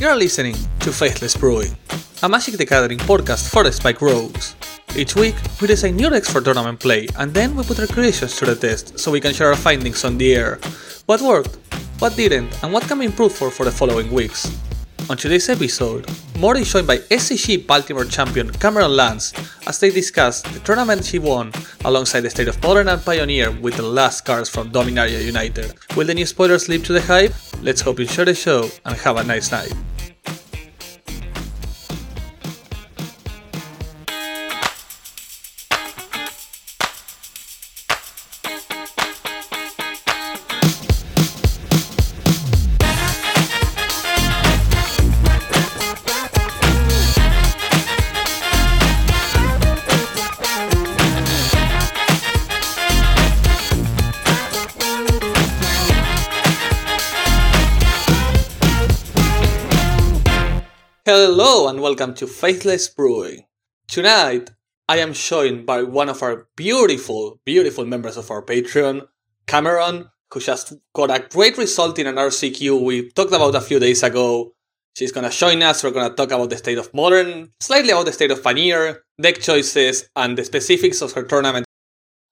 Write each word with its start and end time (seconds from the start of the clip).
You're 0.00 0.14
listening 0.14 0.54
to 0.78 0.92
Faithless 0.92 1.36
Brewing, 1.36 1.76
a 2.22 2.28
Magic 2.28 2.56
the 2.56 2.64
Gathering 2.64 3.00
podcast 3.00 3.50
for 3.50 3.64
the 3.64 3.72
Spike 3.72 4.00
Rogues. 4.00 4.54
Each 4.94 5.16
week, 5.16 5.34
we 5.60 5.66
design 5.66 5.96
new 5.96 6.08
decks 6.08 6.30
for 6.30 6.40
tournament 6.40 6.78
play, 6.78 7.08
and 7.18 7.34
then 7.34 7.56
we 7.56 7.64
put 7.64 7.80
our 7.80 7.88
creations 7.88 8.36
to 8.36 8.46
the 8.46 8.54
test 8.54 8.96
so 8.96 9.10
we 9.10 9.18
can 9.20 9.34
share 9.34 9.48
our 9.48 9.56
findings 9.56 10.04
on 10.04 10.16
the 10.16 10.36
air. 10.36 10.60
What 11.06 11.20
worked, 11.20 11.58
what 11.98 12.14
didn't, 12.14 12.62
and 12.62 12.72
what 12.72 12.84
can 12.84 13.00
be 13.00 13.06
improved 13.06 13.34
for 13.34 13.50
for 13.50 13.64
the 13.64 13.72
following 13.72 14.12
weeks. 14.12 14.46
On 15.10 15.16
today's 15.16 15.48
episode, 15.48 16.06
Mori 16.38 16.60
is 16.60 16.72
joined 16.72 16.86
by 16.86 16.98
SCG 16.98 17.66
Baltimore 17.66 18.04
champion 18.04 18.48
Cameron 18.48 18.94
Lance 18.94 19.32
as 19.66 19.80
they 19.80 19.90
discuss 19.90 20.40
the 20.40 20.60
tournament 20.60 21.04
she 21.04 21.18
won 21.18 21.50
alongside 21.84 22.20
the 22.20 22.30
State 22.30 22.46
of 22.46 22.62
Modern 22.62 22.86
and 22.86 23.04
Pioneer 23.04 23.50
with 23.50 23.74
the 23.74 23.82
last 23.82 24.24
cards 24.24 24.48
from 24.48 24.70
Dominaria 24.70 25.24
United. 25.24 25.74
Will 25.96 26.06
the 26.06 26.14
new 26.14 26.26
spoilers 26.26 26.68
live 26.68 26.84
to 26.84 26.92
the 26.92 27.02
hype? 27.02 27.34
Let's 27.60 27.80
hope 27.80 27.98
you 27.98 28.04
enjoy 28.04 28.26
the 28.26 28.36
show 28.36 28.70
and 28.84 28.96
have 28.98 29.16
a 29.16 29.24
nice 29.24 29.50
night. 29.50 29.72
And 61.68 61.82
welcome 61.82 62.14
to 62.14 62.26
Faithless 62.26 62.88
Brewing. 62.88 63.44
Tonight, 63.88 64.52
I 64.88 65.00
am 65.00 65.12
joined 65.12 65.66
by 65.66 65.82
one 65.82 66.08
of 66.08 66.22
our 66.22 66.48
beautiful, 66.56 67.42
beautiful 67.44 67.84
members 67.84 68.16
of 68.16 68.30
our 68.30 68.42
Patreon, 68.42 69.06
Cameron, 69.46 70.08
who 70.32 70.40
just 70.40 70.72
got 70.94 71.10
a 71.10 71.28
great 71.28 71.58
result 71.58 71.98
in 71.98 72.06
an 72.06 72.14
RCQ 72.14 72.82
we 72.82 73.10
talked 73.10 73.34
about 73.34 73.54
a 73.54 73.60
few 73.60 73.78
days 73.78 74.02
ago. 74.02 74.54
She's 74.96 75.12
gonna 75.12 75.28
join 75.28 75.62
us, 75.62 75.84
we're 75.84 75.90
gonna 75.90 76.14
talk 76.14 76.30
about 76.30 76.48
the 76.48 76.56
state 76.56 76.78
of 76.78 76.94
Modern, 76.94 77.50
slightly 77.60 77.90
about 77.90 78.06
the 78.06 78.14
state 78.14 78.30
of 78.30 78.42
Pioneer, 78.42 79.02
deck 79.20 79.38
choices, 79.38 80.08
and 80.16 80.38
the 80.38 80.46
specifics 80.46 81.02
of 81.02 81.12
her 81.12 81.24
tournament 81.24 81.66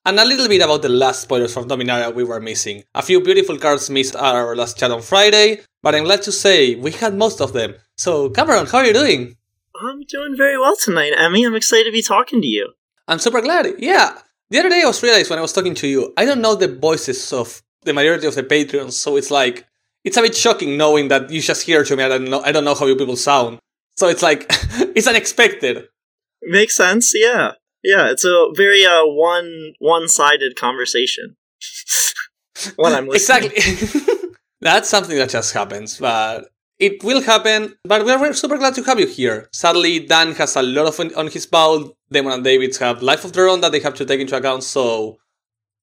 and 0.06 0.20
a 0.20 0.24
little 0.24 0.46
bit 0.46 0.62
about 0.62 0.82
the 0.82 0.88
last 0.88 1.22
spoilers 1.22 1.52
from 1.52 1.68
Dominaria 1.68 2.14
we 2.14 2.22
were 2.22 2.40
missing. 2.40 2.84
A 2.94 3.02
few 3.02 3.20
beautiful 3.20 3.58
cards 3.58 3.90
missed 3.90 4.14
at 4.14 4.22
our 4.22 4.54
last 4.54 4.78
chat 4.78 4.92
on 4.92 5.02
Friday, 5.02 5.62
but 5.86 5.94
I'm 5.94 6.02
glad 6.02 6.22
to 6.22 6.32
say 6.32 6.74
we 6.74 6.90
had 6.90 7.14
most 7.14 7.40
of 7.40 7.52
them. 7.52 7.76
So, 7.96 8.28
Cameron, 8.30 8.66
how 8.66 8.78
are 8.78 8.84
you 8.84 8.92
doing? 8.92 9.36
I'm 9.80 10.00
doing 10.02 10.36
very 10.36 10.58
well 10.58 10.74
tonight, 10.74 11.12
Emmy. 11.16 11.44
I'm 11.44 11.54
excited 11.54 11.84
to 11.84 11.92
be 11.92 12.02
talking 12.02 12.42
to 12.42 12.46
you. 12.48 12.72
I'm 13.06 13.20
super 13.20 13.40
glad. 13.40 13.68
Yeah. 13.78 14.18
The 14.50 14.58
other 14.58 14.68
day 14.68 14.82
I 14.82 14.86
was 14.86 15.00
realized 15.00 15.30
when 15.30 15.38
I 15.38 15.42
was 15.42 15.52
talking 15.52 15.76
to 15.76 15.86
you, 15.86 16.12
I 16.16 16.24
don't 16.24 16.40
know 16.40 16.56
the 16.56 16.66
voices 16.66 17.32
of 17.32 17.62
the 17.84 17.92
majority 17.92 18.26
of 18.26 18.34
the 18.34 18.42
Patreons, 18.42 18.94
so 18.94 19.16
it's 19.16 19.30
like 19.30 19.64
it's 20.02 20.16
a 20.16 20.22
bit 20.22 20.34
shocking 20.34 20.76
knowing 20.76 21.06
that 21.06 21.30
you 21.30 21.40
just 21.40 21.62
hear 21.62 21.84
to 21.84 21.96
me. 21.96 22.02
I 22.02 22.08
don't 22.08 22.24
know. 22.24 22.40
I 22.40 22.50
don't 22.50 22.64
know 22.64 22.74
how 22.74 22.86
you 22.86 22.96
people 22.96 23.14
sound. 23.14 23.60
So 23.96 24.08
it's 24.08 24.24
like 24.24 24.46
it's 24.96 25.06
unexpected. 25.06 25.84
Makes 26.42 26.74
sense. 26.74 27.12
Yeah. 27.14 27.52
Yeah, 27.84 28.10
it's 28.10 28.24
a 28.24 28.48
very 28.56 28.84
uh 28.84 29.04
one 29.04 29.74
one 29.78 30.08
sided 30.08 30.56
conversation. 30.56 31.36
when 32.74 32.92
I'm 32.92 33.06
listening. 33.06 33.52
Exactly. 33.52 34.16
That's 34.66 34.88
something 34.88 35.16
that 35.16 35.30
just 35.30 35.54
happens, 35.54 35.98
but 35.98 36.48
it 36.80 37.04
will 37.04 37.22
happen. 37.22 37.76
But 37.84 38.04
we're 38.04 38.32
super 38.32 38.58
glad 38.58 38.74
to 38.74 38.82
have 38.82 38.98
you 38.98 39.06
here. 39.06 39.48
Sadly, 39.52 40.00
Dan 40.00 40.32
has 40.32 40.56
a 40.56 40.62
lot 40.62 40.88
of 40.88 40.98
on 41.16 41.28
his 41.28 41.46
bowl. 41.46 41.96
Damon 42.10 42.32
and 42.32 42.44
Davids 42.44 42.78
have 42.78 43.00
life 43.00 43.24
of 43.24 43.32
their 43.32 43.48
own 43.48 43.60
that 43.60 43.70
they 43.70 43.78
have 43.78 43.94
to 43.94 44.04
take 44.04 44.20
into 44.20 44.36
account. 44.36 44.64
So 44.64 45.18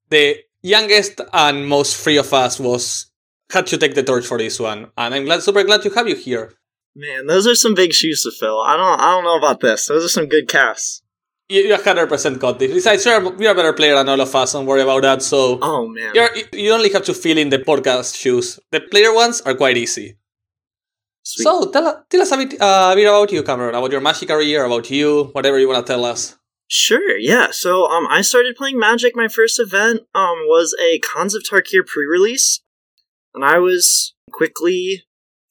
the 0.10 0.38
youngest 0.62 1.22
and 1.32 1.66
most 1.66 1.96
free 1.96 2.18
of 2.18 2.34
us 2.34 2.60
was 2.60 3.10
had 3.52 3.68
to 3.68 3.78
take 3.78 3.96
the 3.96 4.04
torch 4.04 4.26
for 4.26 4.38
this 4.38 4.60
one, 4.60 4.92
and 4.98 5.14
I'm 5.14 5.24
glad, 5.24 5.44
super 5.44 5.64
glad 5.64 5.82
to 5.84 5.90
have 5.92 6.10
you 6.10 6.16
here. 6.16 6.52
Man, 6.96 7.28
those 7.28 7.48
are 7.48 7.56
some 7.56 7.76
big 7.76 7.94
shoes 7.94 8.24
to 8.24 8.32
fill. 8.32 8.60
I 8.60 8.76
don't, 8.76 9.00
I 9.00 9.12
don't 9.12 9.24
know 9.24 9.38
about 9.38 9.62
this. 9.62 9.88
Those 9.88 10.04
are 10.06 10.10
some 10.10 10.28
good 10.28 10.50
casts. 10.50 11.03
You, 11.50 11.76
100% 11.76 12.40
got 12.40 12.58
this. 12.58 12.72
Besides, 12.72 13.06
you're, 13.06 13.42
you're 13.42 13.52
a 13.52 13.56
better 13.56 13.74
player 13.74 13.96
than 13.96 14.08
all 14.08 14.22
of 14.22 14.34
us, 14.34 14.54
don't 14.54 14.66
worry 14.66 14.82
about 14.82 15.02
that. 15.02 15.22
So, 15.22 15.60
oh 15.62 15.88
man, 15.88 16.14
you're, 16.16 16.30
you 16.54 16.72
only 16.72 16.92
have 16.94 17.04
to 17.06 17.14
fill 17.14 17.38
in 17.38 17.50
the 17.50 17.60
podcast 17.60 18.16
shoes. 18.16 18.60
The 18.72 18.80
player 18.80 19.14
ones 19.14 19.42
are 19.42 19.54
quite 19.54 19.76
easy. 19.78 20.18
Sweet. 21.24 21.44
So, 21.44 21.70
tell, 21.72 22.06
tell 22.10 22.22
us 22.22 22.32
a 22.32 22.38
bit, 22.38 22.62
uh, 22.62 22.90
a 22.92 22.96
bit 22.96 23.08
about 23.08 23.32
you, 23.32 23.44
Cameron, 23.44 23.76
about 23.76 23.92
your 23.92 24.02
Magic 24.02 24.30
career, 24.30 24.64
about 24.66 24.90
you, 24.90 25.26
whatever 25.34 25.60
you 25.60 25.68
want 25.68 25.86
to 25.86 25.94
tell 25.94 26.06
us. 26.06 26.38
Sure, 26.68 27.18
yeah. 27.18 27.48
So, 27.52 27.86
um, 27.86 28.08
I 28.10 28.22
started 28.22 28.56
playing 28.56 28.80
Magic. 28.80 29.14
My 29.16 29.28
first 29.28 29.60
event, 29.60 30.02
um, 30.16 30.38
was 30.48 30.76
a 30.82 31.00
Khans 31.00 31.36
of 31.36 31.44
Tarkir 31.44 31.86
pre-release, 31.86 32.62
and 33.36 33.44
I 33.44 33.60
was 33.60 34.16
quickly 34.32 35.04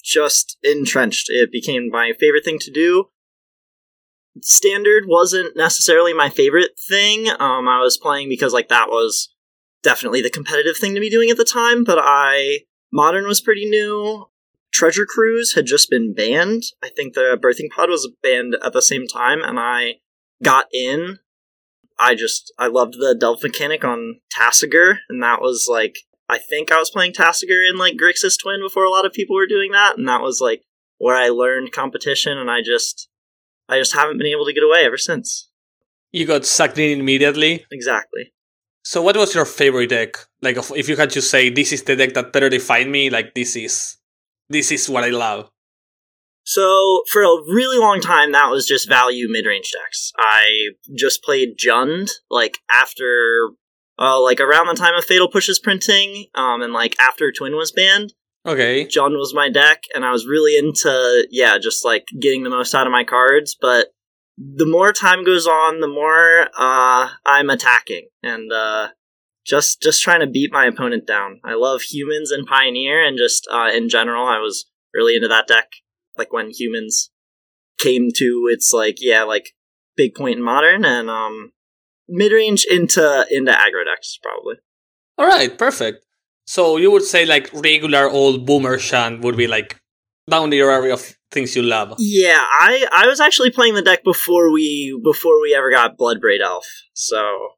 just 0.02 0.56
entrenched. 0.62 1.26
It 1.28 1.52
became 1.52 1.90
my 1.90 2.12
favorite 2.18 2.44
thing 2.44 2.58
to 2.60 2.70
do 2.70 3.11
standard 4.40 5.04
wasn't 5.06 5.56
necessarily 5.56 6.14
my 6.14 6.30
favorite 6.30 6.72
thing. 6.88 7.28
Um, 7.28 7.68
I 7.68 7.80
was 7.80 7.98
playing 7.98 8.28
because 8.28 8.52
like 8.52 8.68
that 8.68 8.88
was 8.88 9.32
definitely 9.82 10.22
the 10.22 10.30
competitive 10.30 10.76
thing 10.76 10.94
to 10.94 11.00
be 11.00 11.10
doing 11.10 11.30
at 11.30 11.36
the 11.36 11.44
time, 11.44 11.84
but 11.84 11.98
I 12.00 12.60
modern 12.92 13.26
was 13.26 13.40
pretty 13.40 13.68
new. 13.68 14.26
Treasure 14.72 15.04
Cruise 15.04 15.54
had 15.54 15.66
just 15.66 15.90
been 15.90 16.14
banned. 16.14 16.62
I 16.82 16.88
think 16.88 17.12
the 17.12 17.38
Birthing 17.40 17.70
Pod 17.70 17.90
was 17.90 18.10
banned 18.22 18.56
at 18.64 18.72
the 18.72 18.80
same 18.80 19.06
time, 19.06 19.42
and 19.42 19.58
I 19.60 19.96
got 20.42 20.66
in. 20.72 21.18
I 21.98 22.14
just 22.14 22.52
I 22.58 22.68
loved 22.68 22.94
the 22.94 23.14
delve 23.18 23.42
mechanic 23.42 23.84
on 23.84 24.20
Tasigur, 24.34 24.98
and 25.10 25.22
that 25.22 25.42
was 25.42 25.68
like 25.70 25.98
I 26.28 26.38
think 26.38 26.72
I 26.72 26.78
was 26.78 26.90
playing 26.90 27.12
Tasigur 27.12 27.68
in 27.68 27.76
like 27.76 27.98
Grixis 27.98 28.40
Twin 28.40 28.60
before 28.62 28.84
a 28.84 28.90
lot 28.90 29.04
of 29.04 29.12
people 29.12 29.36
were 29.36 29.46
doing 29.46 29.72
that, 29.72 29.98
and 29.98 30.08
that 30.08 30.22
was 30.22 30.40
like 30.40 30.62
where 30.96 31.16
I 31.16 31.28
learned 31.28 31.72
competition, 31.72 32.38
and 32.38 32.50
I 32.50 32.62
just 32.62 33.08
I 33.68 33.78
just 33.78 33.94
haven't 33.94 34.18
been 34.18 34.26
able 34.26 34.44
to 34.46 34.52
get 34.52 34.62
away 34.62 34.84
ever 34.84 34.98
since. 34.98 35.48
You 36.12 36.26
got 36.26 36.44
sucked 36.44 36.78
in 36.78 37.00
immediately? 37.00 37.64
Exactly. 37.70 38.32
So, 38.84 39.00
what 39.00 39.16
was 39.16 39.34
your 39.34 39.44
favorite 39.44 39.90
deck? 39.90 40.16
Like, 40.42 40.56
if 40.76 40.88
you 40.88 40.96
had 40.96 41.10
to 41.10 41.22
say, 41.22 41.48
this 41.50 41.72
is 41.72 41.84
the 41.84 41.96
deck 41.96 42.14
that 42.14 42.32
better 42.32 42.48
defined 42.48 42.90
me, 42.90 43.10
like, 43.10 43.34
this 43.34 43.56
is, 43.56 43.96
this 44.48 44.72
is 44.72 44.88
what 44.88 45.04
I 45.04 45.10
love. 45.10 45.48
So, 46.44 47.02
for 47.10 47.22
a 47.22 47.42
really 47.46 47.78
long 47.78 48.00
time, 48.00 48.32
that 48.32 48.50
was 48.50 48.66
just 48.66 48.88
value 48.88 49.28
mid 49.30 49.46
range 49.46 49.70
decks. 49.72 50.12
I 50.18 50.70
just 50.96 51.22
played 51.22 51.56
Jund, 51.56 52.10
like, 52.28 52.58
after, 52.70 53.50
uh, 53.98 54.20
like, 54.20 54.40
around 54.40 54.66
the 54.66 54.74
time 54.74 54.96
of 54.96 55.04
Fatal 55.04 55.28
Pushes 55.28 55.60
printing, 55.60 56.26
um, 56.34 56.60
and, 56.60 56.72
like, 56.72 56.96
after 57.00 57.30
Twin 57.30 57.54
was 57.54 57.70
banned. 57.70 58.14
Okay. 58.46 58.84
Jund 58.86 59.12
was 59.12 59.34
my 59.34 59.48
deck, 59.48 59.84
and 59.94 60.04
I 60.04 60.10
was 60.10 60.26
really 60.26 60.56
into, 60.56 61.26
yeah, 61.30 61.58
just 61.58 61.84
like 61.84 62.06
getting 62.20 62.42
the 62.42 62.50
most 62.50 62.74
out 62.74 62.86
of 62.86 62.92
my 62.92 63.04
cards. 63.04 63.56
But 63.60 63.88
the 64.36 64.66
more 64.66 64.92
time 64.92 65.24
goes 65.24 65.46
on, 65.46 65.80
the 65.80 65.88
more 65.88 66.48
uh, 66.58 67.10
I'm 67.24 67.50
attacking 67.50 68.08
and 68.22 68.52
uh, 68.52 68.88
just 69.46 69.80
just 69.82 70.02
trying 70.02 70.20
to 70.20 70.26
beat 70.26 70.52
my 70.52 70.66
opponent 70.66 71.06
down. 71.06 71.40
I 71.44 71.54
love 71.54 71.82
humans 71.82 72.30
and 72.30 72.46
Pioneer, 72.46 73.04
and 73.04 73.16
just 73.16 73.46
uh, 73.50 73.70
in 73.72 73.88
general, 73.88 74.26
I 74.26 74.38
was 74.38 74.66
really 74.92 75.14
into 75.14 75.28
that 75.28 75.46
deck. 75.46 75.68
Like 76.18 76.32
when 76.32 76.50
humans 76.50 77.10
came 77.78 78.10
to 78.16 78.48
its 78.50 78.72
like 78.72 78.96
yeah 79.00 79.22
like 79.22 79.50
big 79.96 80.14
point 80.14 80.36
in 80.36 80.42
modern 80.42 80.84
and 80.84 81.10
um 81.10 81.52
mid 82.08 82.32
range 82.32 82.64
into 82.70 83.26
into 83.30 83.50
aggro 83.50 83.84
decks 83.84 84.18
probably. 84.22 84.56
All 85.18 85.26
right, 85.26 85.56
perfect. 85.56 86.04
So 86.46 86.76
you 86.76 86.90
would 86.90 87.04
say 87.04 87.24
like 87.24 87.50
regular 87.52 88.08
old 88.08 88.46
boomer 88.46 88.78
Shan 88.78 89.20
would 89.20 89.36
be 89.36 89.46
like 89.46 89.78
down 90.28 90.50
the 90.50 90.60
area 90.60 90.92
of 90.92 91.14
things 91.30 91.56
you 91.56 91.62
love. 91.62 91.94
Yeah, 91.98 92.40
I 92.40 92.86
I 92.92 93.06
was 93.06 93.20
actually 93.20 93.50
playing 93.50 93.74
the 93.74 93.82
deck 93.82 94.04
before 94.04 94.52
we 94.52 94.98
before 95.02 95.40
we 95.40 95.54
ever 95.54 95.70
got 95.70 95.98
Bloodbraid 95.98 96.40
Elf. 96.42 96.66
So 96.94 97.48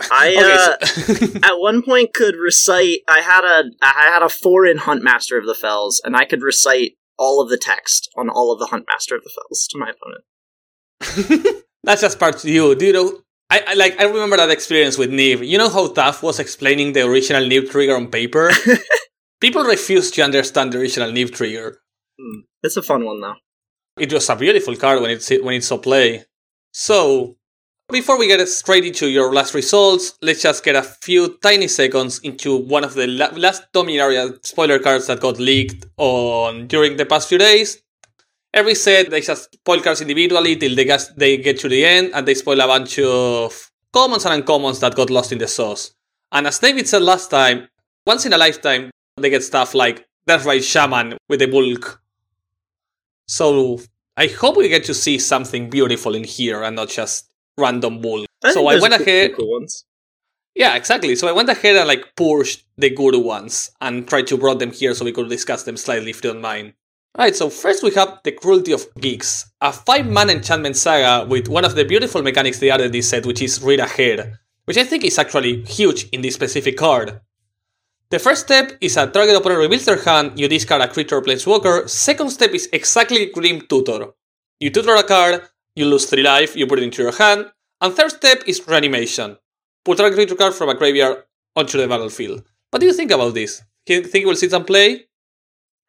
I 0.00 0.76
uh, 0.80 0.86
so 0.86 1.26
at 1.42 1.58
one 1.58 1.82
point 1.82 2.14
could 2.14 2.36
recite. 2.36 3.00
I 3.08 3.20
had 3.20 3.44
a 3.44 3.64
I 3.82 4.08
had 4.10 4.22
a 4.22 4.28
four 4.28 4.66
in 4.66 4.78
Huntmaster 4.78 5.38
of 5.38 5.46
the 5.46 5.54
Fells, 5.54 6.00
and 6.04 6.16
I 6.16 6.24
could 6.24 6.42
recite 6.42 6.92
all 7.18 7.42
of 7.42 7.50
the 7.50 7.58
text 7.58 8.08
on 8.16 8.30
all 8.30 8.52
of 8.52 8.58
the 8.58 8.66
Huntmaster 8.66 9.16
of 9.16 9.22
the 9.24 9.30
Fells 9.34 9.68
to 9.70 9.78
my 9.78 9.90
opponent. 9.90 11.64
That's 11.84 12.02
just 12.02 12.18
part 12.18 12.36
of 12.36 12.44
you. 12.48 12.74
Do 12.74 12.86
you 12.86 12.92
know 12.92 13.20
I, 13.50 13.64
I, 13.66 13.74
like 13.74 14.00
I 14.00 14.04
remember 14.04 14.36
that 14.36 14.50
experience 14.50 14.96
with 14.96 15.10
Neve. 15.10 15.42
You 15.42 15.58
know 15.58 15.68
how 15.68 15.88
Tough 15.92 16.22
was 16.22 16.38
explaining 16.38 16.92
the 16.92 17.06
original 17.06 17.44
Neve 17.46 17.68
trigger 17.70 17.96
on 17.96 18.08
paper? 18.08 18.50
People 19.40 19.64
refused 19.64 20.14
to 20.14 20.22
understand 20.22 20.72
the 20.72 20.78
original 20.78 21.10
Neve 21.10 21.32
trigger. 21.32 21.78
Mm, 22.20 22.42
it's 22.62 22.76
a 22.76 22.82
fun 22.82 23.04
one 23.04 23.20
though. 23.20 23.34
It 23.98 24.12
was 24.12 24.28
a 24.28 24.36
beautiful 24.36 24.76
card 24.76 25.02
when 25.02 25.10
it's 25.10 25.28
when 25.30 25.54
it's 25.54 25.66
saw 25.66 25.78
play. 25.78 26.24
So 26.72 27.36
before 27.90 28.18
we 28.18 28.28
get 28.28 28.46
straight 28.48 28.84
into 28.84 29.08
your 29.08 29.32
last 29.32 29.52
results, 29.52 30.16
let's 30.22 30.42
just 30.42 30.64
get 30.64 30.76
a 30.76 30.82
few 30.82 31.36
tiny 31.42 31.66
seconds 31.66 32.20
into 32.20 32.56
one 32.56 32.84
of 32.84 32.94
the 32.94 33.08
la- 33.08 33.34
last 33.36 33.64
Dominaria 33.74 34.38
spoiler 34.46 34.78
cards 34.78 35.08
that 35.08 35.20
got 35.20 35.40
leaked 35.40 35.86
on 35.96 36.68
during 36.68 36.96
the 36.96 37.06
past 37.06 37.28
few 37.28 37.38
days. 37.38 37.82
Every 38.52 38.74
set 38.74 39.10
they 39.10 39.20
just 39.20 39.52
spoil 39.54 39.80
cards 39.80 40.00
individually 40.00 40.56
till 40.56 40.74
they 40.74 40.84
get, 40.84 41.08
they 41.16 41.36
get 41.36 41.58
to 41.60 41.68
the 41.68 41.84
end 41.84 42.10
and 42.14 42.26
they 42.26 42.34
spoil 42.34 42.60
a 42.60 42.66
bunch 42.66 42.98
of 42.98 43.70
commons 43.92 44.24
and 44.24 44.44
uncommons 44.44 44.80
that 44.80 44.94
got 44.94 45.10
lost 45.10 45.32
in 45.32 45.38
the 45.38 45.48
sauce. 45.48 45.92
And 46.32 46.46
as 46.46 46.58
David 46.58 46.88
said 46.88 47.02
last 47.02 47.30
time, 47.30 47.68
once 48.06 48.26
in 48.26 48.32
a 48.32 48.38
lifetime 48.38 48.90
they 49.16 49.30
get 49.30 49.42
stuff 49.42 49.74
like 49.74 50.06
Deathrite 50.26 50.62
Shaman 50.62 51.18
with 51.28 51.40
the 51.40 51.46
bulk. 51.46 52.02
So 53.26 53.80
I 54.16 54.26
hope 54.26 54.56
we 54.56 54.68
get 54.68 54.84
to 54.84 54.94
see 54.94 55.18
something 55.18 55.70
beautiful 55.70 56.14
in 56.14 56.24
here 56.24 56.62
and 56.62 56.76
not 56.76 56.88
just 56.88 57.30
random 57.58 58.00
bulk. 58.00 58.26
I 58.42 58.52
so 58.52 58.66
I 58.66 58.80
went 58.80 58.94
ahead. 58.94 59.32
Ones. 59.38 59.84
Yeah, 60.54 60.74
exactly. 60.76 61.14
So 61.14 61.28
I 61.28 61.32
went 61.32 61.48
ahead 61.48 61.76
and 61.76 61.86
like 61.86 62.16
pushed 62.16 62.64
the 62.76 62.90
good 62.90 63.16
ones 63.16 63.70
and 63.80 64.08
tried 64.08 64.26
to 64.28 64.36
brought 64.36 64.58
them 64.58 64.72
here 64.72 64.94
so 64.94 65.04
we 65.04 65.12
could 65.12 65.28
discuss 65.28 65.62
them 65.62 65.76
slightly 65.76 66.10
if 66.10 66.16
you 66.16 66.32
don't 66.32 66.40
mind. 66.40 66.74
Alright, 67.18 67.34
so 67.34 67.50
first 67.50 67.82
we 67.82 67.90
have 67.94 68.20
the 68.22 68.30
Cruelty 68.30 68.70
of 68.70 68.86
Gix, 68.94 69.50
a 69.60 69.72
5 69.72 70.06
man 70.06 70.30
enchantment 70.30 70.76
saga 70.76 71.26
with 71.28 71.48
one 71.48 71.64
of 71.64 71.74
the 71.74 71.84
beautiful 71.84 72.22
mechanics 72.22 72.60
they 72.60 72.70
added 72.70 72.92
this 72.92 73.08
set, 73.08 73.26
which 73.26 73.42
is 73.42 73.60
Read 73.60 73.80
Ahead, 73.80 74.38
which 74.64 74.76
I 74.76 74.84
think 74.84 75.02
is 75.02 75.18
actually 75.18 75.64
huge 75.64 76.08
in 76.10 76.22
this 76.22 76.34
specific 76.34 76.76
card. 76.76 77.20
The 78.10 78.20
first 78.20 78.44
step 78.46 78.78
is 78.80 78.96
a 78.96 79.08
target 79.08 79.36
opponent 79.36 79.58
reveals 79.58 79.86
their 79.86 80.00
hand, 80.00 80.38
you 80.38 80.46
discard 80.46 80.82
a 80.82 80.88
creature 80.88 81.16
or 81.16 81.22
planeswalker. 81.22 81.88
Second 81.88 82.30
step 82.30 82.52
is 82.52 82.68
exactly 82.72 83.26
Grim 83.26 83.62
Tutor. 83.62 84.12
You 84.60 84.70
tutor 84.70 84.94
a 84.94 85.02
card, 85.02 85.42
you 85.74 85.86
lose 85.86 86.06
3 86.06 86.22
life, 86.22 86.54
you 86.54 86.68
put 86.68 86.78
it 86.78 86.84
into 86.84 87.02
your 87.02 87.12
hand. 87.12 87.46
And 87.80 87.92
third 87.92 88.12
step 88.12 88.44
is 88.46 88.66
Reanimation. 88.68 89.36
Put 89.84 89.98
a 89.98 90.12
creature 90.12 90.36
card 90.36 90.54
from 90.54 90.68
a 90.68 90.74
graveyard 90.74 91.24
onto 91.56 91.76
the 91.76 91.88
battlefield. 91.88 92.44
What 92.70 92.78
do 92.78 92.86
you 92.86 92.92
think 92.92 93.10
about 93.10 93.34
this? 93.34 93.62
Do 93.84 93.94
you 93.94 94.02
think 94.04 94.26
we'll 94.26 94.36
see 94.36 94.48
some 94.48 94.64
play? 94.64 95.06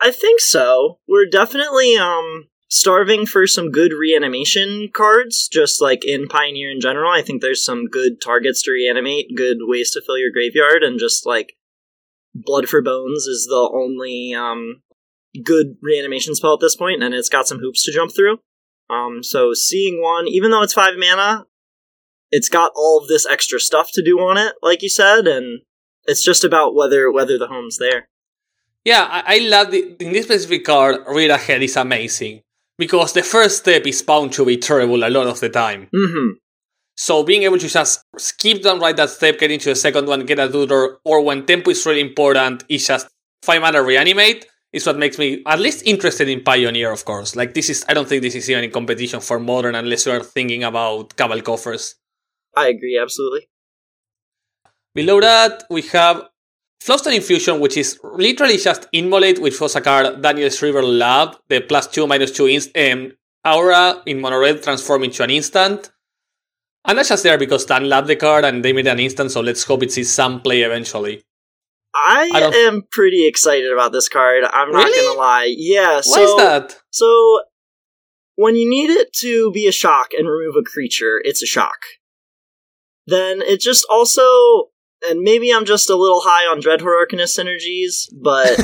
I 0.01 0.11
think 0.11 0.39
so. 0.39 0.99
We're 1.07 1.27
definitely 1.27 1.95
um 1.95 2.47
starving 2.69 3.25
for 3.25 3.45
some 3.45 3.69
good 3.69 3.91
reanimation 3.93 4.89
cards, 4.93 5.47
just 5.47 5.81
like 5.81 6.03
in 6.03 6.27
Pioneer 6.27 6.71
in 6.71 6.81
general. 6.81 7.11
I 7.11 7.21
think 7.21 7.41
there's 7.41 7.63
some 7.63 7.85
good 7.85 8.21
targets 8.23 8.63
to 8.63 8.71
reanimate, 8.71 9.35
good 9.35 9.57
ways 9.61 9.91
to 9.91 10.01
fill 10.01 10.17
your 10.17 10.31
graveyard, 10.31 10.83
and 10.83 10.99
just 10.99 11.25
like 11.25 11.53
Blood 12.33 12.67
for 12.67 12.81
Bones 12.81 13.25
is 13.27 13.45
the 13.45 13.69
only 13.73 14.33
um 14.33 14.81
good 15.43 15.75
reanimation 15.81 16.33
spell 16.33 16.53
at 16.53 16.59
this 16.59 16.75
point, 16.75 17.03
and 17.03 17.13
it's 17.13 17.29
got 17.29 17.47
some 17.47 17.59
hoops 17.59 17.83
to 17.83 17.91
jump 17.91 18.11
through. 18.15 18.39
Um, 18.89 19.23
so 19.23 19.53
seeing 19.53 20.01
one, 20.01 20.27
even 20.27 20.51
though 20.51 20.63
it's 20.63 20.73
five 20.73 20.95
mana, 20.97 21.45
it's 22.31 22.49
got 22.49 22.71
all 22.75 22.99
of 23.01 23.07
this 23.07 23.27
extra 23.27 23.59
stuff 23.59 23.89
to 23.93 24.03
do 24.03 24.19
on 24.19 24.37
it, 24.37 24.55
like 24.61 24.81
you 24.81 24.89
said, 24.89 25.27
and 25.27 25.61
it's 26.05 26.23
just 26.23 26.43
about 26.43 26.73
whether 26.73 27.11
whether 27.11 27.37
the 27.37 27.47
home's 27.47 27.77
there. 27.77 28.07
Yeah, 28.83 29.07
I, 29.09 29.35
I 29.35 29.37
love 29.39 29.71
the, 29.71 29.95
in 29.99 30.11
this 30.11 30.25
specific 30.25 30.65
card, 30.65 31.01
Read 31.07 31.29
Ahead 31.29 31.61
is 31.61 31.77
amazing. 31.77 32.41
Because 32.77 33.13
the 33.13 33.21
first 33.21 33.59
step 33.59 33.85
is 33.85 34.01
bound 34.01 34.33
to 34.33 34.45
be 34.45 34.57
terrible 34.57 35.03
a 35.03 35.09
lot 35.09 35.27
of 35.27 35.39
the 35.39 35.49
time. 35.49 35.87
Mm-hmm. 35.93 36.37
So 36.95 37.23
being 37.23 37.43
able 37.43 37.59
to 37.59 37.67
just 37.67 38.03
skip 38.17 38.63
down 38.63 38.79
right 38.79 38.95
that 38.95 39.09
step, 39.09 39.39
get 39.39 39.51
into 39.51 39.69
the 39.69 39.75
second 39.75 40.07
one, 40.07 40.25
get 40.25 40.39
a 40.39 40.49
tutor, 40.49 40.97
or 41.05 41.21
when 41.21 41.45
tempo 41.45 41.71
is 41.71 41.85
really 41.85 42.01
important, 42.01 42.63
it's 42.69 42.87
just 42.87 43.07
5 43.43 43.61
mana 43.61 43.83
reanimate, 43.83 44.45
is 44.73 44.85
what 44.85 44.97
makes 44.97 45.17
me 45.17 45.43
at 45.45 45.59
least 45.59 45.85
interested 45.85 46.27
in 46.27 46.43
Pioneer, 46.43 46.91
of 46.91 47.05
course. 47.05 47.35
Like 47.35 47.53
this 47.53 47.69
is 47.69 47.85
I 47.87 47.93
don't 47.93 48.07
think 48.07 48.21
this 48.21 48.35
is 48.35 48.49
even 48.49 48.63
in 48.63 48.71
competition 48.71 49.19
for 49.19 49.39
modern 49.39 49.75
unless 49.75 50.05
you 50.05 50.11
are 50.13 50.23
thinking 50.23 50.63
about 50.63 51.15
Cabal 51.15 51.41
coffers. 51.41 51.95
I 52.55 52.69
agree, 52.69 52.99
absolutely. 53.01 53.47
Below 54.93 55.21
that, 55.21 55.63
we 55.69 55.83
have 55.83 56.23
Flowstone 56.81 57.13
Infusion, 57.13 57.59
which 57.59 57.77
is 57.77 57.99
literally 58.03 58.57
just 58.57 58.87
Immolate, 58.91 59.39
which 59.39 59.61
was 59.61 59.75
a 59.75 59.81
card 59.81 60.19
Daniel's 60.23 60.59
River 60.63 60.81
Lab, 60.81 61.37
the 61.47 61.61
plus 61.61 61.85
2 61.85 62.07
minus 62.07 62.31
2 62.31 62.47
inst- 62.47 62.75
um, 62.75 63.11
aura 63.45 64.01
in 64.07 64.19
mono 64.19 64.39
red 64.39 64.63
transform 64.63 65.03
into 65.03 65.21
an 65.23 65.29
instant. 65.29 65.91
And 66.85 66.97
that's 66.97 67.09
just 67.09 67.21
there 67.21 67.37
because 67.37 67.65
Dan 67.65 67.87
loved 67.87 68.07
the 68.07 68.15
card 68.15 68.45
and 68.45 68.65
they 68.65 68.73
made 68.73 68.87
an 68.87 68.99
instant, 68.99 69.29
so 69.29 69.41
let's 69.41 69.63
hope 69.63 69.83
it 69.83 69.91
sees 69.91 70.11
some 70.11 70.41
play 70.41 70.63
eventually. 70.63 71.23
I, 71.93 72.31
I 72.33 72.41
am 72.67 72.83
pretty 72.91 73.27
excited 73.27 73.71
about 73.71 73.91
this 73.91 74.09
card. 74.09 74.43
I'm 74.51 74.71
not 74.71 74.85
Really? 74.85 75.05
gonna 75.07 75.19
lie. 75.19 75.53
Yeah. 75.55 76.01
Why 76.03 76.19
is 76.21 76.35
that? 76.37 76.81
So 76.89 77.41
when 78.37 78.55
you 78.55 78.67
need 78.67 78.89
it 78.89 79.13
to 79.17 79.51
be 79.51 79.67
a 79.67 79.71
shock 79.71 80.07
and 80.17 80.27
remove 80.27 80.55
a 80.55 80.63
creature, 80.63 81.21
it's 81.23 81.43
a 81.43 81.45
shock. 81.45 81.77
Then 83.05 83.41
it 83.43 83.59
just 83.59 83.85
also, 83.87 84.69
and 85.07 85.21
maybe 85.21 85.51
I'm 85.51 85.65
just 85.65 85.89
a 85.89 85.95
little 85.95 86.21
high 86.23 86.45
on 86.45 86.61
Dreadhorde 86.61 87.07
Arcanist 87.07 87.37
synergies, 87.37 88.07
but 88.11 88.59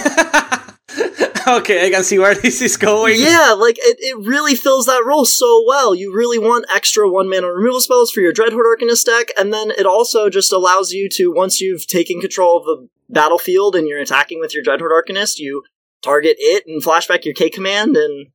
okay, 1.47 1.85
I 1.85 1.89
can 1.89 2.03
see 2.03 2.19
where 2.19 2.35
this 2.35 2.61
is 2.61 2.77
going. 2.77 3.19
yeah, 3.19 3.55
like 3.57 3.77
it, 3.79 3.97
it 3.99 4.27
really 4.27 4.55
fills 4.55 4.85
that 4.85 5.05
role 5.05 5.25
so 5.25 5.63
well. 5.65 5.95
You 5.95 6.13
really 6.13 6.39
want 6.39 6.65
extra 6.73 7.09
one 7.09 7.29
mana 7.29 7.47
removal 7.47 7.81
spells 7.81 8.11
for 8.11 8.21
your 8.21 8.33
Dreadhorde 8.33 8.75
Arcanist 8.77 9.05
deck, 9.05 9.27
and 9.37 9.53
then 9.53 9.71
it 9.71 9.85
also 9.85 10.29
just 10.29 10.51
allows 10.51 10.91
you 10.91 11.09
to, 11.13 11.31
once 11.31 11.61
you've 11.61 11.87
taken 11.87 12.19
control 12.19 12.57
of 12.57 12.65
the 12.65 12.87
battlefield 13.09 13.75
and 13.75 13.87
you're 13.87 14.01
attacking 14.01 14.39
with 14.39 14.53
your 14.53 14.63
Dreadhorde 14.63 14.91
Arcanist, 14.91 15.39
you 15.39 15.63
target 16.01 16.35
it 16.39 16.63
and 16.67 16.83
flashback 16.83 17.25
your 17.25 17.33
K 17.33 17.49
command 17.49 17.97
and 17.97 18.27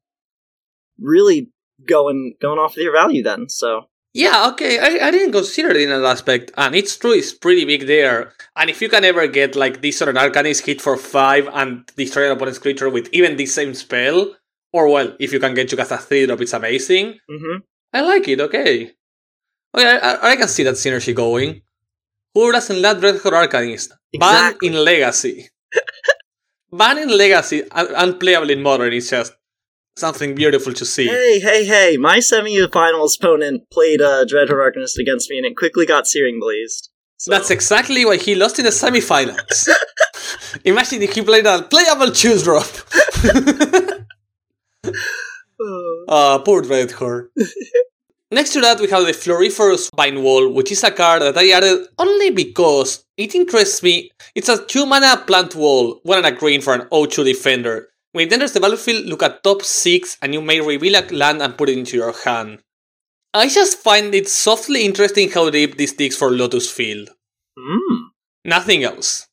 really 0.99 1.51
going 1.87 2.35
going 2.41 2.59
off 2.59 2.77
of 2.77 2.83
your 2.83 2.93
value 2.93 3.23
then. 3.23 3.49
So 3.49 3.89
Yeah, 4.15 4.49
okay, 4.53 4.79
I, 4.79 5.09
I 5.09 5.11
didn't 5.11 5.33
consider 5.33 5.71
it 5.71 5.77
in 5.81 5.89
that 5.89 6.05
aspect, 6.05 6.51
and 6.57 6.75
it's 6.75 6.97
true, 6.99 7.13
it's 7.13 7.33
pretty 7.33 7.65
big 7.65 7.87
there. 7.87 8.35
And 8.57 8.69
if 8.69 8.83
you 8.83 8.91
can 8.91 9.05
ever 9.05 9.27
get 9.27 9.57
like 9.57 9.81
this 9.81 9.97
sort 9.99 10.15
of 10.15 10.17
Arcanist 10.17 10.67
hit 10.67 10.83
for 10.83 10.99
5 10.99 11.49
and 11.53 11.87
destroy 11.97 12.27
an 12.27 12.33
opponent's 12.37 12.59
creature 12.59 12.91
with 12.91 13.09
even 13.13 13.37
the 13.37 13.47
same 13.47 13.73
spell, 13.73 14.37
or 14.73 14.89
well, 14.91 15.17
if 15.19 15.33
you 15.33 15.41
can 15.41 15.55
get 15.55 15.69
to 15.71 15.77
cast 15.77 15.93
a 15.93 15.97
3 15.99 16.27
drop, 16.27 16.43
it's 16.43 16.53
amazing. 16.53 17.19
hmm 17.29 17.57
I 17.95 18.01
like 18.03 18.29
it, 18.29 18.41
okay. 18.41 18.93
Okay, 19.75 19.87
I, 19.87 19.97
I, 19.97 20.31
I 20.33 20.37
can 20.37 20.49
see 20.49 20.63
that 20.65 20.75
synergy 20.75 21.15
going. 21.15 21.63
Who 22.35 22.53
doesn't 22.53 22.81
love 22.83 23.03
Red 23.03 23.17
Dreadhorde 23.17 23.49
Arcanist? 23.49 23.91
Ban 24.19 24.31
Exactly. 24.53 24.69
in 24.69 24.75
Legacy. 24.75 25.49
Ban 26.73 26.99
in 26.99 27.09
Legacy, 27.17 27.63
un- 27.71 27.95
unplayable 27.95 28.51
in 28.51 28.63
Modern, 28.63 28.93
it's 28.93 29.11
just 29.11 29.33
something 29.97 30.35
beautiful 30.35 30.73
to 30.75 30.85
see. 30.85 31.07
Hey, 31.07 31.41
hey, 31.41 31.65
hey! 31.65 31.97
My 31.97 32.21
semi-finals 32.21 33.17
opponent 33.21 33.71
played 33.71 34.01
uh, 34.01 34.25
Dread 34.25 34.49
Arcanist 34.49 34.99
against 34.99 35.31
me, 35.31 35.39
and 35.39 35.47
it 35.47 35.57
quickly 35.57 35.87
got 35.87 36.07
Searing 36.07 36.41
Blazed. 36.41 36.91
So- 37.19 37.31
That's 37.31 37.51
exactly 37.51 38.05
why 38.05 38.17
he 38.17 38.35
lost 38.35 38.59
in 38.59 38.65
the 38.65 38.71
semifinals. 38.71 39.69
Imagine 40.65 41.03
if 41.03 41.15
he 41.15 41.23
played 41.23 41.47
a 41.47 41.63
playable 41.63 42.11
choose 42.11 42.43
drop. 42.43 42.67
Uh, 44.85 44.89
Ah, 46.09 46.39
poor 46.45 46.63
Dreadhorde. 46.63 47.29
Next 48.33 48.53
to 48.55 48.61
that, 48.63 48.81
we 48.81 48.89
have 48.89 49.05
the 49.07 49.13
Floriferous 49.13 49.91
Vine 49.95 50.23
Wall, 50.23 50.49
which 50.53 50.73
is 50.73 50.83
a 50.83 50.91
card 50.91 51.23
that 51.23 51.37
I 51.37 51.51
added 51.51 51.87
only 51.99 52.31
because 52.31 53.05
it 53.17 53.35
interests 53.35 53.83
me. 53.83 54.11
It's 54.35 54.49
a 54.49 54.65
2 54.65 54.87
mana 54.87 55.19
plant 55.27 55.55
wall, 55.55 56.01
1 56.03 56.19
and 56.19 56.27
a 56.27 56.33
green 56.33 56.61
for 56.63 56.75
an 56.75 56.89
O2 56.91 57.25
defender. 57.25 57.89
When 58.13 58.27
it 58.27 58.33
enters 58.33 58.53
the 58.53 58.61
battlefield, 58.61 59.07
look 59.07 59.23
at 59.23 59.43
top 59.43 59.63
6 59.63 60.19
and 60.21 60.35
you 60.35 60.43
may 60.43 60.61
reveal 60.61 60.97
a 60.97 61.03
land 61.13 61.43
and 61.43 61.57
put 61.57 61.71
it 61.71 61.79
into 61.79 61.97
your 61.97 62.13
hand. 62.13 62.61
I 63.35 63.49
just 63.49 63.79
find 63.79 64.15
it 64.15 64.29
softly 64.29 64.85
interesting 64.85 65.31
how 65.31 65.49
deep 65.49 65.79
this 65.79 65.95
digs 65.95 66.17
for 66.17 66.31
Lotus 66.31 66.71
Field. 66.71 67.09
mm. 67.59 68.09
Nothing 68.45 68.85
else. 68.85 69.29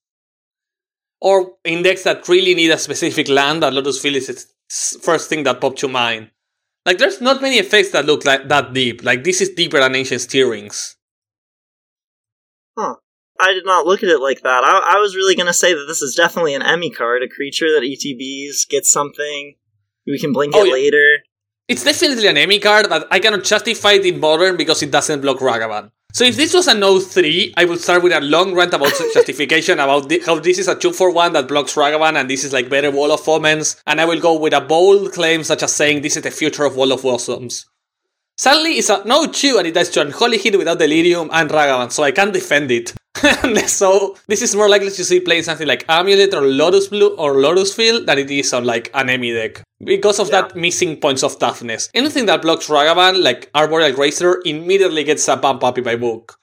Or 1.22 1.58
index 1.66 2.04
that 2.04 2.28
really 2.30 2.56
need 2.56 2.72
a 2.72 2.78
specific 2.78 3.28
land 3.28 3.64
that 3.64 3.74
Lotus 3.74 4.02
Field 4.02 4.16
is 4.16 4.30
its 4.30 4.98
first 5.02 5.28
thing 5.28 5.44
that 5.44 5.60
popped 5.60 5.80
to 5.80 5.90
mind. 5.90 6.32
Like 6.86 6.98
there's 6.98 7.20
not 7.20 7.42
many 7.42 7.58
effects 7.58 7.92
that 7.92 8.06
look 8.06 8.24
like 8.24 8.48
that 8.48 8.74
deep. 8.74 9.04
Like 9.04 9.26
this 9.26 9.42
is 9.42 9.50
deeper 9.50 9.80
than 9.80 9.96
Ancient 9.96 10.22
Stirrings. 10.22 10.96
I 13.42 13.54
did 13.54 13.66
not 13.66 13.86
look 13.86 14.04
at 14.04 14.10
it 14.10 14.20
like 14.20 14.42
that. 14.42 14.64
I, 14.64 14.96
I 14.96 15.00
was 15.00 15.16
really 15.16 15.36
going 15.36 15.48
to 15.48 15.54
say 15.54 15.74
that 15.74 15.86
this 15.88 16.02
is 16.02 16.16
definitely 16.16 16.54
an 16.56 16.62
Emmy 16.62 16.90
card, 16.90 17.24
a 17.24 17.28
creature 17.28 17.68
that 17.74 17.84
ETBs 17.84 18.68
gets 18.70 18.92
something. 18.92 19.56
We 20.06 20.20
can 20.20 20.34
blink 20.34 20.54
Oh, 20.56 20.64
it 20.64 20.68
yeah. 20.68 20.74
later. 20.74 21.18
It's 21.68 21.84
definitely 21.84 22.28
an 22.28 22.38
Emmy 22.38 22.60
card, 22.60 22.88
but 22.90 23.08
I 23.12 23.20
cannot 23.20 23.44
justify 23.44 23.94
it 23.94 24.06
in 24.06 24.20
modern 24.20 24.58
because 24.58 24.82
it 24.82 24.92
doesn't 24.92 25.22
block 25.22 25.38
Ragavan. 25.38 25.92
So 26.12 26.24
if 26.24 26.36
this 26.36 26.56
was 26.56 26.68
a 26.68 26.74
no 26.74 27.00
3, 27.00 27.54
I 27.56 27.66
would 27.66 27.80
start 27.80 28.02
with 28.02 28.12
a 28.12 28.20
long 28.20 28.56
rant 28.56 28.74
about 28.74 28.92
justification 29.14 29.80
about 29.80 30.12
how 30.26 30.40
this 30.40 30.58
is 30.58 30.68
a 30.68 30.74
2 30.74 30.92
for 30.94 31.12
1 31.14 31.34
that 31.34 31.48
blocks 31.48 31.76
Ragavan 31.76 32.20
and 32.20 32.28
this 32.28 32.44
is 32.44 32.52
like 32.52 32.68
better 32.68 32.90
Wall 32.90 33.12
of 33.12 33.28
Omens, 33.30 33.80
and 33.86 34.02
I 34.02 34.06
will 34.06 34.20
go 34.20 34.36
with 34.40 34.54
a 34.54 34.62
bold 34.62 35.14
claim 35.14 35.44
such 35.44 35.62
as 35.62 35.72
saying 35.76 36.02
this 36.02 36.18
is 36.18 36.24
the 36.24 36.32
future 36.32 36.66
of 36.66 36.76
Wall 36.76 36.92
of 36.92 37.04
Blossoms. 37.04 37.68
Sadly, 38.38 38.72
it's 38.80 38.90
a 38.90 39.04
no 39.06 39.28
2 39.28 39.58
and 39.60 39.68
it 39.68 39.74
dies 39.76 39.90
to 39.90 40.02
Unholy 40.02 40.40
Heat 40.40 40.58
without 40.58 40.80
Delirium 40.80 41.30
and 41.32 41.50
Ragavan, 41.50 41.92
so 41.92 42.02
I 42.02 42.12
can't 42.12 42.34
defend 42.34 42.72
it. 42.72 42.94
so 43.68 44.16
this 44.28 44.42
is 44.42 44.56
more 44.56 44.70
likely 44.70 44.90
to 44.90 45.04
see 45.04 45.20
playing 45.20 45.44
something 45.44 45.68
like 45.68 45.86
Amulet 45.90 46.34
or 46.34 46.42
Lotus 46.42 46.88
Blue 46.88 47.16
or 47.16 47.34
Lotus 47.34 47.74
Field 47.74 48.06
than 48.06 48.18
it 48.18 48.32
is 48.32 48.54
on 48.54 48.66
like 48.66 48.90
an 48.94 49.08
Emi 49.08 49.34
deck. 49.34 49.64
Because 49.84 50.20
of 50.20 50.32
that 50.32 50.56
missing 50.56 50.98
points 50.98 51.24
of 51.24 51.40
toughness. 51.40 51.90
Anything 51.94 52.26
that 52.28 52.42
blocks 52.42 52.68
Ragavan, 52.68 53.24
like 53.24 53.50
Arboreal 53.56 53.94
Grazer, 53.94 54.42
immediately 54.46 55.04
gets 55.04 55.28
a 55.28 55.38
bump 55.38 55.64
up 55.64 55.78
in 55.78 55.84
my 55.84 55.96
book. 55.96 56.38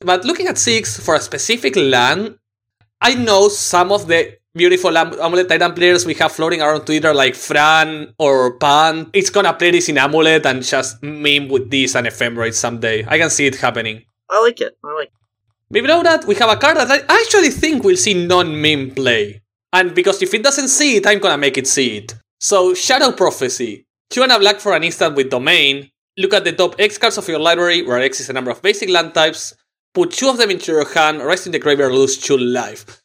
But 0.00 0.24
looking 0.24 0.46
at 0.46 0.58
6 0.58 1.00
for 1.00 1.14
a 1.14 1.20
specific 1.20 1.74
land, 1.76 2.38
I 3.00 3.14
know 3.14 3.48
some 3.48 3.92
of 3.92 4.06
the 4.06 4.36
beautiful 4.54 4.96
Am- 4.96 5.20
Amulet 5.20 5.48
Titan 5.48 5.74
players 5.74 6.06
we 6.06 6.14
have 6.14 6.32
floating 6.32 6.62
around 6.62 6.86
Twitter 6.86 7.12
like 7.12 7.34
Fran 7.34 8.14
or 8.18 8.56
Pan, 8.58 9.10
it's 9.12 9.30
gonna 9.30 9.52
play 9.52 9.70
this 9.70 9.88
in 9.88 9.98
Amulet 9.98 10.46
and 10.46 10.62
just 10.62 11.02
meme 11.02 11.48
with 11.48 11.70
this 11.70 11.94
and 11.94 12.06
Ephemerate 12.06 12.54
someday. 12.54 13.04
I 13.06 13.18
can 13.18 13.30
see 13.30 13.46
it 13.46 13.56
happening. 13.56 14.04
I 14.30 14.40
like 14.42 14.60
it. 14.60 14.76
I 14.82 14.92
like. 14.94 15.12
Below 15.70 16.02
that, 16.04 16.24
we 16.26 16.36
have 16.36 16.50
a 16.50 16.56
card 16.56 16.76
that 16.76 16.90
I 17.08 17.20
actually 17.22 17.50
think 17.50 17.82
we'll 17.82 17.96
see 17.96 18.14
non-meme 18.14 18.92
play. 18.92 19.42
And 19.72 19.94
because 19.94 20.22
if 20.22 20.32
it 20.32 20.42
doesn't 20.42 20.68
see 20.68 20.96
it, 20.96 21.06
I'm 21.06 21.18
gonna 21.18 21.38
make 21.38 21.58
it 21.58 21.66
see 21.66 21.98
it. 21.98 22.14
So, 22.38 22.72
Shadow 22.74 23.12
Prophecy. 23.12 23.86
Two 24.08 24.22
and 24.22 24.30
a 24.30 24.38
black 24.38 24.60
for 24.60 24.74
an 24.74 24.84
instant 24.84 25.16
with 25.16 25.30
Domain. 25.30 25.90
Look 26.16 26.34
at 26.34 26.44
the 26.44 26.52
top 26.52 26.76
X 26.78 26.98
cards 26.98 27.18
of 27.18 27.28
your 27.28 27.40
library, 27.40 27.82
where 27.82 28.00
X 28.00 28.20
is 28.20 28.30
a 28.30 28.32
number 28.32 28.50
of 28.50 28.62
basic 28.62 28.88
land 28.88 29.12
types. 29.12 29.54
Put 29.92 30.12
two 30.12 30.28
of 30.28 30.38
them 30.38 30.50
into 30.50 30.72
your 30.72 30.88
hand, 30.88 31.22
rest 31.22 31.46
in 31.46 31.52
the 31.52 31.58
graveyard, 31.58 31.92
lose 31.92 32.16
two 32.16 32.38
life. 32.38 33.02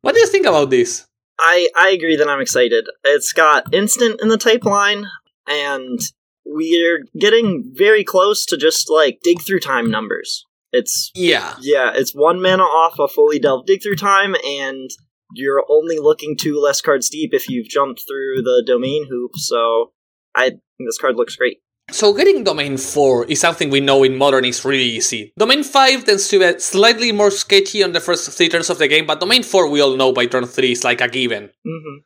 What 0.00 0.14
do 0.14 0.20
you 0.20 0.26
think 0.26 0.46
about 0.46 0.70
this? 0.70 1.06
I 1.38 1.68
I 1.76 1.90
agree 1.90 2.16
that 2.16 2.28
I'm 2.28 2.40
excited. 2.40 2.88
It's 3.04 3.32
got 3.32 3.72
instant 3.74 4.20
in 4.22 4.28
the 4.28 4.38
type 4.38 4.64
line, 4.64 5.06
and 5.46 6.00
we're 6.44 7.04
getting 7.18 7.70
very 7.74 8.04
close 8.04 8.46
to 8.46 8.56
just 8.56 8.88
like 8.90 9.20
dig 9.22 9.42
through 9.42 9.60
time 9.60 9.90
numbers. 9.90 10.46
It's 10.72 11.10
Yeah. 11.14 11.54
yeah, 11.60 11.92
it's 11.94 12.12
one 12.12 12.40
mana 12.40 12.62
off 12.62 12.98
a 12.98 13.06
fully 13.08 13.38
delved 13.38 13.66
dig 13.66 13.82
through 13.82 13.96
time, 13.96 14.34
and 14.46 14.90
you're 15.34 15.64
only 15.68 15.98
looking 15.98 16.36
two 16.36 16.58
less 16.58 16.80
cards 16.80 17.08
deep 17.10 17.32
if 17.34 17.48
you've 17.48 17.68
jumped 17.68 18.00
through 18.06 18.42
the 18.42 18.62
domain 18.66 19.06
hoop. 19.10 19.32
So 19.36 19.92
I 20.34 20.50
think 20.50 20.60
this 20.88 20.98
card 20.98 21.16
looks 21.16 21.36
great. 21.36 21.58
So 21.90 22.14
getting 22.14 22.44
Domain 22.44 22.78
4 22.78 23.26
is 23.26 23.40
something 23.40 23.68
we 23.68 23.80
know 23.80 24.02
in 24.04 24.16
Modern 24.16 24.44
is 24.46 24.64
really 24.64 24.84
easy. 24.84 25.32
Domain 25.38 25.62
5 25.62 26.04
tends 26.04 26.28
to 26.28 26.38
be 26.38 26.58
slightly 26.58 27.12
more 27.12 27.30
sketchy 27.30 27.82
on 27.82 27.92
the 27.92 28.00
first 28.00 28.30
three 28.30 28.48
turns 28.48 28.70
of 28.70 28.78
the 28.78 28.88
game, 28.88 29.04
but 29.04 29.20
Domain 29.20 29.42
4 29.42 29.68
we 29.68 29.80
all 29.82 29.96
know 29.96 30.12
by 30.12 30.24
turn 30.26 30.46
3 30.46 30.72
is 30.72 30.84
like 30.84 31.00
a 31.02 31.08
given. 31.08 31.50
hmm 31.64 31.96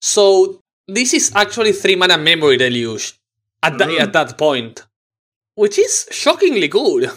So 0.00 0.60
this 0.88 1.12
is 1.14 1.30
actually 1.36 1.72
3 1.72 1.96
mana 1.96 2.18
Memory 2.18 2.56
Deluge 2.56 3.20
at, 3.62 3.78
tha- 3.78 3.84
Mm. 3.84 4.00
at 4.00 4.12
that 4.14 4.38
point, 4.38 4.86
which 5.54 5.78
is 5.78 6.08
shockingly 6.10 6.66
good. 6.68 7.10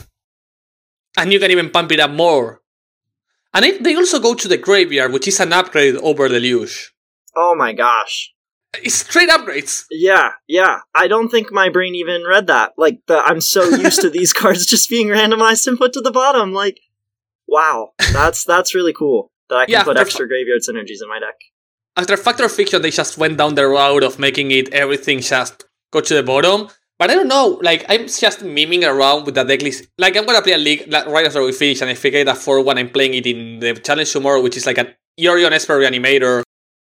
And 1.17 1.31
you 1.31 1.39
can 1.39 1.51
even 1.51 1.69
pump 1.69 1.91
it 1.91 1.99
up 1.99 2.11
more. 2.11 2.61
And 3.53 3.65
it, 3.65 3.83
they 3.83 3.95
also 3.95 4.19
go 4.19 4.33
to 4.33 4.47
the 4.47 4.57
graveyard, 4.57 5.13
which 5.13 5.27
is 5.27 5.39
an 5.39 5.53
upgrade 5.53 5.95
over 5.97 6.27
Deluge. 6.27 6.93
Oh 7.35 7.55
my 7.55 7.73
gosh. 7.73 8.33
It's 8.81 8.95
straight 8.95 9.29
upgrades. 9.29 9.85
Yeah, 9.91 10.31
yeah. 10.47 10.79
I 10.95 11.07
don't 11.07 11.29
think 11.29 11.51
my 11.51 11.69
brain 11.69 11.93
even 11.93 12.23
read 12.27 12.47
that. 12.47 12.73
Like, 12.77 13.01
the, 13.05 13.19
I'm 13.19 13.41
so 13.41 13.63
used 13.69 14.01
to 14.01 14.09
these 14.11 14.33
cards 14.33 14.65
just 14.65 14.89
being 14.89 15.07
randomized 15.09 15.67
and 15.67 15.77
put 15.77 15.93
to 15.93 16.01
the 16.01 16.11
bottom. 16.11 16.53
Like, 16.53 16.79
wow, 17.47 17.91
that's 18.11 18.43
that's 18.43 18.73
really 18.73 18.93
cool 18.93 19.31
that 19.49 19.55
I 19.57 19.65
can 19.65 19.73
Yeah, 19.73 19.83
put 19.83 19.97
extra 19.97 20.27
graveyard 20.27 20.61
synergies 20.67 21.03
in 21.03 21.09
my 21.09 21.19
deck. 21.19 21.35
After 21.95 22.17
Fact 22.17 22.39
or 22.41 22.49
Fiction, 22.49 22.81
they 22.81 22.89
just 22.89 23.19
went 23.19 23.37
down 23.37 23.53
the 23.53 23.67
route 23.67 24.01
of 24.01 24.17
making 24.17 24.49
it 24.49 24.73
everything 24.73 25.19
just 25.19 25.65
go 25.91 26.01
to 26.01 26.15
the 26.15 26.23
bottom. 26.23 26.69
But 27.03 27.11
I 27.11 27.15
don't 27.15 27.27
know, 27.27 27.59
like, 27.61 27.83
I'm 27.89 28.07
just 28.07 28.43
miming 28.43 28.85
around 28.85 29.25
with 29.25 29.35
the 29.35 29.43
deck 29.43 29.61
list. 29.61 29.87
Like, 29.97 30.15
I'm 30.15 30.25
gonna 30.25 30.41
play 30.41 30.53
a 30.53 30.57
league 30.57 30.89
like, 30.89 31.05
right 31.07 31.25
after 31.25 31.43
we 31.43 31.51
finish, 31.51 31.81
and 31.81 31.89
I 31.89 31.95
get 31.95 32.29
a 32.29 32.33
4 32.33 32.61
1, 32.61 32.77
I'm 32.77 32.91
playing 32.91 33.13
it 33.15 33.27
in 33.27 33.59
the 33.59 33.73
challenge 33.73 34.13
tomorrow, 34.13 34.41
which 34.41 34.55
is 34.55 34.65
like 34.65 34.77
an 34.77 34.95
Yorion 35.19 35.51
Esper 35.51 35.77
Reanimator. 35.77 36.43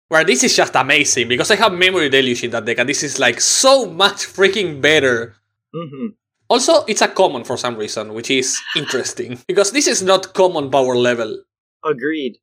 Where 0.09 0.25
this 0.25 0.43
is 0.43 0.53
just 0.53 0.75
amazing 0.75 1.29
because 1.29 1.49
I 1.49 1.55
have 1.55 1.71
Memory 1.71 2.09
Deluge 2.09 2.43
in 2.43 2.51
that 2.51 2.65
deck, 2.65 2.79
and 2.79 2.89
this 2.89 3.03
is 3.03 3.19
like 3.19 3.39
so 3.39 3.85
much 3.85 4.27
freaking 4.27 4.81
better. 4.81 5.35
hmm 5.73 6.07
Also, 6.49 6.83
it's 6.89 7.01
a 7.01 7.07
common 7.07 7.45
for 7.45 7.55
some 7.55 7.77
reason, 7.77 8.13
which 8.13 8.29
is 8.29 8.59
interesting 8.75 9.39
because 9.47 9.71
this 9.71 9.87
is 9.87 10.03
not 10.03 10.33
common 10.33 10.69
power 10.69 10.97
level. 10.97 11.41
Agreed. 11.85 12.35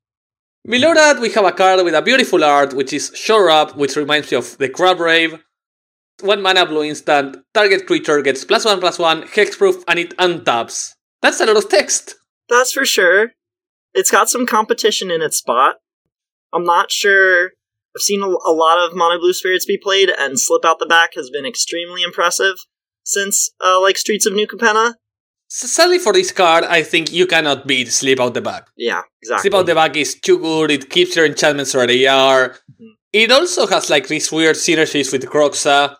Below 0.67 0.95
that, 0.95 1.21
we 1.21 1.29
have 1.33 1.45
a 1.45 1.53
card 1.53 1.85
with 1.85 1.95
a 1.95 2.01
beautiful 2.01 2.43
art, 2.43 2.73
which 2.73 2.95
is 2.95 3.13
Shore 3.15 3.51
Up, 3.51 3.77
which 3.77 3.95
reminds 3.95 4.31
me 4.31 4.39
of 4.39 4.57
the 4.57 4.71
Crab 4.71 5.01
Rave. 5.01 5.45
One 6.21 6.43
mana 6.43 6.67
blue 6.67 6.83
instant, 6.83 7.37
target 7.55 7.87
creature 7.87 8.21
gets 8.23 8.45
plus 8.45 8.65
one 8.65 8.81
plus 8.81 8.99
one, 8.99 9.23
hexproof, 9.23 9.85
and 9.87 9.99
it 9.99 10.17
untaps. 10.17 10.93
That's 11.23 11.41
a 11.41 11.47
lot 11.47 11.57
of 11.57 11.69
text. 11.69 12.17
That's 12.49 12.73
for 12.73 12.85
sure. 12.85 13.33
It's 13.95 14.11
got 14.11 14.29
some 14.29 14.47
competition 14.47 15.11
in 15.11 15.23
its 15.23 15.37
spot. 15.39 15.77
I'm 16.53 16.65
not 16.65 16.91
sure. 16.91 17.53
I've 17.97 18.03
seen 18.03 18.23
a, 18.23 18.27
a 18.27 18.53
lot 18.53 18.79
of 18.85 18.97
mono 18.97 19.19
blue 19.19 19.33
spirits 19.33 19.65
be 19.67 19.79
played, 19.79 20.11
and 20.11 20.39
Slip 20.39 20.65
Out 20.65 20.79
the 20.79 20.87
Back 20.87 21.15
has 21.15 21.31
been 21.31 21.47
extremely 21.47 22.03
impressive 22.03 22.57
since, 23.05 23.51
uh, 23.65 23.81
like 23.81 23.97
Streets 23.97 24.27
of 24.27 24.35
New 24.35 24.47
Capenna. 24.47 24.95
Sadly 25.49 25.99
for 25.99 26.13
this 26.13 26.31
card, 26.31 26.65
I 26.65 26.83
think 26.83 27.11
you 27.13 27.27
cannot 27.27 27.67
beat 27.67 27.89
Slip 27.89 28.21
Out 28.21 28.35
the 28.35 28.43
Back. 28.43 28.67
Yeah, 28.77 29.03
exactly. 29.23 29.51
Slip 29.51 29.55
Out 29.61 29.67
the 29.67 29.75
Back 29.75 29.97
is 29.97 30.15
too 30.15 30.39
good, 30.39 30.71
it 30.71 30.91
keeps 30.91 31.17
your 31.17 31.27
enchantments 31.27 31.75
where 31.75 31.87
they 31.87 32.07
are. 32.07 32.51
Mhm. 32.51 32.95
It 33.13 33.33
also 33.33 33.67
has 33.67 33.89
like 33.89 34.09
these 34.09 34.31
weird 34.31 34.57
synergies 34.57 35.11
with 35.11 35.25
Kroxa 35.25 35.97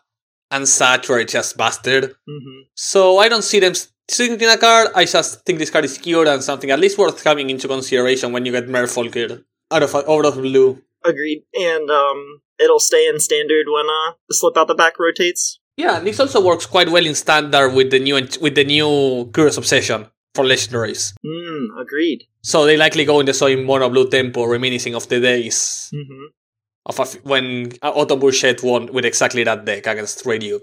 and 0.51 0.69
such 0.69 1.09
where 1.09 1.21
it's 1.21 1.33
just 1.33 1.57
busted. 1.57 2.15
hmm 2.27 2.61
So 2.75 3.19
I 3.19 3.29
don't 3.29 3.45
see 3.45 3.61
them 3.61 3.75
sitting 4.09 4.41
in 4.41 4.49
a 4.49 4.57
card. 4.57 4.89
I 4.95 5.05
just 5.05 5.45
think 5.45 5.59
this 5.59 5.71
card 5.71 5.85
is 5.85 5.99
cute 5.99 6.27
and 6.27 6.43
something 6.43 6.71
at 6.71 6.79
least 6.79 6.99
worth 6.99 7.23
having 7.23 7.51
into 7.51 7.69
consideration 7.69 8.33
when 8.33 8.45
you 8.45 8.53
get 8.53 8.69
Merfolkir 8.69 9.45
out 9.71 9.83
of 9.83 9.95
out 9.95 10.25
of 10.25 10.35
blue. 10.35 10.83
Agreed. 11.05 11.45
And 11.55 11.91
um, 11.91 12.41
it'll 12.59 12.81
stay 12.81 13.07
in 13.09 13.21
standard 13.21 13.67
when 13.69 13.87
uh, 13.87 14.13
the 14.29 14.35
Slip 14.35 14.57
Out 14.57 14.69
the 14.69 14.75
Back 14.75 14.99
rotates. 14.99 15.61
Yeah, 15.77 15.99
and 15.99 16.07
this 16.07 16.19
also 16.19 16.45
works 16.45 16.67
quite 16.67 16.89
well 16.89 17.07
in 17.07 17.15
standard 17.15 17.71
with 17.71 17.91
the 17.91 18.01
new 18.01 18.17
with 18.41 18.55
the 18.57 18.65
new 18.65 19.31
Curious 19.33 19.57
Obsession 19.57 20.09
for 20.35 20.45
legendaries. 20.45 21.15
Hmm, 21.25 21.79
agreed. 21.79 22.25
So 22.43 22.65
they 22.65 22.77
likely 22.77 23.05
go 23.05 23.21
in 23.21 23.27
the 23.27 23.35
same 23.35 23.65
mono 23.65 23.89
blue 23.89 24.09
tempo, 24.09 24.45
reminiscing 24.47 24.95
of 24.95 25.09
the 25.09 25.21
days 25.21 25.91
hmm 25.93 26.27
of 26.89 26.99
a 26.99 27.03
f- 27.03 27.23
when 27.25 27.73
uh, 27.83 27.93
Otto 27.95 28.17
won 28.63 28.93
with 28.93 29.05
exactly 29.05 29.45
that 29.45 29.65
deck 29.65 29.87
against 29.87 30.27
Radio. 30.27 30.61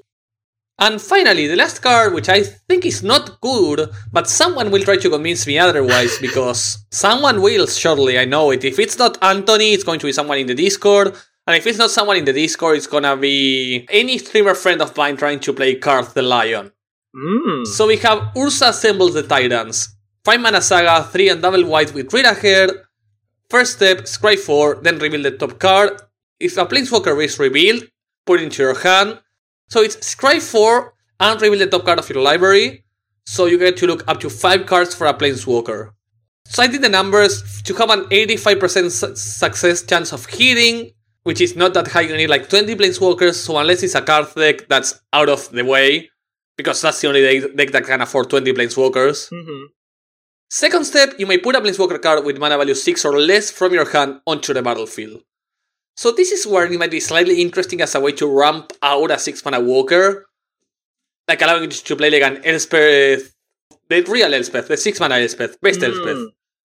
And 0.77 1.01
finally, 1.01 1.47
the 1.47 1.55
last 1.55 1.81
card, 1.81 2.13
which 2.13 2.27
I 2.27 2.43
think 2.43 2.85
is 2.85 3.01
not 3.01 3.39
good, 3.39 3.89
but 4.11 4.27
someone 4.27 4.71
will 4.71 4.83
try 4.83 4.97
to 4.97 5.09
convince 5.09 5.47
me 5.47 5.57
otherwise 5.57 6.17
because 6.19 6.85
someone 6.91 7.41
will 7.41 7.65
shortly, 7.67 8.19
I 8.19 8.25
know 8.25 8.51
it. 8.51 8.65
If 8.65 8.77
it's 8.77 8.97
not 8.97 9.17
Anthony, 9.23 9.71
it's 9.71 9.85
going 9.85 9.99
to 9.99 10.05
be 10.07 10.11
someone 10.11 10.39
in 10.39 10.47
the 10.47 10.55
Discord. 10.55 11.15
And 11.47 11.55
if 11.55 11.65
it's 11.67 11.77
not 11.77 11.91
someone 11.91 12.17
in 12.17 12.25
the 12.25 12.33
Discord, 12.33 12.75
it's 12.77 12.87
gonna 12.87 13.15
be 13.15 13.85
any 13.89 14.17
streamer 14.17 14.55
friend 14.55 14.81
of 14.81 14.97
mine 14.97 15.15
trying 15.15 15.39
to 15.41 15.53
play 15.53 15.79
Karth 15.79 16.13
the 16.13 16.23
Lion. 16.23 16.71
Mm. 17.15 17.67
So 17.67 17.87
we 17.87 17.97
have 17.97 18.33
Urza 18.35 18.69
Assembles 18.69 19.13
the 19.13 19.23
Titans. 19.23 19.95
5 20.25 20.41
mana 20.41 20.59
saga, 20.59 21.03
3 21.03 21.29
and 21.29 21.41
double 21.41 21.63
white 21.65 21.93
with 21.93 22.11
read 22.11 22.25
ahead. 22.25 22.71
First 23.49 23.73
step, 23.73 23.99
scry 23.99 24.37
4, 24.37 24.79
then 24.81 24.97
reveal 24.97 25.21
the 25.21 25.37
top 25.37 25.59
card. 25.59 26.01
If 26.39 26.57
a 26.57 26.65
Planeswalker 26.65 27.23
is 27.23 27.39
revealed, 27.39 27.83
put 28.25 28.39
it 28.39 28.43
into 28.43 28.63
your 28.63 28.77
hand. 28.79 29.19
So 29.69 29.81
it's 29.81 29.95
scry 29.97 30.41
4 30.41 30.93
and 31.19 31.41
reveal 31.41 31.59
the 31.59 31.67
top 31.67 31.85
card 31.85 31.99
of 31.99 32.09
your 32.09 32.21
library. 32.21 32.83
So 33.25 33.45
you 33.45 33.57
get 33.57 33.77
to 33.77 33.87
look 33.87 34.03
up 34.07 34.19
to 34.19 34.29
5 34.29 34.65
cards 34.65 34.93
for 34.93 35.07
a 35.07 35.13
Planeswalker. 35.13 35.91
So 36.47 36.61
I 36.61 36.67
did 36.67 36.81
the 36.83 36.89
numbers 36.89 37.61
to 37.63 37.73
have 37.75 37.89
an 37.89 38.03
85% 38.05 38.91
su- 38.91 39.15
success 39.15 39.81
chance 39.81 40.13
of 40.13 40.25
hitting, 40.27 40.91
which 41.23 41.41
is 41.41 41.55
not 41.55 41.73
that 41.73 41.87
high, 41.87 42.01
you 42.01 42.15
need 42.15 42.29
like 42.29 42.49
20 42.49 42.75
Planeswalkers, 42.75 43.33
so 43.33 43.57
unless 43.57 43.81
it's 43.81 43.95
a 43.95 44.01
card 44.01 44.27
deck 44.35 44.67
that's 44.67 45.01
out 45.11 45.27
of 45.29 45.49
the 45.49 45.63
way, 45.65 46.09
because 46.55 46.81
that's 46.81 47.01
the 47.01 47.07
only 47.07 47.39
deck, 47.55 47.71
that 47.71 47.83
can 47.85 48.01
afford 48.01 48.29
20 48.29 48.53
Planeswalkers. 48.53 49.29
hmm 49.31 49.65
Second 50.47 50.85
step, 50.85 51.13
you 51.17 51.25
may 51.25 51.39
put 51.39 51.55
a 51.55 51.61
Planeswalker 51.61 51.99
card 51.99 52.23
with 52.23 52.37
mana 52.37 52.57
value 52.57 52.75
6 52.75 53.03
or 53.05 53.19
less 53.19 53.49
from 53.49 53.73
your 53.73 53.89
hand 53.89 54.19
onto 54.27 54.53
the 54.53 54.61
battlefield. 54.61 55.23
So 55.95 56.11
this 56.11 56.31
is 56.31 56.45
where 56.45 56.65
it 56.65 56.77
might 56.77 56.91
be 56.91 56.99
slightly 56.99 57.41
interesting 57.41 57.81
as 57.81 57.95
a 57.95 57.99
way 58.01 58.11
to 58.13 58.27
ramp 58.27 58.73
out 58.81 59.11
a 59.11 59.17
6 59.17 59.45
mana 59.45 59.59
walker, 59.61 60.25
like 61.27 61.41
allowing 61.41 61.63
you 61.63 61.69
to 61.69 61.95
play 61.95 62.09
like 62.09 62.21
an 62.21 62.43
Elspeth, 62.45 63.33
the 63.89 64.01
real 64.03 64.33
Elspeth, 64.33 64.67
the 64.67 64.77
6 64.77 64.99
mana 64.99 65.15
Elspeth, 65.15 65.59
best 65.61 65.79
Mm. 65.79 65.87
Elspeth, 65.87 66.33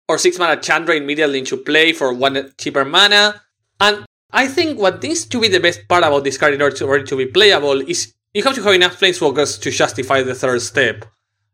or 0.08 0.18
6 0.18 0.38
mana 0.38 0.60
Chandra 0.60 0.94
immediately 0.94 1.40
into 1.40 1.56
play 1.56 1.92
for 1.92 2.12
1 2.12 2.54
cheaper 2.58 2.84
mana. 2.84 3.42
And 3.80 4.04
I 4.32 4.46
think 4.46 4.78
what 4.78 5.02
needs 5.02 5.25
to 5.26 5.40
be 5.40 5.48
the 5.48 5.60
best 5.60 5.88
part 5.88 6.04
about 6.04 6.22
this 6.22 6.38
card 6.38 6.54
in 6.54 6.62
order 6.62 6.76
to, 6.76 6.92
it 6.92 7.06
to 7.06 7.16
be 7.16 7.26
playable 7.26 7.80
is 7.80 8.14
you 8.34 8.42
have 8.44 8.54
to 8.54 8.62
have 8.62 8.75
enough 8.75 9.00
Planeswalkers 9.00 9.60
to 9.62 9.70
justify 9.70 10.22
the 10.22 10.34
third 10.34 10.62
step. 10.62 11.04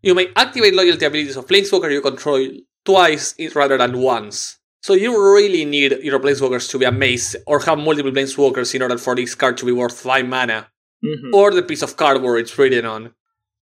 You 0.03 0.15
may 0.15 0.29
activate 0.37 0.75
loyalty 0.75 1.07
abilities 1.07 1.37
of 1.37 1.47
Planeswalker 1.47 1.91
you 1.91 2.03
control 2.03 2.47
twice 2.85 3.35
rather 3.55 3.79
than 3.79 4.01
once. 4.03 4.59
So 4.85 4.93
you 4.93 5.11
really 5.35 5.65
need 5.65 5.91
your 6.09 6.21
Planeswalkers 6.21 6.69
to 6.71 6.79
be 6.79 6.85
amazing 6.85 7.41
or 7.47 7.59
have 7.61 7.79
multiple 7.79 8.13
Planeswalkers 8.13 8.75
in 8.75 8.83
order 8.83 8.99
for 8.99 9.15
this 9.17 9.35
card 9.35 9.57
to 9.59 9.65
be 9.65 9.73
worth 9.73 9.99
5 9.99 10.27
mana. 10.29 10.69
hmm 11.03 11.33
Or 11.33 11.51
the 11.53 11.63
piece 11.63 11.81
of 11.87 11.97
cardboard 11.97 12.41
it's 12.41 12.57
written 12.59 12.85
on. 12.85 13.03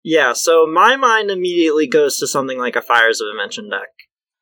Yeah, 0.03 0.33
so 0.33 0.67
my 0.67 0.97
mind 0.97 1.31
immediately 1.31 1.87
goes 1.87 2.19
to 2.19 2.27
something 2.27 2.59
like 2.59 2.75
a 2.75 2.83
Fires 2.83 3.21
of 3.21 3.29
Invention 3.35 3.71
deck. 3.71 3.93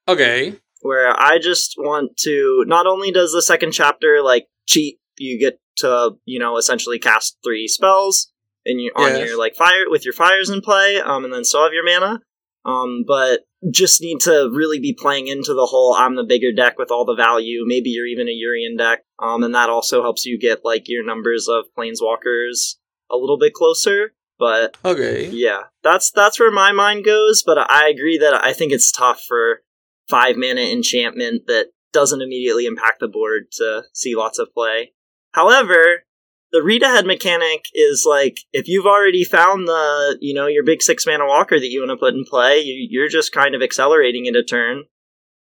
Okay. 0.08 0.54
where 0.80 1.10
I 1.32 1.38
just 1.38 1.74
want 1.76 2.16
to. 2.26 2.64
Not 2.66 2.86
only 2.86 3.10
does 3.12 3.32
the 3.32 3.42
second 3.42 3.72
chapter 3.72 4.22
like 4.22 4.46
cheat, 4.66 4.94
you 5.18 5.38
get 5.38 5.60
to 5.82 6.12
you 6.24 6.38
know 6.42 6.56
essentially 6.56 6.98
cast 6.98 7.36
three 7.44 7.68
spells 7.68 8.32
and 8.64 8.80
you 8.80 8.90
on 8.96 9.10
Yes. 9.16 9.28
your 9.28 9.38
like 9.38 9.54
fire 9.54 9.84
with 9.94 10.06
your 10.06 10.14
fires 10.14 10.48
in 10.48 10.62
play, 10.62 10.96
um, 11.10 11.24
and 11.24 11.32
then 11.34 11.44
still 11.44 11.62
have 11.64 11.74
your 11.78 11.84
mana. 11.84 12.22
Um, 12.64 13.04
but 13.06 13.40
just 13.70 14.00
need 14.00 14.20
to 14.20 14.50
really 14.52 14.78
be 14.78 14.96
playing 14.98 15.26
into 15.28 15.54
the 15.54 15.66
whole 15.66 15.94
I'm 15.94 16.16
the 16.16 16.24
bigger 16.24 16.52
deck 16.52 16.78
with 16.78 16.90
all 16.90 17.04
the 17.04 17.14
value. 17.14 17.64
Maybe 17.66 17.90
you're 17.90 18.06
even 18.06 18.28
a 18.28 18.30
Yorion 18.30 18.78
deck. 18.78 19.04
Um, 19.18 19.42
and 19.42 19.54
that 19.54 19.70
also 19.70 20.02
helps 20.02 20.24
you 20.24 20.38
get 20.38 20.64
like 20.64 20.84
your 20.86 21.04
numbers 21.04 21.48
of 21.48 21.64
planeswalkers 21.76 22.76
a 23.10 23.16
little 23.16 23.38
bit 23.38 23.52
closer. 23.54 24.12
But 24.38 24.76
Okay. 24.84 25.28
yeah, 25.30 25.64
that's 25.82 26.10
that's 26.10 26.40
where 26.40 26.50
my 26.50 26.72
mind 26.72 27.04
goes. 27.04 27.42
But 27.44 27.58
I 27.70 27.88
agree 27.88 28.16
that 28.18 28.34
I 28.34 28.52
think 28.54 28.72
it's 28.72 28.90
tough 28.90 29.22
for 29.26 29.62
five 30.08 30.36
mana 30.36 30.62
enchantment 30.62 31.46
that 31.46 31.66
doesn't 31.92 32.22
immediately 32.22 32.66
impact 32.66 33.00
the 33.00 33.08
board 33.08 33.52
to 33.52 33.82
see 33.92 34.14
lots 34.14 34.38
of 34.38 34.52
play. 34.54 34.92
However, 35.32 36.04
the 36.52 36.62
read 36.62 36.82
ahead 36.82 37.06
mechanic 37.06 37.66
is 37.74 38.04
like 38.08 38.40
if 38.52 38.68
you've 38.68 38.86
already 38.86 39.24
found 39.24 39.68
the 39.68 40.18
you 40.20 40.34
know 40.34 40.46
your 40.46 40.64
big 40.64 40.82
six 40.82 41.06
mana 41.06 41.26
walker 41.26 41.58
that 41.58 41.68
you 41.68 41.80
want 41.80 41.90
to 41.90 41.96
put 41.96 42.14
in 42.14 42.24
play, 42.24 42.60
you, 42.60 42.86
you're 42.90 43.08
just 43.08 43.32
kind 43.32 43.54
of 43.54 43.62
accelerating 43.62 44.26
it 44.26 44.36
a 44.36 44.42
turn. 44.42 44.84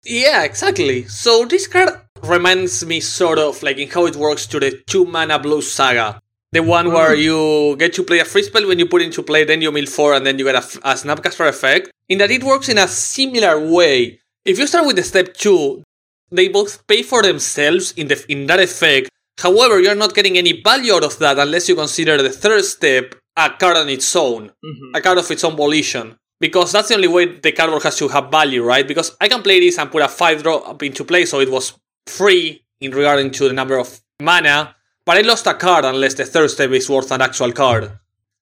Yeah, 0.04 0.44
exactly. 0.44 1.06
So 1.06 1.46
this 1.46 1.68
card 1.68 1.90
reminds 2.24 2.86
me 2.86 3.00
sort 3.00 3.40
of 3.40 3.62
like 3.64 3.78
in 3.78 3.90
how 3.90 4.06
it 4.06 4.16
works 4.16 4.46
to 4.48 4.60
the 4.60 4.82
two 4.86 5.06
mana 5.06 5.40
blue 5.40 5.62
saga. 5.62 6.20
The 6.54 6.64
one 6.64 6.94
where 6.94 7.14
mm. 7.16 7.24
you 7.24 7.76
get 7.78 7.94
to 7.94 8.04
play 8.04 8.20
a 8.20 8.26
free 8.26 8.44
spell 8.44 8.68
when 8.68 8.80
you 8.80 8.86
put 8.86 9.02
it 9.02 9.06
into 9.06 9.22
play, 9.22 9.44
then 9.44 9.62
you 9.62 9.72
mill 9.72 9.86
four, 9.86 10.14
and 10.14 10.26
then 10.26 10.40
you 10.40 10.46
get 10.46 10.56
a 10.56 10.60
Snapcaster 10.96 11.48
effect. 11.48 11.92
In 12.08 12.20
that 12.20 12.32
it 12.32 12.44
works 12.44 12.70
in 12.70 12.78
a 12.78 12.88
similar 12.88 13.60
way. 13.60 14.20
If 14.46 14.58
you 14.58 14.66
start 14.66 14.86
with 14.88 14.96
the 14.96 15.04
step 15.04 15.34
two, 15.34 15.84
they 16.32 16.48
both 16.48 16.88
pay 16.88 17.04
for 17.04 17.22
themselves 17.22 17.92
in 17.94 18.08
the 18.08 18.24
in 18.30 18.48
that 18.48 18.62
effect. 18.62 19.10
However, 19.40 19.80
you're 19.80 19.96
not 19.96 20.16
getting 20.16 20.38
any 20.38 20.62
value 20.62 20.94
out 20.94 21.04
of 21.04 21.18
that 21.20 21.38
unless 21.40 21.70
you 21.70 21.76
consider 21.76 22.22
the 22.22 22.30
third 22.30 22.64
step 22.66 23.16
a 23.36 23.50
card 23.52 23.78
on 23.78 23.90
its 23.90 24.16
own 24.16 24.52
hmm 24.64 24.96
a 24.96 25.02
card 25.02 25.18
of 25.20 25.30
its 25.30 25.44
own 25.44 25.56
volition. 25.56 26.16
Because 26.40 26.72
that's 26.72 26.90
the 26.90 26.96
only 26.96 27.08
way 27.08 27.26
the 27.40 27.52
cardboard 27.52 27.82
has 27.84 27.98
to 27.98 28.08
have 28.10 28.30
value, 28.30 28.64
right? 28.64 28.88
Because 28.88 29.16
I 29.20 29.28
can 29.28 29.42
play 29.42 29.60
this 29.60 29.78
and 29.80 29.90
put 29.92 30.04
a 30.04 30.08
5 30.08 30.44
drop 30.44 30.84
into 30.84 31.04
play, 31.04 31.26
so 31.26 31.40
it 31.40 31.50
was 31.50 31.74
free 32.06 32.64
in 32.80 32.92
regarding 32.92 33.32
to 33.32 33.48
the 33.48 33.54
number 33.54 33.78
of 33.78 34.00
mana, 34.22 34.76
but 35.06 35.18
I 35.18 35.22
lost 35.22 35.48
a 35.48 35.56
card 35.56 35.84
unless 35.86 36.14
the 36.14 36.26
third 36.26 36.52
step 36.52 36.70
is 36.72 36.88
worth 36.90 37.12
an 37.12 37.22
actual 37.22 37.52
card. 37.52 37.92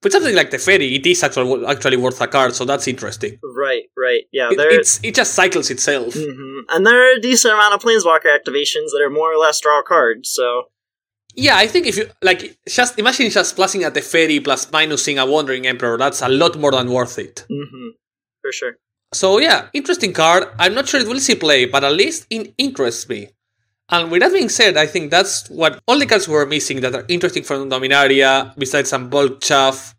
With 0.04 0.12
something 0.12 0.36
like 0.36 0.52
Teferi, 0.52 0.94
it 0.98 1.06
is 1.06 1.24
actually, 1.24 1.66
actually 1.66 1.98
worth 1.98 2.20
a 2.22 2.28
card, 2.28 2.54
so 2.54 2.66
that's 2.66 2.88
interesting. 2.88 3.40
Right, 3.42 3.84
right, 3.98 4.24
yeah. 4.34 4.50
It, 4.52 4.58
There, 4.58 4.80
it's, 4.80 5.00
it 5.02 5.16
just 5.16 5.34
cycles 5.34 5.70
itself. 5.72 6.14
Mhm. 6.16 6.64
and 6.70 6.86
there 6.86 7.00
are 7.02 7.16
a 7.16 7.20
decent 7.22 7.54
amount 7.54 7.74
of 7.76 7.82
planeswalker 7.82 8.28
activations 8.40 8.92
that 8.92 9.02
are 9.02 9.10
more 9.10 9.32
or 9.34 9.38
less 9.38 9.60
draw 9.62 9.82
cards. 9.82 10.30
So 10.30 10.66
Yeah, 11.36 11.58
I 11.58 11.68
think 11.68 11.86
if 11.86 11.98
you, 11.98 12.10
like, 12.22 12.58
just 12.68 12.98
imagine 12.98 13.30
just 13.30 13.56
plusing 13.56 13.84
at 13.84 13.94
Teferi 13.94 14.44
plus 14.44 14.68
minusing 14.68 15.22
a 15.22 15.26
Wandering 15.26 15.68
Emperor, 15.68 15.98
that's 15.98 16.22
a 16.22 16.30
lot 16.30 16.58
more 16.58 16.72
than 16.72 16.90
worth 16.92 17.20
it. 17.20 17.46
hmm 17.50 17.90
for 18.42 18.52
sure. 18.52 18.78
So 19.12 19.40
yeah, 19.40 19.70
interesting 19.74 20.14
card. 20.14 20.48
I'm 20.60 20.76
not 20.76 20.88
sure 20.88 21.00
it 21.00 21.08
will 21.08 21.20
see 21.20 21.36
play, 21.36 21.66
but 21.66 21.84
at 21.84 21.94
least 21.94 22.28
it 22.30 22.54
interests 22.60 23.10
me. 23.10 23.30
And 23.90 24.12
with 24.12 24.22
that 24.22 24.34
being 24.34 24.50
said, 24.50 24.78
I 24.78 24.86
think 24.86 25.10
that's 25.10 25.50
what 25.50 25.80
all 25.88 25.98
the 25.98 26.06
cards 26.06 26.28
were 26.28 26.46
missing 26.46 26.82
that 26.82 26.94
are 26.94 27.06
interesting 27.08 27.44
from 27.44 27.70
Dominaria, 27.70 28.54
besides 28.58 28.90
some 28.90 29.10
bulk 29.10 29.42
chaff. 29.42 29.96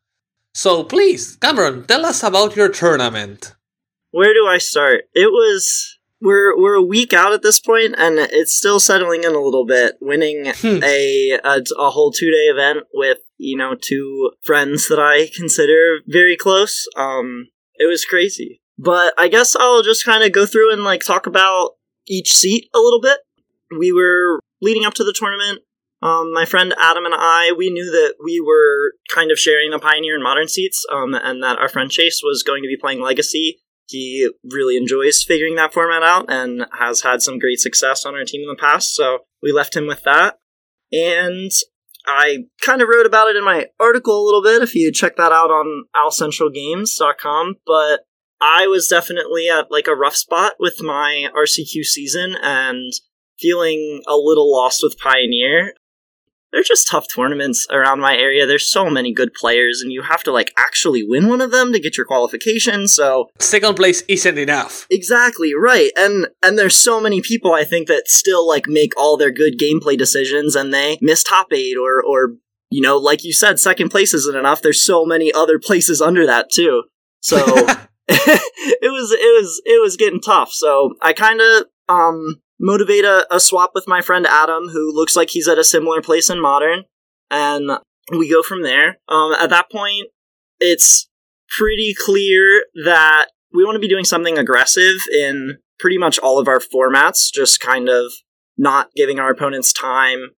So 0.55 0.85
please, 0.85 1.37
Cameron, 1.37 1.87
tell 1.87 2.07
us 2.07 2.23
about 2.23 2.55
your 2.55 2.69
tournament. 2.69 3.55
Where 4.13 4.33
do 4.33 4.47
I 4.47 4.59
start? 4.59 5.03
It 5.13 5.31
was 5.33 5.96
we're 6.21 6.59
we're 6.59 6.75
a 6.75 6.83
week 6.83 7.13
out 7.13 7.33
at 7.33 7.43
this 7.43 7.61
point, 7.61 7.95
and 7.99 8.19
it's 8.19 8.57
still 8.57 8.81
settling 8.81 9.25
in 9.25 9.35
a 9.35 9.41
little 9.41 9.67
bit. 9.67 9.97
Winning 10.01 10.53
Hmm. 10.57 10.83
a, 10.83 11.39
a 11.45 11.63
a 11.79 11.91
whole 11.91 12.11
two 12.13 12.31
day 12.31 12.47
event 12.47 12.87
with 12.93 13.19
you 13.39 13.57
know 13.57 13.75
two 13.81 14.31
friends 14.45 14.89
that 14.89 14.99
I 14.99 15.31
consider 15.37 15.99
very 16.07 16.37
close. 16.37 16.87
Um, 16.97 17.49
it 17.77 17.87
was 17.87 18.05
crazy. 18.05 18.61
But 18.79 19.15
I 19.17 19.29
guess 19.29 19.57
I'll 19.57 19.83
just 19.83 20.05
kind 20.05 20.23
of 20.23 20.33
go 20.33 20.45
through 20.45 20.73
and 20.73 20.85
like 20.85 21.01
talk 21.01 21.27
about 21.27 21.71
each 22.07 22.33
seat 22.33 22.69
a 22.75 22.79
little 22.79 23.01
bit. 23.01 23.19
We 23.79 23.93
were 23.93 24.39
leading 24.61 24.85
up 24.85 24.95
to 24.95 25.05
the 25.05 25.15
tournament. 25.17 25.61
Um, 26.03 26.31
my 26.33 26.45
friend 26.45 26.75
Adam 26.79 27.07
and 27.07 27.15
I, 27.17 27.53
we 27.57 27.71
knew 27.71 27.91
that 27.91 28.15
we 28.23 28.39
were 28.39 28.93
kind 29.15 29.31
of 29.31 29.39
sharing 29.39 29.71
the 29.71 29.79
Pioneer 29.79 30.15
and 30.15 30.23
Modern 30.23 30.47
seats, 30.47 30.85
um, 30.93 31.15
and 31.15 31.43
that 31.43 31.59
our 31.59 31.71
friend 31.71 31.91
Chase 31.91 32.21
was 32.23 32.43
going 32.43 32.63
to 32.63 32.69
be 32.69 32.77
playing 32.79 33.01
Legacy. 33.01 33.63
He 33.89 34.29
really 34.45 34.77
enjoys 34.77 35.23
figuring 35.23 35.55
that 35.57 35.73
format 35.73 36.03
out 36.03 36.27
and 36.29 36.67
has 36.79 37.03
had 37.03 37.23
some 37.23 37.39
great 37.39 37.61
success 37.61 38.05
on 38.05 38.15
our 38.15 38.25
team 38.25 38.43
in 38.43 38.49
the 38.49 38.61
past, 38.61 38.95
so 38.95 39.21
we 39.43 39.53
left 39.53 39.77
him 39.77 39.87
with 39.87 40.03
that. 40.03 40.39
And 40.93 41.51
I 42.07 42.47
kind 42.65 42.83
of 42.83 42.89
wrote 42.89 43.07
about 43.07 43.29
it 43.29 43.37
in 43.37 43.45
my 43.45 43.67
article 43.81 44.21
a 44.21 44.25
little 44.25 44.43
bit 44.43 44.63
if 44.63 44.75
you 44.75 44.93
check 44.93 45.17
that 45.17 45.33
out 45.33 45.51
on 45.51 45.85
owlcentralgames.com, 45.95 47.57
but 47.67 48.01
I 48.41 48.67
was 48.67 48.89
definitely 48.89 49.49
at 49.49 49.71
like 49.71 49.87
a 49.87 49.95
rough 49.95 50.17
spot 50.17 50.55
with 50.59 50.83
my 50.83 51.29
RCQ 51.37 51.85
season 51.85 52.37
and 52.41 52.93
feeling 53.39 54.03
a 54.07 54.17
little 54.17 54.51
lost 54.51 54.81
with 54.83 54.99
Pioneer. 54.99 55.75
They're 56.57 56.63
just 56.63 56.89
tough 56.89 57.05
tournaments 57.15 57.67
around 57.71 58.01
my 58.01 58.17
area. 58.17 58.47
There's 58.47 58.67
so 58.67 58.89
many 58.89 59.13
good 59.13 59.35
players, 59.35 59.83
and 59.83 59.93
you 59.93 60.01
have 60.01 60.23
to 60.23 60.33
like 60.33 60.55
actually 60.57 61.03
win 61.03 61.29
one 61.29 61.43
of 61.43 61.51
them 61.51 61.71
to 61.75 61.79
get 61.79 61.99
your 61.99 62.07
qualification. 62.07 62.89
So 62.89 63.29
Second 63.39 63.77
place 63.77 64.03
isn't 64.09 64.39
enough. 64.39 64.87
exactly 64.91 65.53
right, 65.55 65.91
and 65.99 66.29
and 66.43 66.59
there's 66.59 66.75
so 66.75 66.99
many 66.99 67.21
people 67.21 67.53
I 67.53 67.65
think 67.65 67.89
that 67.89 68.09
still 68.09 68.49
like 68.49 68.69
make 68.69 68.97
all 68.97 69.19
their 69.19 69.31
good 69.31 69.59
gameplay 69.59 69.99
decisions, 69.99 70.57
and 70.57 70.73
they 70.73 70.97
miss 71.03 71.23
top 71.23 71.53
eight 71.53 71.77
or 71.77 72.03
or 72.03 72.37
you 72.71 72.81
know, 72.81 72.97
like 72.97 73.23
you 73.23 73.35
said, 73.35 73.61
second 73.61 73.91
place 73.91 74.15
isn't 74.15 74.35
enough. 74.35 74.63
There's 74.63 74.83
so 74.83 75.05
many 75.05 75.31
other 75.35 75.59
places 75.59 76.01
under 76.01 76.25
that 76.25 76.51
too. 76.51 76.85
So 77.21 77.37
it 78.09 78.91
was 78.91 79.13
it 79.13 79.43
was 79.43 79.61
it 79.67 79.83
was 79.83 79.99
getting 79.99 80.23
tough. 80.23 80.53
So 80.53 80.95
I 81.03 81.13
kind 81.13 81.43
of 81.43 81.67
um 81.91 82.41
motivate 82.59 83.05
a, 83.05 83.27
a 83.31 83.41
swap 83.41 83.73
with 83.75 83.87
my 83.87 84.01
friend 84.01 84.27
Adam, 84.27 84.69
who 84.69 84.93
looks 84.95 85.17
like 85.17 85.31
he's 85.31 85.49
at 85.49 85.59
a 85.59 85.65
similar 85.65 86.03
place 86.03 86.31
in 86.31 86.41
modern, 86.41 86.85
and 87.31 87.71
we 88.11 88.31
go 88.31 88.43
from 88.43 88.63
there. 88.63 88.99
Um, 89.09 89.33
at 89.33 89.51
that 89.51 89.71
point, 89.71 90.09
it's 90.61 91.09
pretty 91.59 91.95
clear 91.95 92.65
that 92.85 93.27
we 93.53 93.65
want 93.65 93.77
to 93.77 93.81
be 93.81 93.89
doing 93.89 94.05
something 94.05 94.39
aggressive 94.39 94.97
in 95.13 95.59
pretty 95.79 95.99
much 95.99 96.19
all 96.19 96.39
of 96.39 96.49
our 96.49 96.61
formats, 96.61 97.31
just 97.33 97.61
kind 97.61 97.89
of 97.89 98.13
not 98.57 98.89
giving 98.97 99.19
our 99.19 99.31
opponents 99.31 99.73
time. 99.73 100.31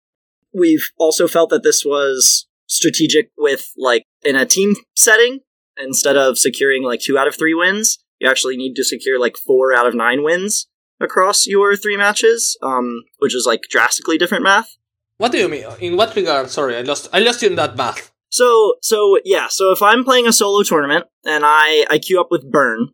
We've 0.52 0.88
also 0.98 1.28
felt 1.28 1.50
that 1.50 1.62
this 1.62 1.84
was 1.84 2.46
strategic 2.66 3.30
with 3.38 3.72
like 3.76 4.04
in 4.24 4.36
a 4.36 4.44
team 4.44 4.74
setting 4.96 5.40
instead 5.78 6.16
of 6.16 6.38
securing 6.38 6.82
like 6.82 7.00
two 7.00 7.16
out 7.16 7.28
of 7.28 7.36
three 7.36 7.54
wins, 7.54 7.98
you 8.18 8.28
actually 8.28 8.56
need 8.56 8.74
to 8.74 8.84
secure 8.84 9.18
like 9.18 9.36
four 9.36 9.72
out 9.72 9.86
of 9.86 9.94
nine 9.94 10.22
wins 10.22 10.66
across 11.00 11.46
your 11.46 11.76
three 11.76 11.96
matches, 11.96 12.56
um, 12.62 13.02
which 13.18 13.34
is 13.34 13.44
like 13.46 13.62
drastically 13.70 14.18
different 14.18 14.44
math. 14.44 14.76
What 15.18 15.32
do 15.32 15.38
you 15.38 15.48
mean? 15.48 15.64
In 15.80 15.96
what 15.96 16.14
regard? 16.14 16.48
Sorry, 16.50 16.76
I 16.76 16.82
lost. 16.82 17.08
I 17.12 17.18
lost 17.18 17.42
you 17.42 17.48
in 17.48 17.56
that 17.56 17.76
math. 17.76 18.12
So, 18.30 18.74
so 18.82 19.18
yeah, 19.24 19.48
so 19.48 19.72
if 19.72 19.82
I'm 19.82 20.04
playing 20.04 20.26
a 20.26 20.32
solo 20.32 20.62
tournament 20.62 21.06
and 21.24 21.44
I 21.46 21.86
I 21.90 21.98
queue 21.98 22.20
up 22.20 22.28
with 22.30 22.50
Burn, 22.50 22.88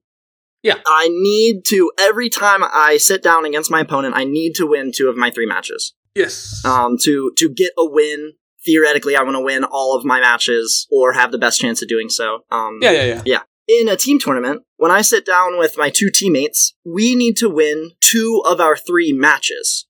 Yeah. 0.63 0.79
I 0.87 1.09
need 1.11 1.65
to 1.67 1.91
every 1.99 2.31
time 2.31 2.63
I 2.63 2.97
sit 2.99 3.23
down 3.23 3.45
against 3.45 3.71
my 3.71 3.81
opponent, 3.81 4.15
I 4.17 4.25
need 4.25 4.55
to 4.55 4.67
win 4.67 4.93
two 4.95 5.09
of 5.09 5.17
my 5.17 5.31
three 5.31 5.47
matches. 5.47 5.93
Yes. 6.15 6.65
Um, 6.65 6.97
to 7.03 7.33
to 7.37 7.49
get 7.49 7.73
a 7.77 7.85
win. 7.85 8.35
Theoretically, 8.65 9.15
I 9.15 9.23
want 9.23 9.35
to 9.35 9.43
win 9.43 9.63
all 9.63 9.95
of 9.95 10.07
my 10.07 10.21
matches 10.21 10.87
or 10.91 11.13
have 11.13 11.33
the 11.33 11.37
best 11.37 11.61
chance 11.61 11.83
of 11.83 11.89
doing 11.89 12.09
so. 12.09 12.45
Um, 12.51 12.79
yeah, 12.81 12.93
yeah, 12.93 13.23
yeah. 13.27 13.43
In 13.67 13.89
a 13.89 13.97
team 13.97 14.19
tournament, 14.19 14.63
when 14.77 14.91
I 14.91 15.03
sit 15.03 15.25
down 15.25 15.59
with 15.59 15.79
my 15.79 15.91
two 15.91 16.11
teammates, 16.13 16.75
we 16.85 17.15
need 17.15 17.37
to 17.39 17.49
win 17.49 17.93
two 18.01 18.43
of 18.47 18.61
our 18.61 18.77
three 18.77 19.13
matches. 19.13 19.87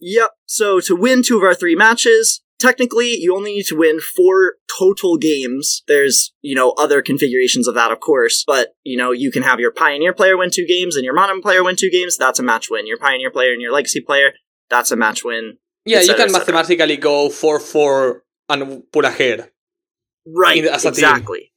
Yep. 0.00 0.30
So 0.46 0.80
to 0.80 0.96
win 0.96 1.22
two 1.22 1.36
of 1.36 1.42
our 1.42 1.54
three 1.54 1.76
matches, 1.76 2.40
technically 2.58 3.16
you 3.16 3.36
only 3.36 3.54
need 3.54 3.66
to 3.66 3.76
win 3.76 4.00
four 4.00 4.54
total 4.78 5.18
games. 5.18 5.82
There's, 5.86 6.32
you 6.40 6.54
know, 6.54 6.72
other 6.78 7.02
configurations 7.02 7.68
of 7.68 7.74
that, 7.74 7.90
of 7.90 8.00
course, 8.00 8.44
but, 8.46 8.74
you 8.84 8.96
know, 8.96 9.12
you 9.12 9.30
can 9.30 9.42
have 9.42 9.60
your 9.60 9.72
Pioneer 9.72 10.14
player 10.14 10.36
win 10.36 10.50
two 10.52 10.66
games 10.66 10.96
and 10.96 11.04
your 11.04 11.14
Modern 11.14 11.42
player 11.42 11.62
win 11.62 11.76
two 11.76 11.90
games. 11.90 12.16
That's 12.16 12.38
a 12.38 12.42
match 12.42 12.70
win. 12.70 12.86
Your 12.86 12.98
Pioneer 12.98 13.30
player 13.30 13.52
and 13.52 13.60
your 13.60 13.72
Legacy 13.72 14.00
player, 14.00 14.32
that's 14.70 14.90
a 14.90 14.96
match 14.96 15.24
win. 15.24 15.58
Yeah, 15.84 15.98
et 15.98 16.06
you 16.06 16.14
can 16.14 16.30
mathematically 16.32 16.96
go 16.98 17.30
4 17.30 17.58
4 17.58 18.22
and 18.50 18.82
put 18.92 19.04
ahead. 19.04 19.50
Right, 20.26 20.58
in- 20.58 20.74
a 20.74 20.78
team. 20.78 21.49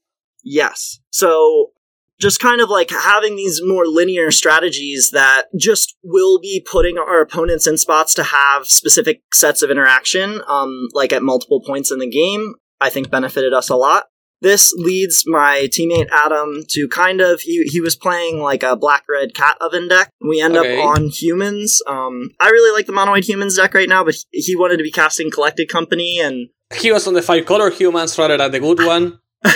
Yes. 0.44 1.00
So 1.12 1.72
just 2.20 2.40
kind 2.40 2.62
of 2.62 2.70
like 2.70 2.90
having 2.92 3.36
these 3.36 3.60
more 3.64 3.86
linear 3.86 4.32
strategies 4.32 5.10
that 5.12 5.46
just 5.60 5.96
will 6.04 6.40
be 6.40 6.66
putting 6.72 6.98
our 6.98 7.22
opponents 7.22 7.68
in 7.68 7.78
spots 7.78 8.14
to 8.14 8.24
have 8.24 8.68
specific 8.68 9.22
sets 9.34 9.62
of 9.62 9.70
interaction, 9.72 10.42
um, 10.48 10.88
like 10.94 11.12
at 11.12 11.24
multiple 11.24 11.62
points 11.66 11.92
in 11.92 12.00
the 12.00 12.10
game, 12.10 12.56
I 12.80 12.90
think 12.90 13.10
benefited 13.10 13.54
us 13.54 13.70
a 13.70 13.76
lot. 13.76 14.06
This 14.42 14.74
leads 14.78 15.24
my 15.26 15.70
teammate 15.72 16.10
Adam 16.12 16.64
to 16.70 16.88
kind 16.90 17.22
of 17.22 17.40
he 17.42 17.64
he 17.72 17.80
was 17.80 17.96
playing 17.96 18.40
like 18.42 18.62
a 18.62 18.76
black 18.76 19.04
red 19.10 19.34
cat 19.34 19.56
oven 19.62 19.88
deck. 19.88 20.10
We 20.20 20.42
end 20.42 20.58
Okay. 20.58 20.80
up 20.82 20.86
on 20.86 21.08
humans. 21.08 21.82
Um, 21.88 22.32
I 22.42 22.50
really 22.50 22.76
like 22.78 22.86
the 22.86 22.92
monoid 22.92 23.24
humans 23.24 23.56
deck 23.56 23.74
right 23.74 23.88
now, 23.88 24.04
but 24.04 24.16
he 24.32 24.56
wanted 24.58 24.78
to 24.78 24.84
be 24.84 24.92
casting 24.92 25.32
collected 25.32 25.70
company 25.70 26.20
and 26.20 26.50
He 26.76 26.92
was 26.92 27.08
on 27.08 27.14
the 27.14 27.22
five 27.22 27.46
color 27.46 27.70
humans 27.70 28.18
rather 28.18 28.38
than 28.38 28.52
the 28.52 28.60
good 28.60 28.80
one. 28.86 29.20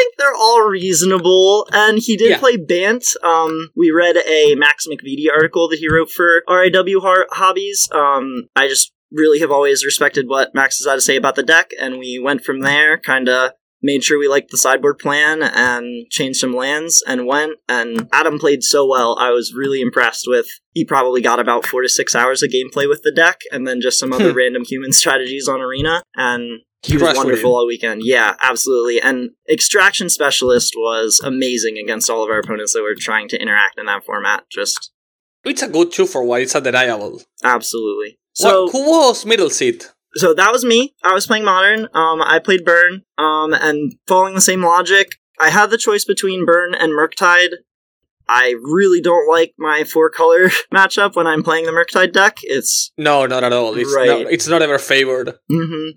Think 0.00 0.14
they're 0.16 0.30
they're 0.30 0.34
all 0.38 0.62
reasonable. 0.62 1.66
And 1.72 1.98
he 1.98 2.16
did 2.16 2.30
Yeah. 2.30 2.38
play 2.38 2.56
Bant. 2.56 3.04
Um, 3.22 3.70
we 3.76 3.90
read 3.90 4.16
a 4.16 4.54
Max 4.54 4.86
McVety 4.86 5.26
article 5.30 5.68
that 5.68 5.78
he 5.78 5.88
wrote 5.90 6.10
for 6.10 6.42
RIW 6.48 7.00
Har- 7.00 7.26
Hobbies. 7.32 7.88
Um, 7.92 8.44
I 8.54 8.68
just 8.68 8.92
really 9.10 9.40
have 9.40 9.50
always 9.50 9.84
respected 9.84 10.28
what 10.28 10.54
Max 10.54 10.78
has 10.78 10.86
had 10.86 10.94
to 10.94 11.00
say 11.00 11.16
about 11.16 11.34
the 11.34 11.42
deck, 11.42 11.70
and 11.80 11.98
we 11.98 12.18
went 12.22 12.44
from 12.44 12.60
there, 12.60 12.96
kind 12.98 13.28
of 13.28 13.52
made 13.82 14.04
sure 14.04 14.18
we 14.18 14.28
liked 14.28 14.50
the 14.50 14.58
sideboard 14.58 14.98
plan 14.98 15.42
and 15.42 16.08
changed 16.10 16.38
some 16.38 16.54
lands 16.54 17.02
and 17.06 17.26
went 17.26 17.52
and 17.66 18.06
adam 18.12 18.38
played 18.38 18.62
so 18.62 18.86
well 18.86 19.16
i 19.18 19.30
was 19.30 19.54
really 19.56 19.80
impressed 19.80 20.24
with 20.28 20.46
he 20.74 20.84
probably 20.84 21.22
got 21.22 21.40
about 21.40 21.64
four 21.64 21.80
to 21.80 21.88
six 21.88 22.14
hours 22.14 22.42
of 22.42 22.50
gameplay 22.50 22.86
with 22.86 23.00
the 23.04 23.10
deck 23.10 23.40
and 23.50 23.66
then 23.66 23.80
just 23.80 23.98
some 23.98 24.12
other 24.12 24.32
Hmm. 24.32 24.36
random 24.36 24.64
human 24.66 24.92
strategies 25.00 25.48
on 25.48 25.62
arena 25.62 26.02
and 26.14 26.60
he 26.82 26.96
was 26.96 27.16
wonderful 27.16 27.54
all 27.54 27.66
weekend 27.66 28.00
yeah 28.04 28.34
absolutely 28.40 29.00
and 29.00 29.30
extraction 29.50 30.08
specialist 30.08 30.72
was 30.76 31.20
amazing 31.24 31.76
against 31.78 32.08
all 32.10 32.22
of 32.24 32.30
our 32.30 32.38
opponents 32.38 32.72
that 32.72 32.82
were 32.82 32.94
trying 32.98 33.28
to 33.28 33.40
interact 33.40 33.78
in 33.78 33.86
that 33.86 34.04
format 34.04 34.44
just 34.50 34.90
It's 35.44 35.62
a 35.62 35.68
good 35.68 35.92
two 35.92 36.06
for 36.06 36.22
one. 36.24 36.40
It's 36.42 36.54
a 36.54 36.58
undeniable. 36.58 37.22
absolutely 37.44 38.18
So, 38.34 38.66
so 38.66 38.72
who 38.72 38.90
was 38.90 39.24
middle 39.26 39.50
seat? 39.50 39.92
so 40.14 40.34
that 40.34 40.52
was 40.52 40.64
me. 40.64 40.94
I 41.04 41.12
was 41.14 41.26
playing 41.26 41.44
modern. 41.44 41.80
Um, 41.94 42.20
I 42.22 42.38
played 42.42 42.64
Burn. 42.64 43.02
Um, 43.16 43.52
and 43.54 43.94
following 44.08 44.34
the 44.34 44.40
same 44.40 44.62
logic, 44.64 45.06
I 45.38 45.50
had 45.50 45.70
the 45.70 45.78
choice 45.78 46.04
between 46.04 46.44
Burn 46.44 46.74
and 46.74 46.92
Murktide. 46.92 47.52
I 48.28 48.54
really 48.60 49.00
don't 49.00 49.28
like 49.28 49.54
my 49.58 49.84
four 49.84 50.10
color 50.10 50.48
matchup 50.74 51.14
when 51.16 51.26
I'm 51.28 51.42
playing 51.44 51.66
the 51.66 51.72
Murktide 51.72 52.12
deck. 52.12 52.38
It's 52.42 52.90
No, 52.98 53.24
not 53.26 53.44
at 53.44 53.52
all. 53.52 53.74
It's 53.76 53.94
Right. 53.94 54.08
not, 54.24 54.32
it's 54.32 54.48
not 54.48 54.62
ever 54.62 54.78
favored. 54.78 55.34
hmm 55.48 55.90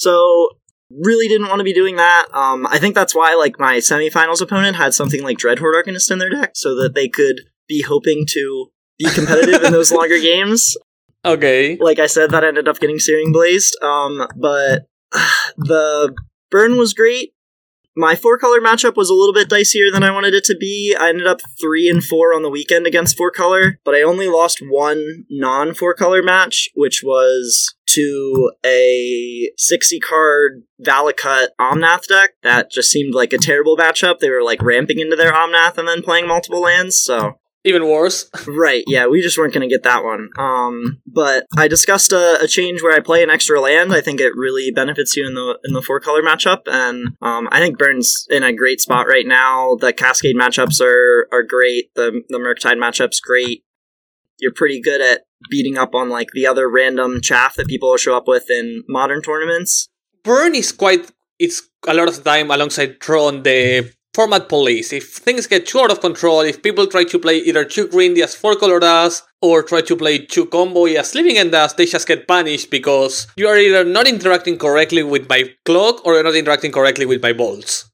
so 0.00 0.48
really 0.90 1.28
didn't 1.28 1.48
want 1.48 1.60
to 1.60 1.64
be 1.64 1.74
doing 1.74 1.96
that. 1.96 2.26
Um, 2.32 2.66
I 2.66 2.78
think 2.78 2.94
that's 2.94 3.14
why 3.14 3.34
like 3.34 3.60
my 3.60 3.76
semifinals 3.76 4.40
opponent 4.40 4.76
had 4.76 4.94
something 4.94 5.22
like 5.22 5.38
Dreadhorde 5.38 5.74
Arcanist 5.74 6.10
in 6.10 6.18
their 6.18 6.30
deck, 6.30 6.52
so 6.54 6.74
that 6.76 6.94
they 6.94 7.06
could 7.06 7.42
be 7.68 7.82
hoping 7.82 8.24
to 8.30 8.70
be 8.98 9.08
competitive 9.10 9.62
in 9.62 9.72
those 9.72 9.92
longer 9.98 10.18
games. 10.18 10.76
Okay. 11.22 11.76
like 11.76 11.98
I 11.98 12.06
said, 12.06 12.30
that 12.30 12.44
ended 12.44 12.66
up 12.66 12.78
getting 12.80 12.98
Searing 12.98 13.30
Blazed. 13.30 13.76
Um, 13.82 14.26
but 14.36 14.86
the 15.56 16.14
burn 16.50 16.78
was 16.78 16.94
great. 16.94 17.34
My 17.96 18.14
four 18.14 18.38
color 18.38 18.60
matchup 18.60 18.96
was 18.96 19.10
a 19.10 19.14
little 19.14 19.34
bit 19.34 19.48
dicier 19.48 19.92
than 19.92 20.04
I 20.04 20.12
wanted 20.12 20.34
it 20.34 20.44
to 20.44 20.56
be. 20.56 20.94
I 20.98 21.08
ended 21.08 21.26
up 21.26 21.40
three 21.60 21.88
and 21.88 22.02
four 22.02 22.34
on 22.34 22.42
the 22.42 22.50
weekend 22.50 22.86
against 22.86 23.16
four 23.16 23.30
color, 23.30 23.80
but 23.84 23.94
I 23.94 24.02
only 24.02 24.28
lost 24.28 24.60
one 24.60 25.24
non 25.28 25.74
four 25.74 25.94
color 25.94 26.22
match, 26.22 26.68
which 26.74 27.02
was 27.04 27.74
to 27.90 28.52
a 28.64 29.50
60 29.56 29.98
card 29.98 30.62
Valakut 30.80 31.48
Omnath 31.60 32.06
deck 32.06 32.30
that 32.44 32.70
just 32.70 32.90
seemed 32.90 33.14
like 33.14 33.32
a 33.32 33.38
terrible 33.38 33.76
matchup. 33.76 34.20
They 34.20 34.30
were 34.30 34.44
like 34.44 34.62
ramping 34.62 35.00
into 35.00 35.16
their 35.16 35.32
Omnath 35.32 35.76
and 35.76 35.88
then 35.88 36.02
playing 36.02 36.28
multiple 36.28 36.60
lands, 36.60 37.00
so 37.02 37.39
Even 37.64 37.86
worse. 37.86 38.30
Right, 38.46 38.84
yeah, 38.86 39.06
we 39.06 39.20
just 39.20 39.36
weren't 39.36 39.52
going 39.52 39.68
to 39.68 39.72
get 39.72 39.82
that 39.82 40.02
one. 40.02 40.30
Um, 40.38 41.02
but 41.06 41.46
I 41.56 41.68
discussed 41.68 42.12
a, 42.12 42.38
a 42.42 42.48
change 42.48 42.82
where 42.82 42.96
I 42.96 43.00
play 43.00 43.22
an 43.22 43.28
extra 43.28 43.60
land. 43.60 43.92
I 43.92 44.00
think 44.00 44.20
it 44.20 44.32
really 44.34 44.70
benefits 44.70 45.16
you 45.16 45.26
in 45.26 45.34
the 45.34 45.58
in 45.64 45.74
the 45.74 45.82
four 45.82 46.00
color 46.00 46.22
matchup, 46.22 46.62
and 46.66 47.08
um, 47.20 47.48
I 47.52 47.60
think 47.60 47.78
Burns 47.78 48.26
in 48.30 48.42
a 48.42 48.52
great 48.52 48.80
spot 48.80 49.06
right 49.06 49.26
now. 49.26 49.76
The 49.76 49.92
Cascade 49.92 50.36
matchups 50.36 50.80
are 50.80 51.28
are 51.32 51.42
great. 51.42 51.94
The 51.94 52.22
the 52.28 52.38
Murktide 52.38 52.78
matchups 52.78 53.20
great. 53.22 53.64
You're 54.38 54.54
pretty 54.54 54.80
good 54.80 55.02
at 55.02 55.24
beating 55.50 55.76
up 55.76 55.94
on 55.94 56.08
like 56.08 56.28
the 56.32 56.46
other 56.46 56.68
random 56.68 57.20
chaff 57.20 57.56
that 57.56 57.68
people 57.68 57.90
will 57.90 57.98
show 57.98 58.16
up 58.16 58.26
with 58.26 58.50
in 58.50 58.84
modern 58.88 59.20
tournaments. 59.20 59.88
Burn 60.24 60.54
is 60.54 60.72
quite. 60.72 61.10
It's 61.38 61.62
a 61.86 61.94
lot 61.94 62.08
of 62.08 62.16
the 62.16 62.22
time 62.22 62.50
alongside 62.50 63.00
Tron 63.00 63.42
the 63.42 63.92
format 64.14 64.48
police. 64.48 64.92
If 64.92 65.14
things 65.14 65.46
get 65.46 65.66
too 65.66 65.80
out 65.80 65.90
of 65.90 66.00
control, 66.00 66.40
if 66.40 66.62
people 66.62 66.86
try 66.86 67.04
to 67.04 67.18
play 67.18 67.38
either 67.38 67.64
too 67.64 67.88
greedy 67.88 68.22
as 68.22 68.34
four 68.34 68.56
color 68.56 68.80
does, 68.80 69.22
or 69.42 69.62
try 69.62 69.80
to 69.82 69.96
play 69.96 70.18
too 70.18 70.46
combo 70.46 70.84
as 70.86 71.14
Living 71.14 71.38
End 71.38 71.52
does, 71.52 71.74
they 71.74 71.86
just 71.86 72.06
get 72.06 72.28
punished 72.28 72.70
because 72.70 73.26
you 73.36 73.48
are 73.48 73.56
either 73.56 73.84
not 73.84 74.06
interacting 74.06 74.58
correctly 74.58 75.02
with 75.02 75.28
my 75.28 75.44
clock 75.64 76.04
or 76.04 76.14
you're 76.14 76.24
not 76.24 76.34
interacting 76.34 76.72
correctly 76.72 77.06
with 77.06 77.22
my 77.22 77.32
bolts. 77.32 77.90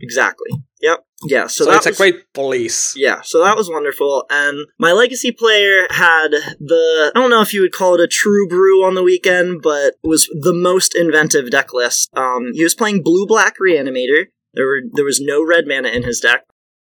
Exactly. 0.00 0.50
Yep. 0.80 1.04
Yeah. 1.24 1.46
So, 1.48 1.64
So, 1.64 1.70
that 1.70 1.76
it's 1.78 1.86
a 1.86 1.92
great 1.92 2.32
police. 2.32 2.94
Yeah, 2.96 3.20
so 3.22 3.42
that 3.42 3.56
was 3.56 3.68
wonderful. 3.68 4.24
And 4.30 4.66
my 4.78 4.92
legacy 4.92 5.32
player 5.32 5.86
had 5.90 6.28
the 6.60 7.12
I 7.14 7.18
don't 7.18 7.30
know 7.30 7.42
if 7.42 7.52
you 7.52 7.62
would 7.62 7.72
call 7.72 7.94
it 7.94 8.00
a 8.00 8.06
true 8.06 8.46
brew 8.46 8.84
on 8.84 8.94
the 8.94 9.02
weekend, 9.02 9.62
but 9.62 9.94
was 10.04 10.28
the 10.28 10.54
most 10.54 10.94
inventive 10.94 11.50
deck 11.50 11.72
list. 11.72 12.08
Um, 12.14 12.52
he 12.52 12.62
was 12.62 12.74
playing 12.76 13.02
blue 13.02 13.26
black 13.26 13.56
reanimator. 13.58 14.26
There 14.54 14.66
were 14.66 14.80
there 14.92 15.04
was 15.04 15.20
no 15.20 15.44
red 15.44 15.66
mana 15.66 15.88
in 15.88 16.02
his 16.02 16.20
deck. 16.20 16.44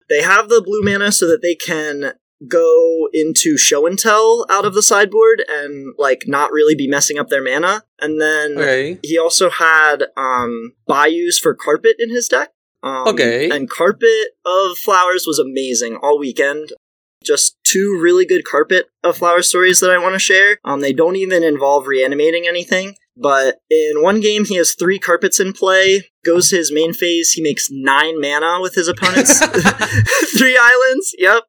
They 0.08 0.22
have 0.22 0.48
the 0.48 0.62
blue 0.62 0.82
mana 0.82 1.10
so 1.12 1.26
that 1.28 1.42
they 1.42 1.54
can 1.54 2.12
go 2.46 3.08
into 3.14 3.56
show 3.56 3.86
and 3.86 3.98
tell 3.98 4.44
out 4.50 4.66
of 4.66 4.74
the 4.74 4.82
sideboard 4.82 5.42
and 5.48 5.94
like 5.98 6.24
not 6.26 6.52
really 6.52 6.74
be 6.74 6.86
messing 6.86 7.18
up 7.18 7.28
their 7.28 7.42
mana. 7.42 7.82
And 8.00 8.20
then 8.20 8.58
Okay. 8.58 8.98
he 9.02 9.18
also 9.18 9.48
had 9.50 10.04
um 10.16 10.72
bayous 10.86 11.38
for 11.38 11.54
carpet 11.54 11.96
in 11.98 12.10
his 12.10 12.28
deck. 12.28 12.50
Um, 12.82 13.08
Okay. 13.08 13.48
And 13.50 13.68
carpet 13.70 14.36
of 14.44 14.76
flowers 14.78 15.24
was 15.26 15.38
amazing 15.38 15.96
all 15.96 16.18
weekend. 16.18 16.72
Just 17.24 17.56
two 17.64 17.98
really 18.00 18.26
good 18.26 18.44
carpet 18.44 18.86
of 19.02 19.16
flower 19.16 19.42
stories 19.42 19.80
that 19.80 19.90
I 19.90 19.98
want 19.98 20.14
to 20.14 20.18
share. 20.20 20.58
Um, 20.64 20.80
they 20.82 20.92
don't 20.92 21.16
even 21.16 21.42
involve 21.42 21.86
reanimating 21.86 22.46
anything. 22.46 22.94
But 23.16 23.60
in 23.70 24.02
one 24.02 24.20
game, 24.20 24.44
he 24.44 24.56
has 24.56 24.74
three 24.74 24.98
carpets 24.98 25.40
in 25.40 25.54
play. 25.54 26.10
Goes 26.26 26.50
to 26.50 26.56
his 26.56 26.72
main 26.72 26.92
phase, 26.92 27.32
he 27.32 27.42
makes 27.42 27.68
nine 27.70 28.20
mana 28.20 28.60
with 28.60 28.74
his 28.74 28.88
opponent's 28.88 29.38
three 30.38 30.58
islands. 30.60 31.14
Yep. 31.18 31.42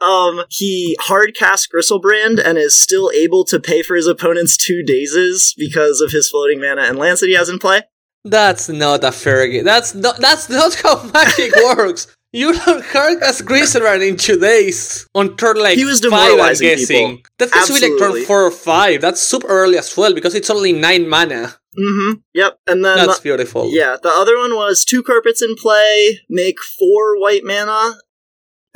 Um, 0.00 0.44
he 0.50 0.96
hard 1.00 1.36
casts 1.36 1.68
Griselbrand 1.68 2.44
and 2.44 2.58
is 2.58 2.76
still 2.78 3.10
able 3.14 3.44
to 3.44 3.60
pay 3.60 3.82
for 3.82 3.94
his 3.94 4.08
opponent's 4.08 4.56
two 4.56 4.82
dazes 4.82 5.54
because 5.56 6.00
of 6.00 6.10
his 6.10 6.28
floating 6.28 6.60
mana 6.60 6.82
and 6.82 6.98
lands 6.98 7.20
that 7.20 7.28
he 7.28 7.34
has 7.34 7.48
in 7.48 7.58
play. 7.58 7.82
That's 8.24 8.68
not 8.68 9.04
a 9.04 9.12
fair 9.12 9.46
game. 9.46 9.64
That's 9.64 9.94
not 9.94 10.16
that's 10.18 10.48
not 10.48 10.74
how 10.74 11.02
magic 11.14 11.54
works. 11.56 12.14
You 12.34 12.52
don't 12.52 12.84
hard 12.86 13.22
as 13.22 13.42
Griselbrand 13.42 14.06
in 14.06 14.16
two 14.16 14.40
days 14.40 15.06
on 15.14 15.36
turn 15.36 15.56
like 15.56 15.76
He 15.76 15.84
was 15.84 16.04
five, 16.04 16.32
I'm 16.40 16.56
guessing. 16.56 17.18
people. 17.18 17.30
That 17.38 17.52
be 17.68 17.88
like 17.88 17.98
turn 17.98 18.24
four 18.24 18.42
or 18.44 18.50
five. 18.50 19.00
That's 19.00 19.20
super 19.20 19.46
early 19.46 19.78
as 19.78 19.96
well 19.96 20.12
because 20.12 20.34
it's 20.34 20.50
only 20.50 20.72
nine 20.72 21.08
mana. 21.08 21.54
Mm-hmm. 21.78 22.14
Yep. 22.34 22.58
And 22.66 22.84
then 22.84 23.06
That's 23.06 23.20
beautiful. 23.20 23.70
Yeah, 23.72 23.98
the 24.02 24.08
other 24.08 24.36
one 24.36 24.56
was 24.56 24.84
two 24.84 25.04
carpets 25.04 25.42
in 25.42 25.54
play, 25.54 26.22
make 26.28 26.56
four 26.60 27.20
white 27.20 27.44
mana, 27.44 27.98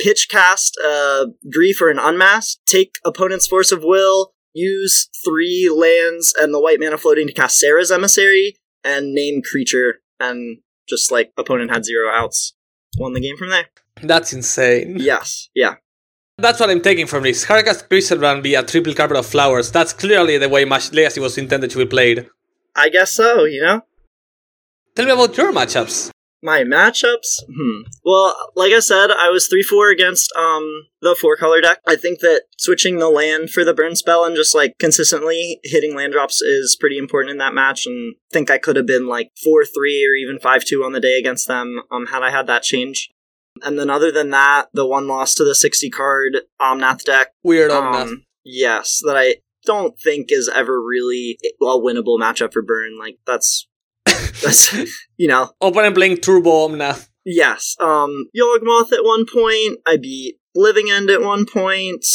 pitch 0.01 0.29
cast 0.29 0.79
uh, 0.81 1.25
grief 1.51 1.81
or 1.81 1.89
an 1.89 1.99
unmask, 1.99 2.59
take 2.65 2.95
opponent's 3.03 3.45
force 3.45 3.73
of 3.73 3.83
will, 3.83 4.31
use 4.53 5.09
three 5.25 5.69
lands 5.69 6.33
and 6.39 6.53
the 6.53 6.61
white 6.61 6.79
mana 6.79 6.97
floating 6.97 7.27
to 7.27 7.33
cast 7.33 7.57
Serra's 7.57 7.91
Emissary, 7.91 8.55
and 8.85 9.13
name 9.13 9.41
creature, 9.41 9.95
and 10.17 10.59
just 10.87 11.11
like 11.11 11.33
opponent 11.37 11.71
had 11.71 11.83
zero 11.83 12.09
outs. 12.09 12.55
Won 12.99 13.13
the 13.13 13.21
game 13.21 13.37
from 13.37 13.49
there. 13.49 13.65
That's 14.03 14.33
insane. 14.33 14.97
Yes, 14.99 15.49
yeah. 15.55 15.75
That's 16.37 16.59
what 16.59 16.69
I'm 16.69 16.81
taking 16.81 17.07
from 17.07 17.23
this. 17.23 17.45
Hardcast 17.45 17.87
Griselbrand 17.87 18.43
be 18.43 18.55
a 18.55 18.63
triple 18.63 18.93
carpet 18.93 19.15
of 19.15 19.25
flowers. 19.25 19.71
That's 19.71 19.93
clearly 19.93 20.37
the 20.37 20.49
way 20.49 20.65
Match 20.65 20.91
Legacy 20.91 21.21
was 21.21 21.37
intended 21.37 21.69
to 21.71 21.77
be 21.77 21.85
played. 21.85 22.29
I 22.75 22.89
guess 22.89 23.13
so, 23.13 23.45
you 23.45 23.61
know? 23.61 23.83
Tell 24.95 25.05
me 25.05 25.11
about 25.13 25.37
your 25.37 25.53
matchups. 25.53 26.11
My 26.41 26.63
matchups? 26.63 27.43
Hmm. 27.53 27.81
Well, 28.05 28.35
like 28.55 28.71
I 28.71 28.79
said, 28.79 29.11
I 29.11 29.29
was 29.29 29.47
3 29.47 29.61
4 29.63 29.89
against 29.89 30.31
um 30.37 30.87
the 31.01 31.15
four 31.15 31.35
color 31.35 31.61
deck. 31.61 31.79
I 31.87 31.95
think 31.95 32.19
that 32.19 32.43
switching 32.57 32.97
the 32.97 33.09
land 33.09 33.49
for 33.49 33.63
the 33.63 33.73
burn 33.73 33.95
spell 33.95 34.25
and 34.25 34.35
just 34.35 34.55
like 34.55 34.73
consistently 34.79 35.59
hitting 35.63 35.95
land 35.95 36.13
drops 36.13 36.41
is 36.41 36.77
pretty 36.79 36.97
important 36.97 37.31
in 37.31 37.37
that 37.39 37.53
match. 37.53 37.85
And 37.85 38.15
I 38.15 38.33
think 38.33 38.49
I 38.49 38.57
could 38.57 38.75
have 38.75 38.87
been 38.87 39.07
like 39.07 39.31
4 39.43 39.65
3 39.65 40.07
or 40.07 40.15
even 40.15 40.39
5 40.39 40.65
2 40.65 40.83
on 40.83 40.93
the 40.93 40.99
day 40.99 41.17
against 41.17 41.47
them 41.47 41.81
um, 41.91 42.07
had 42.07 42.23
I 42.23 42.31
had 42.31 42.47
that 42.47 42.63
change. 42.63 43.09
And 43.63 43.77
then, 43.77 43.89
other 43.89 44.11
than 44.11 44.29
that, 44.29 44.67
the 44.73 44.85
one 44.85 45.07
loss 45.07 45.35
to 45.35 45.43
the 45.43 45.55
60 45.55 45.89
card 45.89 46.37
Omnath 46.61 47.03
deck. 47.03 47.33
Weird. 47.43 47.71
Um, 47.71 48.23
yes, 48.43 49.01
that 49.05 49.17
I 49.17 49.37
don't 49.65 49.99
think 49.99 50.31
is 50.31 50.49
ever 50.49 50.81
really 50.81 51.37
a 51.61 51.65
winnable 51.65 52.19
matchup 52.19 52.53
for 52.53 52.61
Burn. 52.61 52.97
Like, 52.97 53.19
that's. 53.25 53.67
That's, 54.43 54.73
you 55.17 55.27
know, 55.27 55.51
Open 55.61 55.85
and 55.85 55.95
playing 55.95 56.17
Turbo 56.17 56.67
Omnath. 56.67 57.09
Yes. 57.25 57.75
Um 57.79 58.25
Yawgmoth 58.35 58.91
at 58.93 59.03
one 59.03 59.25
point. 59.31 59.79
I 59.85 59.97
beat 59.97 60.37
Living 60.55 60.89
End 60.89 61.09
at 61.09 61.21
one 61.21 61.45
point. 61.45 62.05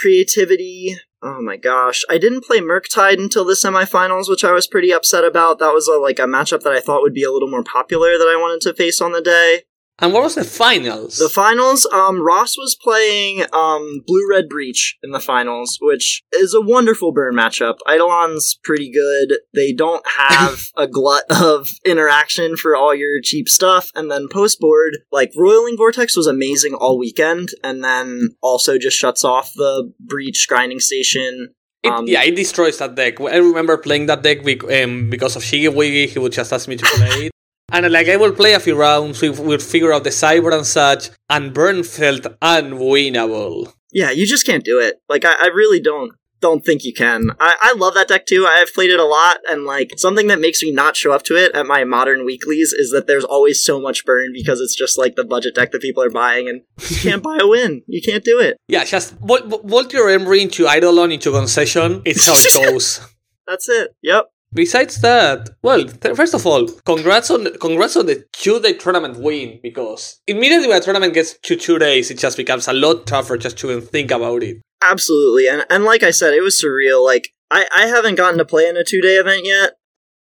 Creativity. 0.00 0.96
Oh 1.22 1.40
my 1.40 1.56
gosh. 1.56 2.02
I 2.10 2.18
didn't 2.18 2.44
play 2.44 2.60
Murktide 2.60 3.18
until 3.18 3.44
the 3.44 3.54
semifinals, 3.54 4.28
which 4.28 4.44
I 4.44 4.52
was 4.52 4.66
pretty 4.66 4.92
upset 4.92 5.24
about. 5.24 5.58
That 5.58 5.72
was 5.72 5.88
a, 5.88 5.92
like 5.98 6.18
a 6.18 6.22
matchup 6.22 6.62
that 6.62 6.72
I 6.72 6.80
thought 6.80 7.02
would 7.02 7.14
be 7.14 7.24
a 7.24 7.30
little 7.32 7.48
more 7.48 7.64
popular 7.64 8.18
that 8.18 8.28
I 8.28 8.36
wanted 8.36 8.60
to 8.62 8.74
face 8.74 9.00
on 9.00 9.12
the 9.12 9.22
day. 9.22 9.62
And 10.00 10.12
what 10.12 10.24
was 10.24 10.34
the 10.34 10.44
finals? 10.44 11.18
The 11.18 11.28
finals, 11.28 11.86
um, 11.92 12.20
Ross 12.20 12.58
was 12.58 12.76
playing 12.82 13.44
um, 13.52 14.02
Blue 14.06 14.28
Red 14.28 14.48
Breach 14.48 14.98
in 15.04 15.12
the 15.12 15.20
finals, 15.20 15.78
which 15.80 16.22
is 16.32 16.52
a 16.52 16.60
wonderful 16.60 17.12
burn 17.12 17.34
matchup. 17.34 17.76
Eidolon's 17.88 18.58
pretty 18.64 18.90
good. 18.90 19.38
They 19.54 19.72
don't 19.72 20.04
have 20.06 20.66
a 20.76 20.88
glut 20.88 21.24
of 21.30 21.68
interaction 21.86 22.56
for 22.56 22.74
all 22.74 22.92
your 22.94 23.20
cheap 23.22 23.48
stuff. 23.48 23.90
And 23.94 24.10
then 24.10 24.26
post 24.28 24.58
board, 24.58 24.98
like 25.12 25.32
Roiling 25.36 25.76
Vortex 25.76 26.16
was 26.16 26.26
amazing 26.26 26.74
all 26.74 26.98
weekend, 26.98 27.50
and 27.62 27.84
then 27.84 28.30
also 28.42 28.78
just 28.78 28.98
shuts 28.98 29.24
off 29.24 29.52
the 29.54 29.92
Breach 30.00 30.46
grinding 30.48 30.80
station. 30.80 31.54
It, 31.84 31.92
Um, 31.92 32.06
yeah, 32.08 32.24
it 32.24 32.34
destroys 32.34 32.78
that 32.78 32.96
deck. 32.96 33.20
I 33.20 33.36
remember 33.36 33.76
playing 33.76 34.06
that 34.06 34.22
deck 34.22 34.38
um, 34.64 35.08
because 35.08 35.36
of 35.36 35.42
Shigi 35.42 35.72
Wiggy. 35.72 36.08
He 36.08 36.18
would 36.18 36.32
just 36.32 36.52
ask 36.52 36.66
me 36.66 36.76
to 36.76 36.86
play 36.86 37.26
it. 37.26 37.33
And 37.74 37.90
like 37.90 38.08
I 38.08 38.14
will 38.14 38.32
play 38.32 38.54
a 38.54 38.60
few 38.60 38.76
rounds, 38.76 39.20
we 39.20 39.30
would 39.30 39.60
figure 39.60 39.92
out 39.92 40.04
the 40.04 40.10
cyber 40.10 40.54
and 40.54 40.64
such, 40.64 41.10
and 41.28 41.52
Burn 41.52 41.82
felt 41.82 42.22
unwinnable. 42.40 43.74
Yeah, 43.92 44.12
you 44.12 44.26
just 44.26 44.46
can't 44.46 44.64
do 44.64 44.78
it. 44.78 45.00
Like 45.08 45.24
I, 45.24 45.32
I 45.32 45.46
really 45.48 45.80
don't 45.80 46.12
don't 46.40 46.64
think 46.64 46.84
you 46.84 46.92
can. 46.92 47.30
I, 47.40 47.56
I 47.60 47.74
love 47.74 47.94
that 47.94 48.06
deck 48.06 48.26
too. 48.26 48.46
I 48.46 48.58
have 48.58 48.72
played 48.72 48.90
it 48.90 49.00
a 49.00 49.04
lot, 49.04 49.38
and 49.50 49.64
like 49.64 49.94
something 49.96 50.28
that 50.28 50.38
makes 50.38 50.62
me 50.62 50.70
not 50.70 50.94
show 50.94 51.10
up 51.10 51.24
to 51.24 51.34
it 51.34 51.52
at 51.52 51.66
my 51.66 51.82
modern 51.82 52.24
weeklies 52.24 52.72
is 52.72 52.92
that 52.92 53.08
there's 53.08 53.24
always 53.24 53.64
so 53.64 53.80
much 53.80 54.04
burn 54.04 54.32
because 54.32 54.60
it's 54.60 54.76
just 54.76 54.96
like 54.96 55.16
the 55.16 55.24
budget 55.24 55.56
deck 55.56 55.72
that 55.72 55.82
people 55.82 56.04
are 56.04 56.10
buying, 56.10 56.48
and 56.48 56.62
you 56.88 56.96
can't 57.10 57.24
buy 57.24 57.38
a 57.40 57.48
win. 57.48 57.82
You 57.88 58.00
can't 58.00 58.22
do 58.22 58.38
it. 58.38 58.56
Yeah, 58.68 58.84
just 58.84 59.14
vault, 59.14 59.46
vault 59.64 59.92
your 59.92 60.08
Emery 60.08 60.42
into 60.42 60.68
Eidolon 60.68 61.10
into 61.10 61.32
concession. 61.32 62.02
It's 62.04 62.24
how 62.24 62.34
it 62.36 62.72
goes. 62.72 63.00
That's 63.48 63.68
it. 63.68 63.96
Yep. 64.02 64.30
Besides 64.54 65.00
that, 65.00 65.50
well, 65.62 65.84
th- 65.84 66.16
first 66.16 66.32
of 66.32 66.46
all, 66.46 66.68
congrats 66.86 67.30
on 67.30 67.52
congrats 67.58 67.96
on 67.96 68.06
the 68.06 68.24
two 68.32 68.60
day 68.60 68.74
tournament 68.74 69.18
win 69.18 69.58
because 69.62 70.20
immediately 70.26 70.68
when 70.68 70.78
a 70.78 70.80
tournament 70.80 71.12
gets 71.12 71.36
to 71.38 71.56
two 71.56 71.78
days, 71.78 72.10
it 72.10 72.18
just 72.18 72.36
becomes 72.36 72.68
a 72.68 72.72
lot 72.72 73.06
tougher 73.06 73.36
just 73.36 73.58
to 73.58 73.70
even 73.70 73.82
think 73.82 74.10
about 74.10 74.42
it. 74.44 74.58
Absolutely. 74.80 75.48
And 75.48 75.66
and 75.68 75.84
like 75.84 76.02
I 76.02 76.12
said, 76.12 76.34
it 76.34 76.42
was 76.42 76.60
surreal. 76.62 77.04
Like 77.04 77.30
I, 77.50 77.66
I 77.76 77.86
haven't 77.86 78.14
gotten 78.14 78.38
to 78.38 78.44
play 78.44 78.68
in 78.68 78.76
a 78.76 78.84
two 78.84 79.00
day 79.00 79.16
event 79.16 79.44
yet. 79.44 79.72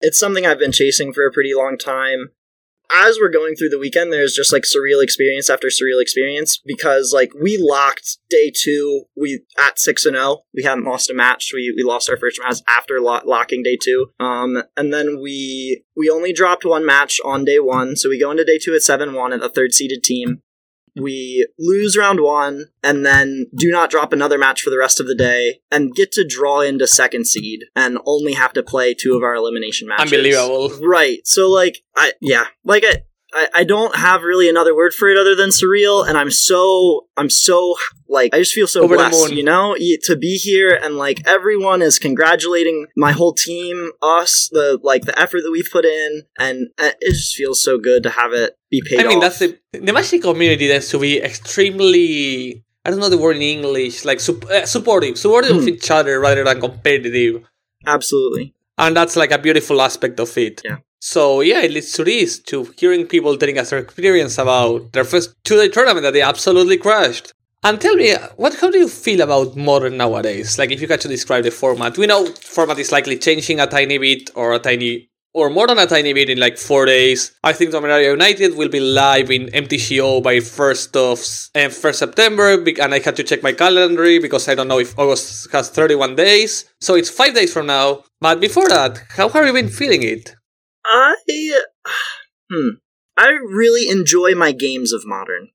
It's 0.02 0.20
something 0.20 0.46
I've 0.46 0.60
been 0.60 0.72
chasing 0.72 1.12
for 1.12 1.26
a 1.26 1.32
pretty 1.32 1.54
long 1.54 1.78
time. 1.78 2.30
As 2.92 3.20
we're 3.20 3.30
going 3.30 3.56
through 3.56 3.70
the 3.70 3.80
weekend, 3.80 4.12
there's 4.12 4.34
just 4.34 4.52
like 4.52 4.64
surreal 4.64 5.04
experience 5.04 5.50
after 5.50 5.68
surreal 5.68 6.02
experience 6.02 6.60
because 6.66 7.12
like 7.14 7.32
we 7.40 7.58
locked 7.60 8.18
day 8.30 8.52
two, 8.56 9.04
we 9.16 9.44
at 9.60 9.78
six 9.80 10.06
and 10.06 10.16
zero. 10.16 10.40
We 10.54 10.64
hadn't 10.64 10.86
lost 10.86 11.10
a 11.10 11.14
match. 11.14 11.52
We 11.54 11.74
we 11.76 11.84
lost 11.84 12.10
our 12.10 12.18
first 12.18 12.40
match 12.44 12.58
after 12.68 13.00
lo- 13.00 13.22
locking 13.26 13.64
day 13.64 13.78
two. 13.82 14.08
Um, 14.20 14.64
and 14.76 14.94
then 14.94 15.22
we 15.22 15.84
we 15.96 16.10
only 16.10 16.34
dropped 16.34 16.66
one 16.66 16.86
match 16.86 17.20
on 17.24 17.46
day 17.46 17.60
one, 17.60 17.96
so 17.96 18.10
we 18.10 18.20
go 18.20 18.32
into 18.32 18.44
day 18.44 18.58
two 18.58 18.74
at 18.74 18.82
seven 18.82 19.14
one 19.14 19.34
at 19.34 19.40
the 19.40 19.50
third 19.50 19.74
seeded 19.74 20.04
team 20.04 20.42
we 20.96 21.48
lose 21.58 21.98
round 21.98 22.22
one 22.22 22.66
and 22.84 23.06
then 23.06 23.48
do 23.56 23.70
not 23.70 23.90
drop 23.90 24.14
another 24.14 24.38
match 24.38 24.62
for 24.62 24.70
the 24.70 24.78
rest 24.78 25.00
of 25.00 25.08
the 25.08 25.16
day 25.16 25.62
and 25.72 25.94
get 25.94 26.12
to 26.14 26.26
draw 26.28 26.62
into 26.62 26.88
second 26.88 27.28
seed 27.28 27.66
and 27.76 27.98
only 28.06 28.34
have 28.34 28.54
to 28.54 28.64
play 28.64 28.94
two 28.94 29.16
of 29.16 29.24
our 29.24 29.36
elimination 29.36 29.88
matches. 29.88 30.14
Unbelievable. 30.14 30.70
Right. 30.86 31.26
So 31.26 31.50
like 31.50 31.84
I 31.96 32.14
yeah, 32.22 32.46
like 32.64 32.84
I 32.86 33.04
I, 33.34 33.48
I 33.56 33.64
don't 33.64 33.96
have 33.96 34.24
really 34.24 34.50
another 34.50 34.76
word 34.76 34.94
for 34.94 35.08
it 35.10 35.18
other 35.18 35.36
than 35.36 35.50
surreal, 35.50 36.08
and 36.08 36.18
I'm 36.18 36.32
so 36.32 37.08
I'm 37.16 37.30
so 37.30 37.76
like 38.08 38.34
I 38.34 38.40
just 38.40 38.54
feel 38.54 38.68
so 38.68 38.82
Over 38.84 38.96
blessed, 38.96 39.34
you 39.34 39.44
know, 39.44 39.76
to 40.04 40.16
be 40.16 40.38
here 40.38 40.78
and 40.82 40.96
like 40.96 41.28
everyone 41.28 41.82
is 41.82 42.00
congratulating 42.00 42.88
my 42.98 43.12
whole 43.12 43.34
team, 43.34 43.92
us, 44.02 44.50
the 44.52 44.80
like 44.82 45.04
the 45.04 45.18
effort 45.20 45.42
that 45.44 45.52
we've 45.52 45.70
put 45.72 45.86
in, 45.86 46.24
and 46.40 46.70
it 46.80 46.96
just 47.04 47.36
feels 47.36 47.64
so 47.64 47.78
good 47.78 48.02
to 48.04 48.10
have 48.10 48.34
it 48.34 48.58
be 48.72 48.82
paid 48.84 49.02
I 49.02 49.04
mean, 49.08 49.18
off. 49.18 49.24
that's 49.24 49.40
the 49.40 49.60
the 49.74 49.94
Magic 49.94 50.22
community 50.24 50.68
tends 50.68 50.90
to 50.90 51.00
be 51.00 51.22
extremely. 51.22 52.64
I 52.86 52.90
don't 52.92 53.00
know 53.00 53.10
the 53.10 53.18
word 53.18 53.36
in 53.36 53.42
English, 53.44 54.06
like 54.06 54.20
sup- 54.22 54.46
uh, 54.50 54.66
supportive, 54.66 55.18
supportive 55.18 55.56
of 55.58 55.64
Hmm. 55.64 55.70
each 55.70 55.92
other 55.92 56.20
rather 56.20 56.44
than 56.44 56.60
competitive, 56.60 57.44
Absolutely. 57.86 58.54
and 58.78 58.96
that's 58.96 59.16
like 59.16 59.32
a 59.32 59.38
beautiful 59.38 59.82
aspect 59.82 60.20
of 60.20 60.36
it. 60.38 60.62
Yeah. 60.64 60.78
So 61.00 61.42
yeah, 61.42 61.62
it 61.62 61.72
leads 61.72 61.94
to 61.94 62.04
this, 62.04 62.40
to 62.44 62.74
hearing 62.78 63.08
people 63.08 63.38
telling 63.38 63.58
us 63.58 63.70
their 63.70 63.80
experience 63.80 64.38
about 64.38 64.92
their 64.94 65.06
first 65.06 65.34
two-day 65.44 65.70
tournament 65.70 66.04
that 66.04 66.14
they 66.14 66.22
absolutely 66.22 66.78
crushed. 66.78 67.32
And 67.64 67.80
tell 67.82 67.96
me, 67.96 68.16
what 68.38 68.56
how 68.56 68.72
do 68.72 68.78
you 68.78 68.88
feel 68.88 69.22
about 69.22 69.58
modern 69.58 69.98
nowadays? 69.98 70.58
Like, 70.58 70.72
if 70.72 70.82
you 70.82 70.88
had 70.88 71.02
to 71.02 71.10
describe 71.10 71.44
the 71.44 71.52
format, 71.52 71.98
we 71.98 72.08
know 72.08 72.26
format 72.26 72.80
is 72.80 72.92
likely 72.92 73.18
changing 73.18 73.60
a 73.60 73.68
tiny 73.68 73.98
bit 73.98 74.30
or 74.34 74.54
a 74.54 74.60
tiny 74.60 75.10
or 75.34 75.50
more 75.50 75.68
than 75.68 75.78
a 75.78 75.86
tiny 75.86 76.14
bit 76.14 76.30
in 76.30 76.40
like 76.40 76.58
four 76.58 76.86
days. 76.86 77.34
I 77.44 77.54
think 77.54 77.72
Dominaria 77.72 78.12
United 78.12 78.56
will 78.56 78.70
be 78.70 78.80
live 78.80 79.30
in 79.30 79.48
MTGO 79.48 80.24
by 80.24 80.40
first 80.40 80.96
of 80.96 81.20
uh, 81.56 81.70
first 81.70 82.00
September, 82.00 82.54
and 82.54 82.94
I 82.94 83.00
had 83.00 83.16
to 83.18 83.24
check 83.24 83.44
my 83.44 83.52
calendar 83.52 84.20
because 84.22 84.48
I 84.48 84.56
don't 84.56 84.68
know 84.68 84.80
if 84.80 84.98
August 84.98 85.52
has 85.52 85.70
thirty 85.70 85.96
one 85.96 86.16
days. 86.16 86.66
So 86.80 86.96
it's 86.96 87.10
five 87.10 87.36
days 87.36 87.54
from 87.54 87.68
now. 87.68 88.04
But 88.22 88.40
before 88.40 88.70
that, 88.70 89.02
how 89.10 89.30
have 89.30 89.46
you 89.46 89.54
been 89.54 89.70
feeling 89.70 90.04
it? 90.04 90.36
I 90.90 91.16
hmm. 92.52 92.70
I 93.18 93.28
really 93.30 93.90
enjoy 93.90 94.34
my 94.34 94.52
games 94.52 94.94
of 94.94 95.06
modern. 95.06 95.50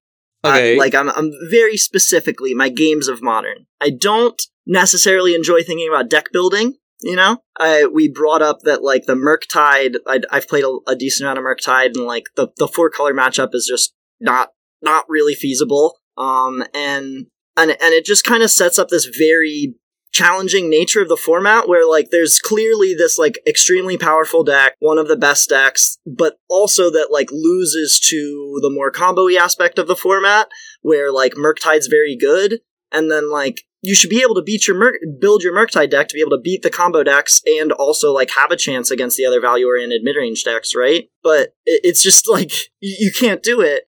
Okay, 0.44 0.75
I- 0.75 0.79
like 0.79 0.94
I'm 0.94 1.09
I'm 1.11 1.33
very 1.51 1.77
specifically 1.77 2.55
my 2.55 2.68
games 2.68 3.09
of 3.09 3.23
modern. 3.23 3.66
I 3.81 3.90
don't 3.90 4.40
necessarily 4.66 5.35
enjoy 5.35 5.62
thinking 5.62 5.88
about 5.88 6.11
deck 6.11 6.27
building. 6.33 6.75
You 7.01 7.16
know, 7.16 7.38
I 7.59 7.87
we 7.87 8.09
brought 8.09 8.42
up 8.42 8.61
that 8.62 8.83
like 8.83 9.05
the 9.07 9.14
Murktide. 9.14 9.97
I, 10.07 10.20
I've 10.31 10.49
played 10.49 10.64
a, 10.64 10.79
a 10.87 10.97
decent 10.97 11.27
amount 11.27 11.38
of 11.38 11.44
Murktide, 11.44 11.97
and 11.97 12.07
like 12.07 12.25
the 12.37 12.49
the 12.57 12.68
four 12.68 12.88
color 12.90 13.12
matchup 13.12 13.51
is 13.55 13.66
just 13.68 13.94
not 14.20 14.51
not 14.81 15.05
really 15.09 15.35
feasible. 15.35 15.99
Um, 16.16 16.62
and 16.73 17.27
and 17.57 17.70
and 17.70 17.94
it 17.94 18.05
just 18.05 18.25
kind 18.25 18.42
of 18.42 18.51
sets 18.51 18.79
up 18.79 18.88
this 18.88 19.07
very 19.07 19.75
challenging 20.14 20.70
nature 20.70 21.03
of 21.03 21.09
the 21.09 21.16
format 21.16 21.68
where 21.68 21.88
like 21.88 22.11
there's 22.11 22.38
clearly 22.38 22.94
this 22.94 23.18
like 23.18 23.38
extremely 23.46 23.98
powerful 23.98 24.44
deck 24.44 24.74
one 24.79 24.96
of 24.96 25.09
the 25.09 25.16
best 25.16 25.48
decks 25.48 25.98
but 26.07 26.38
also 26.48 26.88
that 26.88 27.09
like 27.11 27.29
loses 27.33 27.98
to 27.98 28.61
the 28.62 28.70
more 28.70 28.92
combo 28.92 29.24
aspect 29.37 29.79
of 29.79 29.88
the 29.88 29.96
format 29.96 30.48
where 30.83 31.11
like 31.11 31.33
murktide's 31.33 31.87
very 31.87 32.16
good. 32.16 32.61
And 32.92 33.11
then 33.11 33.31
like 33.31 33.62
you 33.83 33.94
should 33.94 34.11
be 34.11 34.22
able 34.22 34.35
to 34.37 34.42
beat 34.42 34.68
your 34.68 34.77
Merc- 34.77 35.00
build 35.20 35.42
your 35.42 35.55
murktide 35.55 35.90
deck 35.90 36.09
to 36.09 36.14
be 36.14 36.20
able 36.20 36.37
to 36.37 36.42
beat 36.42 36.62
the 36.62 36.70
combo 36.70 37.03
decks 37.03 37.40
and 37.46 37.72
also 37.72 38.12
like 38.12 38.31
have 38.31 38.50
a 38.50 38.57
chance 38.57 38.90
against 38.90 39.16
the 39.16 39.27
other 39.27 39.40
value 39.40 39.66
oriented 39.66 40.03
mid-range 40.03 40.44
decks 40.44 40.74
right? 40.77 41.09
But 41.22 41.55
it, 41.64 41.81
it's 41.85 42.03
just 42.03 42.29
like 42.31 42.53
you 42.81 43.11
can't 43.18 43.42
do 43.42 43.61
it. 43.61 43.88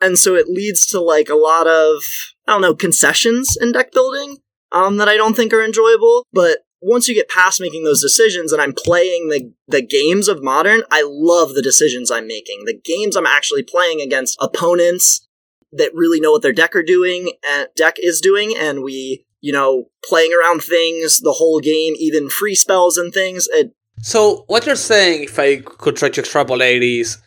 And 0.00 0.18
so 0.18 0.34
it 0.34 0.48
leads 0.48 0.86
to 0.88 1.00
like 1.00 1.28
a 1.28 1.34
lot 1.34 1.66
of 1.66 2.02
i 2.46 2.52
don't 2.52 2.62
know 2.62 2.74
concessions 2.74 3.56
in 3.60 3.70
deck 3.70 3.92
building 3.92 4.38
um, 4.72 4.96
that 4.98 5.08
I 5.08 5.16
don't 5.16 5.34
think 5.34 5.52
are 5.52 5.64
enjoyable. 5.64 6.26
But 6.32 6.58
once 6.82 7.08
you 7.08 7.14
get 7.14 7.28
past 7.28 7.60
making 7.60 7.84
those 7.84 8.00
decisions 8.00 8.52
and 8.52 8.62
I'm 8.62 8.72
playing 8.72 9.28
the, 9.28 9.52
the 9.68 9.82
games 9.82 10.28
of 10.28 10.42
modern, 10.42 10.82
I 10.90 11.02
love 11.06 11.54
the 11.54 11.62
decisions 11.62 12.10
I'm 12.10 12.26
making. 12.26 12.64
The 12.64 12.80
games 12.82 13.16
I'm 13.16 13.26
actually 13.26 13.62
playing 13.62 14.00
against 14.00 14.38
opponents 14.40 15.26
that 15.72 15.94
really 15.94 16.20
know 16.20 16.32
what 16.32 16.42
their 16.42 16.52
deck 16.52 16.74
are 16.74 16.82
doing 16.82 17.32
and 17.48 17.68
deck 17.76 17.96
is 17.98 18.20
doing, 18.20 18.54
and 18.58 18.82
we, 18.82 19.24
you 19.40 19.52
know, 19.52 19.84
playing 20.04 20.32
around 20.32 20.62
things 20.62 21.20
the 21.20 21.32
whole 21.32 21.60
game, 21.60 21.94
even 21.98 22.28
free 22.28 22.54
spells 22.54 22.96
and 22.96 23.12
things. 23.12 23.48
It, 23.52 23.72
So 24.02 24.44
what 24.48 24.66
you're 24.66 24.74
saying, 24.74 25.24
if 25.24 25.38
I 25.38 25.58
could 25.58 25.96
try 25.96 26.08
to 26.08 26.20
extrapolate, 26.20 26.82
is 26.82 27.18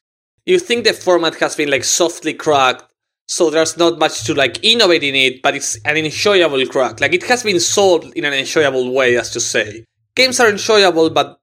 you 0.46 0.60
think 0.60 0.84
the 0.84 0.94
format 0.94 1.36
has 1.36 1.56
been 1.56 1.70
like 1.70 1.84
softly 1.84 2.34
cracked, 2.34 2.92
so 3.28 3.50
there's 3.50 3.78
not 3.78 4.00
much 4.00 4.26
to 4.26 4.34
like 4.34 4.64
innovate 4.64 5.04
in 5.04 5.16
it, 5.16 5.42
but 5.42 5.56
it's 5.56 5.78
an 5.86 5.98
enjoyable 5.98 6.66
crack. 6.68 7.00
Like 7.00 7.14
it 7.14 7.24
has 7.24 7.44
been 7.44 7.60
sold 7.60 8.12
in 8.16 8.26
an 8.26 8.34
enjoyable 8.34 8.94
way, 8.94 9.18
as 9.18 9.32
to 9.32 9.40
say. 9.40 9.86
Games 10.16 10.40
are 10.40 10.50
enjoyable, 10.50 11.10
but 11.10 11.40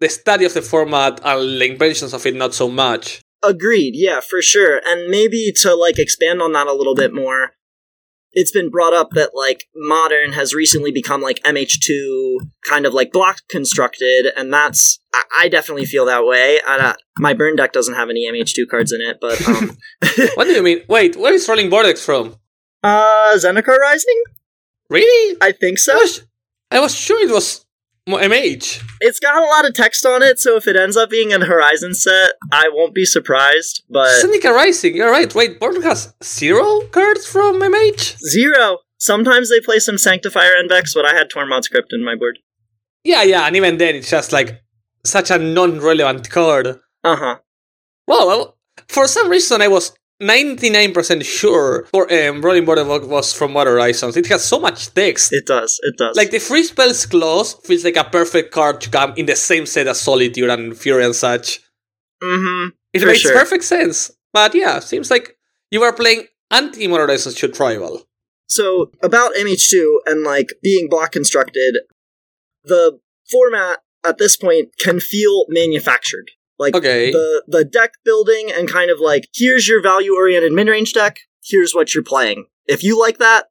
the 0.00 0.08
study 0.08 0.44
of 0.44 0.54
the 0.54 0.62
format 0.62 1.20
and 1.24 1.60
the 1.60 1.70
inventions 1.70 2.12
of 2.12 2.26
it 2.26 2.34
not 2.34 2.54
so 2.54 2.68
much. 2.68 3.20
Agreed, 3.42 3.94
yeah, 3.94 4.20
for 4.20 4.40
sure. 4.42 4.80
And 4.84 5.08
maybe 5.08 5.52
to 5.56 5.74
like 5.74 5.98
expand 5.98 6.40
on 6.42 6.52
that 6.52 6.66
a 6.66 6.72
little 6.72 6.94
bit 6.94 7.12
more, 7.14 7.52
it's 8.32 8.50
been 8.50 8.70
brought 8.70 8.94
up 8.94 9.10
that 9.12 9.30
like 9.34 9.64
modern 9.74 10.32
has 10.32 10.54
recently 10.54 10.90
become 10.90 11.20
like 11.20 11.40
MH2 11.42 12.36
kind 12.68 12.86
of 12.86 12.94
like 12.94 13.12
block 13.12 13.38
constructed, 13.50 14.26
and 14.36 14.52
that's 14.52 15.00
I, 15.14 15.22
I 15.42 15.48
definitely 15.48 15.84
feel 15.86 16.06
that 16.06 16.24
way. 16.24 16.58
I, 16.66 16.78
uh, 16.78 16.94
my 17.18 17.34
burn 17.34 17.56
deck 17.56 17.72
doesn't 17.72 17.94
have 17.94 18.08
any 18.10 18.26
MH2 18.30 18.68
cards 18.70 18.92
in 18.92 19.00
it, 19.00 19.18
but 19.20 19.46
um, 19.46 19.76
What 20.34 20.44
do 20.44 20.52
you 20.52 20.62
mean? 20.62 20.82
Wait, 20.88 21.16
where 21.16 21.34
is 21.34 21.48
Roiling 21.48 21.70
Vortex 21.70 22.04
from? 22.04 22.36
uh, 22.82 23.34
Zendikar 23.36 23.76
Rising, 23.78 24.22
Really? 24.90 25.36
I 25.40 25.52
think 25.52 25.78
I 25.78 25.80
so. 25.80 25.94
was, 25.94 26.22
I 26.70 26.80
was 26.80 26.94
sure 26.94 27.20
it 27.26 27.32
was 27.32 27.61
mo- 27.61 27.61
MH. 28.08 28.82
It's 29.00 29.20
got 29.20 29.36
a 29.36 29.46
lot 29.46 29.64
of 29.64 29.74
text 29.74 30.04
on 30.04 30.22
it, 30.22 30.38
so 30.40 30.56
if 30.56 30.66
it 30.66 30.76
ends 30.76 30.96
up 30.96 31.10
being 31.10 31.32
a 31.32 31.44
Horizon 31.44 31.94
set, 31.94 32.32
I 32.50 32.68
won't 32.72 32.94
be 32.94 33.04
surprised. 33.04 33.84
But 33.88 34.22
Zendikar 34.22 34.54
Rising, 34.54 34.96
you're 34.96 35.10
right. 35.10 35.32
Wait, 35.34 35.60
Border 35.60 35.82
has 35.82 36.12
zero 36.22 36.80
cards 36.90 37.26
from 37.26 37.60
MH? 37.60 38.18
zero. 38.18 38.78
Sometimes 38.98 39.50
they 39.50 39.60
play 39.60 39.78
some 39.78 39.98
Sanctifier 39.98 40.54
Index, 40.56 40.94
but 40.94 41.04
I 41.04 41.14
had 41.14 41.28
Tormod's 41.30 41.68
Crypt 41.68 41.92
in 41.92 42.04
my 42.04 42.14
board. 42.14 42.38
Yeah, 43.04 43.22
yeah, 43.22 43.46
and 43.46 43.56
even 43.56 43.78
then, 43.78 43.96
it's 43.96 44.10
just 44.10 44.32
like 44.32 44.60
such 45.04 45.30
a 45.30 45.38
non-relevant 45.38 46.30
card. 46.30 46.78
Uh 47.04 47.16
huh. 47.16 47.38
Well, 48.06 48.56
for 48.88 49.06
some 49.08 49.28
reason, 49.28 49.60
I 49.62 49.68
was 49.68 49.92
99% 50.22 51.24
sure 51.24 51.84
for 51.90 52.12
um, 52.12 52.40
Roiling 52.40 52.64
Border 52.64 52.84
was 52.84 53.32
from 53.32 53.52
Modern 53.52 53.74
Horizons. 53.74 54.16
It 54.16 54.26
has 54.28 54.44
so 54.44 54.60
much 54.60 54.94
text. 54.94 55.32
It 55.32 55.46
does. 55.46 55.80
It 55.82 55.96
does. 55.98 56.16
Like 56.16 56.30
the 56.30 56.38
free 56.38 56.62
spells 56.62 57.04
clause 57.06 57.54
feels 57.64 57.84
like 57.84 57.96
a 57.96 58.04
perfect 58.04 58.52
card 58.52 58.80
to 58.82 58.90
come 58.90 59.14
in 59.16 59.26
the 59.26 59.36
same 59.36 59.66
set 59.66 59.88
as 59.88 60.00
Solitude 60.00 60.48
and 60.48 60.76
Fury 60.76 61.04
and 61.04 61.14
such. 61.14 61.60
mm-hmm. 62.22 62.68
It 62.92 63.04
makes 63.04 63.20
sure. 63.20 63.34
perfect 63.34 63.64
sense. 63.64 64.10
But 64.32 64.54
yeah, 64.54 64.78
seems 64.78 65.10
like 65.10 65.36
you 65.70 65.82
are 65.82 65.92
playing 65.92 66.26
anti 66.50 66.86
Modern 66.86 67.08
Horizons 67.08 67.36
Shoot 67.36 67.58
Rival. 67.58 68.06
So 68.48 68.92
about 69.02 69.34
MH2 69.34 69.96
and 70.06 70.22
like 70.22 70.50
being 70.62 70.88
block 70.88 71.12
constructed, 71.12 71.78
the 72.64 73.00
format 73.30 73.78
at 74.04 74.18
this 74.18 74.36
point 74.36 74.70
can 74.78 75.00
feel 75.00 75.46
manufactured. 75.48 76.30
Like 76.58 76.74
Okay. 76.76 77.10
the 77.10 77.42
the 77.48 77.64
deck 77.64 77.92
building 78.04 78.50
and 78.54 78.68
kind 78.70 78.90
of 78.90 79.00
like 79.00 79.28
here's 79.34 79.66
your 79.68 79.82
value 79.82 80.14
oriented 80.14 80.52
mid 80.52 80.68
range 80.68 80.92
deck. 80.92 81.18
Here's 81.44 81.74
what 81.74 81.94
you're 81.94 82.04
playing. 82.04 82.46
If 82.68 82.84
you 82.84 82.98
like 83.00 83.18
that, 83.18 83.46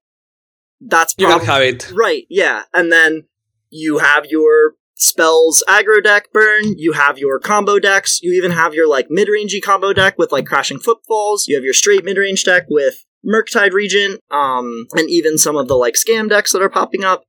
that's 0.80 1.14
You 1.18 1.28
have 1.28 1.62
it. 1.62 1.92
right. 1.94 2.24
Yeah, 2.30 2.64
and 2.74 2.92
then 2.92 3.26
you 3.70 4.00
have 4.00 4.26
your 4.28 4.76
spells 4.96 5.64
aggro 5.68 6.02
deck 6.04 6.32
burn. 6.32 6.78
You 6.78 6.94
have 6.94 7.18
your 7.18 7.40
combo 7.40 7.80
decks. 7.80 8.20
You 8.22 8.34
even 8.34 8.52
have 8.52 8.74
your 8.74 8.88
like 8.88 9.08
mid 9.10 9.28
rangey 9.28 9.62
combo 9.62 9.94
deck 9.94 10.18
with 10.18 10.32
like 10.32 10.46
crashing 10.46 10.80
footfalls. 10.80 11.48
You 11.48 11.56
have 11.58 11.64
your 11.64 11.74
straight 11.74 12.04
mid 12.06 12.18
range 12.18 12.44
deck 12.44 12.64
with 12.70 13.04
Murktide 13.26 13.74
Regent, 13.74 14.20
um, 14.32 14.86
and 14.94 15.10
even 15.10 15.38
some 15.38 15.56
of 15.58 15.68
the 15.68 15.76
like 15.76 15.96
scam 15.96 16.30
decks 16.30 16.52
that 16.54 16.62
are 16.62 16.70
popping 16.70 17.04
up. 17.04 17.24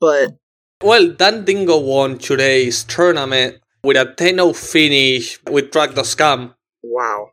But 0.00 0.36
Well, 0.82 1.08
Dan 1.08 1.44
Dingo 1.44 1.76
won 1.78 2.18
today's 2.18 2.84
tournament 2.84 3.58
with 3.88 3.96
a 3.96 4.06
10 4.14 4.36
0 4.36 4.52
finish 4.52 5.38
with 5.50 5.70
Track 5.72 5.90
the 5.94 6.02
Scam. 6.02 6.54
wow, 6.82 7.30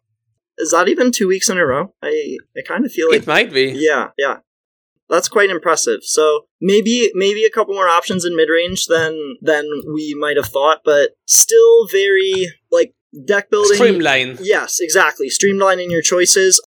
is 0.58 0.72
that 0.72 0.88
even 0.88 1.12
two 1.12 1.28
weeks 1.28 1.50
in 1.50 1.58
a 1.58 1.66
row? 1.66 1.94
I 2.02 2.38
I 2.58 2.62
kind 2.72 2.86
of 2.86 2.92
feel 2.92 3.10
like 3.12 3.22
It 3.24 3.28
might 3.28 3.52
be. 3.54 3.66
yeah, 3.90 4.10
yeah, 4.18 4.38
that's 5.12 5.30
quite 5.30 5.50
impressive. 5.50 6.00
So 6.04 6.24
maybe 6.62 7.12
maybe 7.14 7.44
a 7.46 7.50
couple 7.58 7.74
more 7.76 7.88
options 8.00 8.26
in 8.26 8.36
mid 8.36 8.50
range 8.50 8.86
than 8.88 9.14
than 9.42 9.64
we 9.94 10.16
might 10.24 10.38
have 10.38 10.48
thought, 10.56 10.80
but 10.92 11.12
still 11.28 11.88
very 11.88 12.34
like 12.72 12.94
deck 13.32 13.50
building. 13.50 13.76
Streamline. 13.78 14.38
Yes, 14.42 14.80
exactly. 14.80 15.28
Streamlining 15.30 15.90
your 15.92 16.02
choices. 16.02 16.62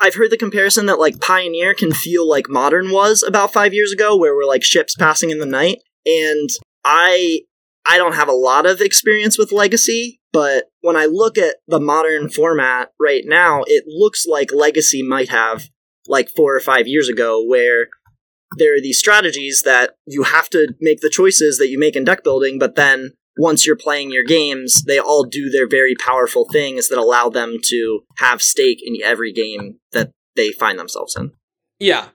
I've 0.00 0.14
heard 0.14 0.30
the 0.30 0.36
comparison 0.46 0.86
that 0.86 1.00
like 1.00 1.20
Pioneer 1.20 1.74
can 1.74 1.92
feel 1.92 2.24
like 2.28 2.48
Modern 2.48 2.92
was 2.92 3.24
about 3.24 3.52
five 3.52 3.74
years 3.74 3.90
ago, 3.92 4.16
where 4.16 4.34
we're 4.36 4.46
like 4.54 4.62
ships 4.62 4.94
passing 4.94 5.30
in 5.30 5.38
the 5.40 5.46
night. 5.60 5.78
And 6.06 6.48
I 6.84 7.40
I 7.88 7.96
don't 7.96 8.14
have 8.14 8.28
a 8.28 8.32
lot 8.32 8.66
of 8.66 8.80
experience 8.80 9.38
with 9.38 9.50
Legacy, 9.50 10.20
but 10.32 10.66
when 10.82 10.96
I 10.96 11.06
look 11.06 11.38
at 11.38 11.56
the 11.66 11.80
modern 11.80 12.28
format 12.28 12.90
right 13.00 13.22
now, 13.24 13.62
it 13.66 13.84
looks 13.86 14.26
like 14.26 14.52
Legacy 14.52 15.02
might 15.02 15.30
have 15.30 15.64
like 16.06 16.28
four 16.36 16.54
or 16.54 16.60
five 16.60 16.86
years 16.86 17.08
ago, 17.08 17.42
where 17.42 17.88
there 18.56 18.74
are 18.74 18.80
these 18.80 18.98
strategies 18.98 19.62
that 19.64 19.94
you 20.06 20.24
have 20.24 20.50
to 20.50 20.74
make 20.80 21.00
the 21.00 21.10
choices 21.10 21.58
that 21.58 21.68
you 21.68 21.78
make 21.78 21.96
in 21.96 22.04
deck 22.04 22.22
building, 22.22 22.58
but 22.58 22.76
then 22.76 23.12
once 23.38 23.66
you're 23.66 23.76
playing 23.76 24.10
your 24.10 24.24
games, 24.24 24.82
they 24.82 24.98
all 24.98 25.24
do 25.24 25.48
their 25.48 25.68
very 25.68 25.94
powerful 25.94 26.46
things 26.50 26.88
that 26.88 26.98
allow 26.98 27.28
them 27.28 27.56
to 27.62 28.00
have 28.18 28.42
stake 28.42 28.80
in 28.82 28.96
every 29.02 29.32
game 29.32 29.78
that 29.92 30.10
they 30.34 30.50
find 30.50 30.78
themselves 30.78 31.16
in. 31.16 31.32
Yeah. 31.78 32.08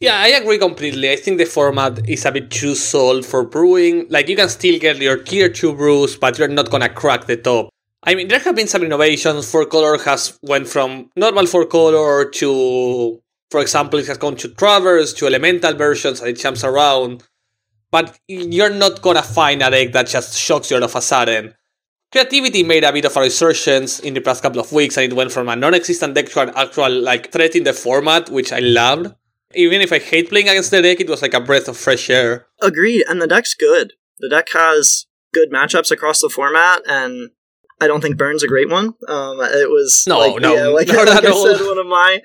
Yeah, 0.00 0.16
I 0.16 0.28
agree 0.28 0.58
completely. 0.58 1.10
I 1.10 1.16
think 1.16 1.38
the 1.38 1.44
format 1.44 2.08
is 2.08 2.24
a 2.24 2.30
bit 2.30 2.50
too 2.50 2.74
sold 2.76 3.26
for 3.26 3.44
brewing. 3.44 4.06
Like, 4.08 4.28
you 4.28 4.36
can 4.36 4.48
still 4.48 4.78
get 4.78 4.98
your 4.98 5.16
tier 5.16 5.48
2 5.48 5.74
brews, 5.74 6.16
but 6.16 6.38
you're 6.38 6.46
not 6.46 6.70
gonna 6.70 6.88
crack 6.88 7.26
the 7.26 7.36
top. 7.36 7.70
I 8.04 8.14
mean, 8.14 8.28
there 8.28 8.38
have 8.38 8.54
been 8.54 8.68
some 8.68 8.84
innovations. 8.84 9.50
Four 9.50 9.66
color 9.66 9.98
has 9.98 10.38
went 10.42 10.68
from 10.68 11.10
normal 11.16 11.46
four 11.46 11.66
color 11.66 12.24
to, 12.30 13.20
for 13.50 13.60
example, 13.60 13.98
it 13.98 14.06
has 14.06 14.18
gone 14.18 14.36
to 14.36 14.48
Traverse, 14.48 15.12
to 15.14 15.26
elemental 15.26 15.74
versions, 15.74 16.20
and 16.20 16.30
it 16.30 16.38
jumps 16.38 16.62
around. 16.62 17.24
But 17.90 18.16
you're 18.28 18.70
not 18.70 19.02
gonna 19.02 19.22
find 19.22 19.62
a 19.62 19.70
deck 19.70 19.92
that 19.94 20.06
just 20.06 20.38
shocks 20.38 20.70
you 20.70 20.76
all 20.76 20.84
of 20.84 20.94
a 20.94 21.02
sudden. 21.02 21.54
Creativity 22.12 22.62
made 22.62 22.84
a 22.84 22.92
bit 22.92 23.04
of 23.04 23.16
a 23.16 23.20
resurgence 23.20 23.98
in 23.98 24.14
the 24.14 24.20
past 24.20 24.42
couple 24.42 24.60
of 24.60 24.70
weeks, 24.72 24.96
and 24.96 25.12
it 25.12 25.16
went 25.16 25.32
from 25.32 25.48
a 25.48 25.56
non-existent 25.56 26.14
deck 26.14 26.28
to 26.30 26.40
an 26.42 26.52
actual 26.54 26.90
like 26.90 27.32
threat 27.32 27.56
in 27.56 27.64
the 27.64 27.72
format, 27.72 28.30
which 28.30 28.52
I 28.52 28.60
loved. 28.60 29.12
Even 29.54 29.80
if 29.80 29.92
I 29.92 29.98
hate 29.98 30.28
playing 30.28 30.48
against 30.48 30.70
the 30.70 30.82
deck, 30.82 31.00
it 31.00 31.08
was 31.08 31.22
like 31.22 31.34
a 31.34 31.40
breath 31.40 31.68
of 31.68 31.76
fresh 31.76 32.10
air. 32.10 32.46
Agreed, 32.60 33.04
and 33.08 33.20
the 33.20 33.26
deck's 33.26 33.54
good. 33.54 33.94
The 34.18 34.28
deck 34.28 34.48
has 34.52 35.06
good 35.32 35.50
matchups 35.50 35.90
across 35.90 36.20
the 36.20 36.28
format, 36.28 36.82
and 36.86 37.30
I 37.80 37.86
don't 37.86 38.00
think 38.00 38.18
Burns 38.18 38.42
a 38.42 38.48
great 38.48 38.68
one. 38.68 38.94
Um, 39.08 39.40
it 39.40 39.70
was 39.70 40.04
No, 40.06 40.18
like, 40.18 40.42
no, 40.42 40.54
yeah, 40.54 40.66
like, 40.66 40.88
not 40.92 41.06
like 41.08 41.24
I 41.24 41.32
said, 41.32 41.64
one 41.66 41.78
of 41.78 41.86
my 41.86 42.20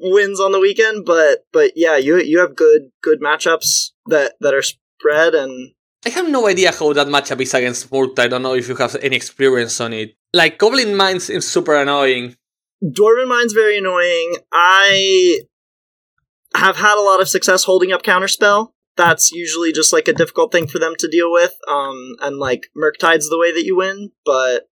wins 0.00 0.38
on 0.38 0.52
the 0.52 0.60
weekend. 0.60 1.04
But 1.04 1.44
but 1.52 1.72
yeah, 1.74 1.96
you 1.96 2.18
you 2.18 2.38
have 2.40 2.54
good 2.54 2.90
good 3.02 3.20
matchups 3.20 3.90
that 4.06 4.34
that 4.40 4.54
are 4.54 4.62
spread, 4.62 5.34
and 5.34 5.72
I 6.06 6.10
have 6.10 6.28
no 6.28 6.46
idea 6.46 6.72
how 6.72 6.92
that 6.92 7.06
matchup 7.08 7.40
is 7.40 7.54
against 7.54 7.90
Murta. 7.90 8.20
I 8.20 8.28
don't 8.28 8.42
know 8.42 8.54
if 8.54 8.68
you 8.68 8.76
have 8.76 8.96
any 9.02 9.16
experience 9.16 9.80
on 9.80 9.92
it. 9.92 10.14
Like, 10.34 10.58
Goblin 10.58 10.94
Mines 10.94 11.28
is 11.28 11.46
super 11.46 11.74
annoying. 11.74 12.36
Dwarven 12.82 13.28
Mine's 13.28 13.52
very 13.52 13.78
annoying. 13.78 14.36
I 14.52 15.40
have 16.54 16.76
had 16.76 16.98
a 16.98 17.02
lot 17.02 17.20
of 17.20 17.28
success 17.28 17.64
holding 17.64 17.92
up 17.92 18.02
Counterspell. 18.02 18.70
That's 18.96 19.32
usually 19.32 19.72
just 19.72 19.92
like 19.92 20.08
a 20.08 20.12
difficult 20.12 20.52
thing 20.52 20.66
for 20.66 20.78
them 20.78 20.94
to 20.98 21.08
deal 21.08 21.32
with. 21.32 21.54
Um, 21.68 22.16
and 22.20 22.38
like 22.38 22.66
Murktide's 22.76 23.30
the 23.30 23.38
way 23.38 23.52
that 23.52 23.64
you 23.64 23.76
win, 23.76 24.10
but 24.24 24.68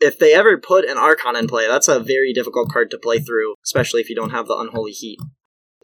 if 0.00 0.18
they 0.18 0.34
ever 0.34 0.58
put 0.58 0.86
an 0.86 0.96
Archon 0.96 1.36
in 1.36 1.46
play, 1.46 1.68
that's 1.68 1.88
a 1.88 2.00
very 2.00 2.32
difficult 2.32 2.70
card 2.70 2.90
to 2.90 2.98
play 2.98 3.18
through, 3.18 3.54
especially 3.64 4.00
if 4.00 4.08
you 4.08 4.16
don't 4.16 4.30
have 4.30 4.46
the 4.46 4.56
Unholy 4.56 4.92
Heat. 4.92 5.18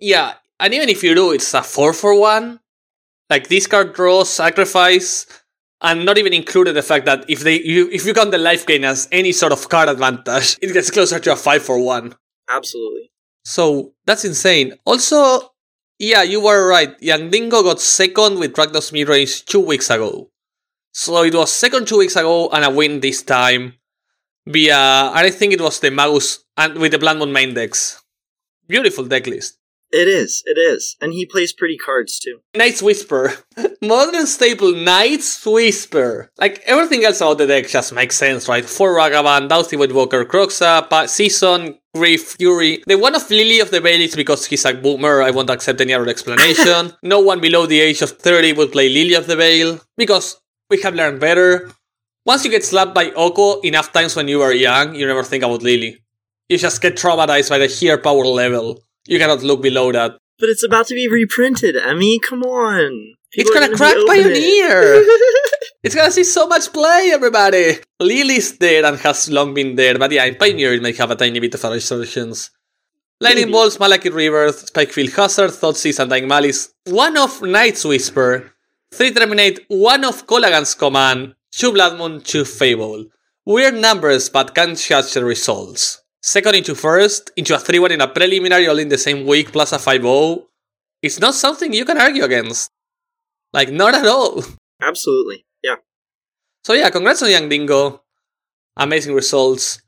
Yeah, 0.00 0.34
and 0.58 0.74
even 0.74 0.88
if 0.88 1.02
you 1.02 1.14
do, 1.14 1.32
it's 1.32 1.52
a 1.54 1.62
4 1.62 1.92
for 1.92 2.18
1. 2.18 2.60
Like, 3.28 3.48
this 3.48 3.66
card 3.66 3.92
draws, 3.94 4.30
sacrifice, 4.30 5.26
and 5.82 6.04
not 6.04 6.18
even 6.18 6.32
included 6.32 6.74
the 6.74 6.82
fact 6.82 7.04
that 7.06 7.28
if 7.28 7.40
they 7.40 7.60
you, 7.60 7.90
if 7.90 8.06
you 8.06 8.14
count 8.14 8.30
the 8.30 8.38
life 8.38 8.66
gain 8.66 8.84
as 8.84 9.08
any 9.12 9.32
sort 9.32 9.52
of 9.52 9.68
card 9.68 9.88
advantage, 9.88 10.56
it 10.62 10.72
gets 10.72 10.90
closer 10.90 11.18
to 11.18 11.32
a 11.32 11.36
5 11.36 11.62
for 11.62 11.78
1. 11.78 12.14
Absolutely. 12.48 13.10
So 13.46 13.94
that's 14.04 14.24
insane. 14.24 14.74
Also, 14.84 15.54
yeah, 16.00 16.24
you 16.24 16.42
were 16.42 16.66
right. 16.66 17.00
Young 17.00 17.30
Dingo 17.30 17.62
got 17.62 17.80
second 17.80 18.40
with 18.40 18.54
Rakdos 18.54 18.90
midrange 18.90 19.44
two 19.44 19.60
weeks 19.60 19.88
ago. 19.88 20.32
So 20.90 21.22
it 21.22 21.32
was 21.32 21.52
second 21.52 21.86
two 21.86 21.98
weeks 21.98 22.16
ago 22.16 22.48
and 22.48 22.64
a 22.64 22.70
win 22.70 22.98
this 22.98 23.22
time 23.22 23.74
via, 24.48 25.12
I 25.14 25.30
think 25.30 25.52
it 25.52 25.60
was 25.60 25.78
the 25.78 25.92
Magus 25.92 26.42
and 26.56 26.78
with 26.78 26.90
the 26.90 26.98
Blood 26.98 27.18
Moon 27.18 27.32
main 27.32 27.54
decks. 27.54 28.02
Beautiful 28.66 29.04
deck 29.04 29.28
list. 29.28 29.58
It 29.92 30.08
is, 30.08 30.42
it 30.46 30.58
is. 30.58 30.96
And 31.00 31.12
he 31.12 31.24
plays 31.24 31.52
pretty 31.52 31.76
cards 31.76 32.18
too. 32.18 32.40
Night's 32.54 32.82
Whisper. 32.82 33.32
Modern 33.82 34.26
staple 34.26 34.72
Night's 34.72 35.44
Whisper. 35.46 36.30
Like 36.38 36.60
everything 36.66 37.04
else 37.04 37.20
about 37.20 37.38
the 37.38 37.46
deck 37.46 37.68
just 37.68 37.92
makes 37.92 38.16
sense, 38.16 38.48
right? 38.48 38.64
For 38.64 38.96
Ragavan, 38.96 39.48
Doughty 39.48 39.76
Walker, 39.76 40.24
Kroxa, 40.24 40.88
pa- 40.90 41.06
Season, 41.06 41.78
Grief, 41.94 42.34
Fury. 42.38 42.82
The 42.86 42.98
one 42.98 43.14
of 43.14 43.30
Lily 43.30 43.60
of 43.60 43.70
the 43.70 43.80
Veil 43.80 44.00
is 44.00 44.16
because 44.16 44.46
he's 44.46 44.64
a 44.64 44.74
boomer, 44.74 45.22
I 45.22 45.30
won't 45.30 45.50
accept 45.50 45.80
any 45.80 45.94
other 45.94 46.08
explanation. 46.08 46.92
no 47.02 47.20
one 47.20 47.40
below 47.40 47.66
the 47.66 47.80
age 47.80 48.02
of 48.02 48.10
30 48.10 48.54
would 48.54 48.72
play 48.72 48.88
Lily 48.88 49.14
of 49.14 49.26
the 49.26 49.36
Veil, 49.36 49.80
because 49.96 50.40
we 50.68 50.82
have 50.82 50.94
learned 50.94 51.20
better. 51.20 51.70
Once 52.26 52.44
you 52.44 52.50
get 52.50 52.64
slapped 52.64 52.92
by 52.92 53.12
Oko 53.12 53.60
enough 53.60 53.92
times 53.92 54.16
when 54.16 54.26
you 54.26 54.40
were 54.40 54.52
young, 54.52 54.96
you 54.96 55.06
never 55.06 55.22
think 55.22 55.44
about 55.44 55.62
Lily. 55.62 55.98
You 56.48 56.58
just 56.58 56.82
get 56.82 56.96
traumatized 56.96 57.50
by 57.50 57.58
the 57.58 57.68
sheer 57.68 57.98
power 57.98 58.26
level. 58.26 58.82
You 59.06 59.18
cannot 59.18 59.42
look 59.42 59.62
below 59.62 59.92
that. 59.92 60.18
But 60.38 60.48
it's 60.48 60.64
about 60.64 60.86
to 60.88 60.94
be 60.94 61.08
reprinted, 61.08 61.76
Emmy. 61.76 62.18
Come 62.18 62.42
on. 62.42 63.14
It's 63.32 63.48
People 63.48 63.56
are 63.56 63.66
gonna 63.66 63.76
crack 63.76 63.96
opening 63.96 64.22
Pioneer! 64.24 64.82
it. 64.96 65.52
It's 65.82 65.94
gonna 65.94 66.10
see 66.10 66.24
so 66.24 66.48
much 66.48 66.72
play, 66.72 67.10
everybody! 67.12 67.78
Lily's 68.00 68.58
there 68.58 68.84
and 68.84 68.98
has 68.98 69.30
long 69.30 69.54
been 69.54 69.76
there, 69.76 69.96
but 69.98 70.10
yeah, 70.10 70.24
in 70.24 70.34
Pioneer 70.34 70.74
it 70.74 70.82
may 70.82 70.92
have 70.92 71.12
a 71.12 71.14
tiny 71.14 71.38
bit 71.38 71.54
of 71.54 71.64
a 71.64 71.70
resurgence. 71.70 72.50
Lightning. 73.20 73.50
Bolts, 73.52 73.78
Malakir 73.78 74.12
Rebirth, 74.12 74.72
Spikefield 74.72 75.14
Hazard, 75.14 75.52
Thought 75.52 75.76
Thoughtseize, 75.76 76.00
and 76.00 76.10
Dying 76.10 76.26
Malice, 76.26 76.74
one 76.86 77.16
of 77.16 77.40
Night's 77.40 77.84
Whisper, 77.84 78.52
3 78.92 79.12
Terminate, 79.12 79.60
one 79.68 80.04
of 80.04 80.26
Kolaghan's 80.26 80.74
Command, 80.74 81.34
2 81.52 81.72
Blood 81.72 81.98
Moon, 81.98 82.20
2 82.20 82.44
Fable. 82.44 83.06
Weird 83.46 83.74
numbers, 83.74 84.28
but 84.28 84.54
can't 84.54 84.76
judge 84.76 85.14
the 85.14 85.24
results. 85.24 86.02
Second 86.22 86.56
into 86.56 86.74
first, 86.74 87.30
into 87.36 87.54
a 87.54 87.58
3 87.58 87.78
1 87.78 87.92
in 87.92 88.00
a 88.00 88.08
preliminary 88.08 88.66
all 88.66 88.78
in 88.78 88.88
the 88.88 88.98
same 88.98 89.26
week, 89.26 89.52
plus 89.52 89.72
a 89.72 89.78
5 89.78 90.02
0. 90.02 90.46
It's 91.02 91.20
not 91.20 91.34
something 91.34 91.72
you 91.72 91.84
can 91.84 91.98
argue 91.98 92.24
against. 92.24 92.70
Like, 93.52 93.70
not 93.70 93.94
at 93.94 94.06
all. 94.06 94.42
Absolutely. 94.82 95.46
Yeah. 95.62 95.76
So 96.64 96.72
yeah, 96.72 96.90
congrats 96.90 97.22
on 97.22 97.30
Young 97.30 97.48
Dingo. 97.48 98.02
Amazing 98.76 99.14
results. 99.14 99.80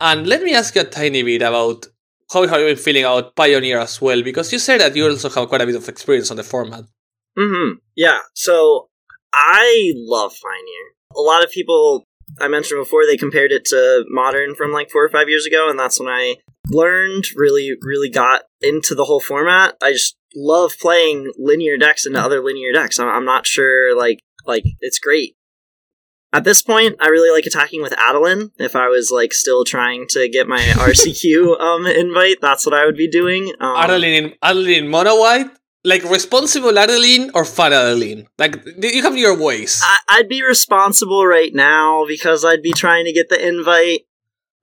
And 0.00 0.26
let 0.26 0.42
me 0.42 0.54
ask 0.54 0.74
you 0.74 0.82
a 0.82 0.84
tiny 0.84 1.22
bit 1.22 1.42
about 1.42 1.86
how 2.32 2.46
have 2.46 2.60
you 2.60 2.66
been 2.66 2.76
feeling 2.76 3.04
about 3.04 3.34
Pioneer 3.36 3.78
as 3.78 4.00
well, 4.00 4.22
because 4.22 4.52
you 4.52 4.58
said 4.58 4.80
that 4.80 4.94
you 4.96 5.08
also 5.08 5.28
have 5.30 5.48
quite 5.48 5.62
a 5.62 5.66
bit 5.66 5.76
of 5.76 5.88
experience 5.88 6.30
on 6.30 6.36
the 6.36 6.42
format. 6.42 6.84
hmm 7.36 7.78
Yeah. 7.96 8.18
So 8.34 8.88
I 9.32 9.92
love 9.94 10.34
Pioneer. 10.42 10.86
A 11.16 11.20
lot 11.20 11.44
of 11.44 11.50
people 11.50 12.04
I 12.40 12.48
mentioned 12.48 12.80
before, 12.80 13.06
they 13.06 13.16
compared 13.16 13.52
it 13.52 13.64
to 13.66 14.04
Modern 14.08 14.54
from 14.54 14.72
like 14.72 14.90
four 14.90 15.04
or 15.04 15.08
five 15.08 15.28
years 15.28 15.46
ago, 15.46 15.68
and 15.68 15.78
that's 15.78 16.00
when 16.00 16.08
I 16.08 16.36
learned, 16.68 17.26
really, 17.36 17.72
really 17.80 18.10
got 18.10 18.42
into 18.60 18.94
the 18.94 19.04
whole 19.04 19.20
format. 19.20 19.76
I 19.82 19.92
just 19.92 20.16
love 20.34 20.74
playing 20.80 21.32
linear 21.38 21.76
decks 21.76 22.06
into 22.06 22.20
other 22.20 22.42
linear 22.42 22.72
decks. 22.72 22.98
I'm, 22.98 23.24
not 23.24 23.46
sure, 23.46 23.96
like, 23.96 24.20
like 24.46 24.64
it's 24.80 24.98
great. 24.98 25.36
At 26.32 26.42
this 26.42 26.62
point, 26.62 26.96
I 27.00 27.08
really 27.08 27.30
like 27.30 27.46
attacking 27.46 27.80
with 27.80 27.94
Adeline. 27.96 28.50
If 28.58 28.74
I 28.74 28.88
was 28.88 29.12
like 29.12 29.32
still 29.32 29.64
trying 29.64 30.06
to 30.10 30.28
get 30.28 30.48
my 30.48 30.58
RCQ 30.74 31.60
um 31.60 31.86
invite, 31.86 32.38
that's 32.40 32.66
what 32.66 32.74
I 32.74 32.86
would 32.86 32.96
be 32.96 33.08
doing. 33.08 33.52
Um, 33.60 33.76
Adeline, 33.76 34.34
Adeline 34.42 34.88
Mono 34.88 35.16
White, 35.20 35.46
like 35.84 36.02
responsible 36.04 36.78
Adeline 36.78 37.30
or 37.34 37.44
fun 37.44 37.72
Adeline. 37.72 38.26
Like 38.38 38.64
you 38.82 39.02
have 39.02 39.16
your 39.16 39.36
ways. 39.38 39.80
I- 39.84 40.18
I'd 40.18 40.28
be 40.28 40.42
responsible 40.42 41.26
right 41.26 41.54
now 41.54 42.04
because 42.06 42.44
I'd 42.44 42.62
be 42.62 42.72
trying 42.72 43.04
to 43.04 43.12
get 43.12 43.28
the 43.28 43.46
invite. 43.46 44.02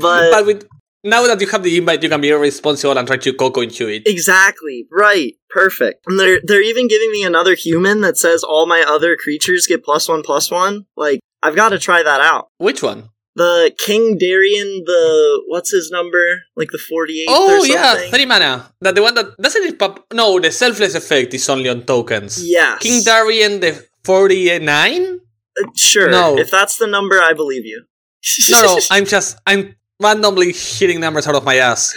but, 0.00 0.30
but 0.30 0.46
with 0.46 0.66
now 1.04 1.24
that 1.26 1.40
you 1.40 1.46
have 1.48 1.62
the 1.62 1.76
invite, 1.78 2.02
you 2.02 2.08
can 2.08 2.20
be 2.20 2.32
responsible 2.32 2.98
and 2.98 3.06
try 3.06 3.16
to 3.16 3.32
coco 3.32 3.60
into 3.60 3.86
it. 3.88 4.02
Exactly. 4.06 4.86
Right. 4.90 5.34
Perfect. 5.48 6.04
And 6.06 6.18
they're 6.18 6.40
they're 6.42 6.62
even 6.62 6.88
giving 6.88 7.10
me 7.12 7.22
another 7.22 7.54
human 7.54 8.00
that 8.00 8.16
says 8.16 8.42
all 8.42 8.66
my 8.66 8.82
other 8.86 9.16
creatures 9.16 9.66
get 9.66 9.84
plus 9.84 10.08
one 10.08 10.22
plus 10.22 10.50
one. 10.50 10.86
Like 10.96 11.20
I've 11.42 11.56
got 11.56 11.68
to 11.70 11.78
try 11.78 12.02
that 12.02 12.20
out. 12.20 12.48
Which 12.58 12.82
one? 12.82 13.10
The 13.36 13.70
King 13.76 14.16
Darien, 14.16 14.82
the 14.88 15.42
what's 15.46 15.70
his 15.70 15.90
number? 15.92 16.44
Like 16.56 16.70
the 16.72 16.78
forty 16.78 17.20
eight. 17.20 17.28
Oh 17.28 17.64
yeah, 17.64 18.08
three 18.08 18.24
mana. 18.24 18.72
That 18.80 18.94
the 18.94 19.02
one 19.02 19.14
that 19.14 19.36
doesn't 19.36 19.62
it 19.62 19.78
pop? 19.78 20.06
No, 20.12 20.40
the 20.40 20.50
selfless 20.50 20.94
effect 20.94 21.34
is 21.34 21.46
only 21.48 21.68
on 21.68 21.84
tokens. 21.84 22.40
Yeah, 22.40 22.78
King 22.80 23.04
Darien, 23.04 23.60
the 23.60 23.84
forty 24.02 24.58
nine. 24.58 25.20
Uh, 25.52 25.68
sure. 25.76 26.10
No. 26.10 26.38
If 26.38 26.50
that's 26.50 26.78
the 26.78 26.86
number, 26.86 27.20
I 27.20 27.34
believe 27.34 27.64
you. 27.64 27.84
No, 28.50 28.60
no, 28.62 28.78
I'm 28.90 29.04
just 29.04 29.36
I'm 29.46 29.76
randomly 30.00 30.52
hitting 30.52 31.00
numbers 31.00 31.28
out 31.28 31.36
of 31.36 31.44
my 31.44 31.56
ass. 31.56 31.94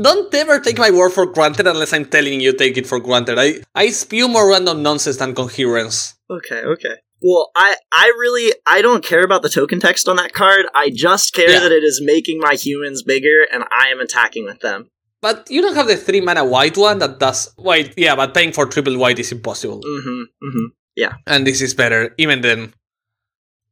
Don't 0.00 0.32
ever 0.34 0.58
take 0.58 0.78
my 0.78 0.90
word 0.90 1.10
for 1.10 1.26
granted 1.26 1.66
unless 1.66 1.92
I'm 1.92 2.06
telling 2.06 2.40
you 2.40 2.52
take 2.52 2.76
it 2.76 2.86
for 2.86 2.98
granted. 2.98 3.38
I, 3.38 3.62
I 3.74 3.90
spew 3.90 4.26
more 4.26 4.50
random 4.50 4.82
nonsense 4.82 5.18
than 5.18 5.34
coherence. 5.34 6.14
Okay, 6.30 6.62
okay. 6.62 6.96
Well, 7.26 7.50
I, 7.56 7.76
I 7.90 8.06
really 8.18 8.52
I 8.66 8.82
don't 8.82 9.02
care 9.02 9.24
about 9.24 9.40
the 9.42 9.48
token 9.48 9.80
text 9.80 10.08
on 10.08 10.16
that 10.16 10.32
card. 10.34 10.66
I 10.74 10.90
just 10.90 11.32
care 11.32 11.48
Yeah. 11.50 11.60
that 11.60 11.72
it 11.72 11.82
is 11.82 12.02
making 12.04 12.38
my 12.38 12.54
humans 12.54 13.02
bigger 13.02 13.46
and 13.50 13.64
I 13.70 13.88
am 13.88 13.98
attacking 14.00 14.44
with 14.44 14.60
them. 14.60 14.90
But 15.22 15.50
you 15.50 15.62
don't 15.62 15.74
have 15.74 15.86
the 15.86 15.96
three 15.96 16.20
mana 16.20 16.44
white 16.44 16.76
one 16.76 16.98
that 16.98 17.18
does 17.18 17.50
white. 17.56 17.94
Yeah, 17.96 18.14
but 18.14 18.34
paying 18.34 18.52
for 18.52 18.66
triple 18.66 18.98
white 18.98 19.18
is 19.18 19.32
impossible. 19.32 19.80
Mm-hmm. 19.80 20.22
Mm-hmm. 20.46 20.66
Yeah, 20.96 21.14
and 21.26 21.46
this 21.46 21.62
is 21.62 21.72
better, 21.72 22.14
even 22.18 22.42
then. 22.42 22.74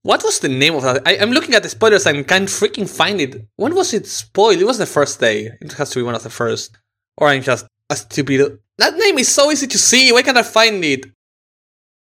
What 0.03 0.25
was 0.25 0.41
the 0.41 0.49
name 0.49 0.75
of 0.75 0.83
that? 0.83 1.03
I, 1.07 1.19
I'm 1.19 1.31
looking 1.31 1.55
at 1.55 1.63
the 1.63 1.69
spoilers 1.69 2.07
and 2.07 2.27
can't 2.27 2.49
freaking 2.49 2.89
find 2.89 3.21
it. 3.21 3.47
When 3.57 3.75
was 3.75 3.93
it 3.93 4.07
spoiled? 4.07 4.59
It 4.61 4.65
was 4.65 4.79
the 4.79 4.87
first 4.87 5.21
day. 5.21 5.51
It 5.61 5.75
has 5.75 5.91
to 5.91 5.99
be 6.01 6.03
one 6.03 6.15
of 6.17 6.23
the 6.25 6.31
first. 6.31 6.77
Or 7.19 7.29
I'm 7.29 7.43
just 7.43 7.67
a 7.91 7.97
stupid. 7.97 8.59
That 8.79 8.97
name 8.97 9.19
is 9.19 9.29
so 9.29 9.53
easy 9.53 9.67
to 9.69 9.79
see. 9.79 10.11
Why 10.11 10.23
can't 10.23 10.39
I 10.39 10.43
find 10.43 10.83
it? 10.85 11.05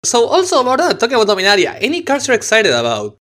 So 0.06 0.26
also 0.26 0.60
about 0.60 0.78
that, 0.78 1.00
talking 1.00 1.16
about 1.16 1.28
Dominaria, 1.28 1.76
any 1.80 2.02
cards 2.02 2.28
you're 2.28 2.36
excited 2.36 2.72
about? 2.72 3.18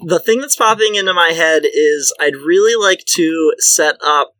The 0.00 0.18
thing 0.18 0.40
that's 0.40 0.56
popping 0.56 0.96
into 0.96 1.14
my 1.14 1.30
head 1.30 1.62
is 1.64 2.12
I'd 2.20 2.36
really 2.36 2.74
like 2.82 3.04
to 3.14 3.54
set 3.58 3.96
up 4.04 4.34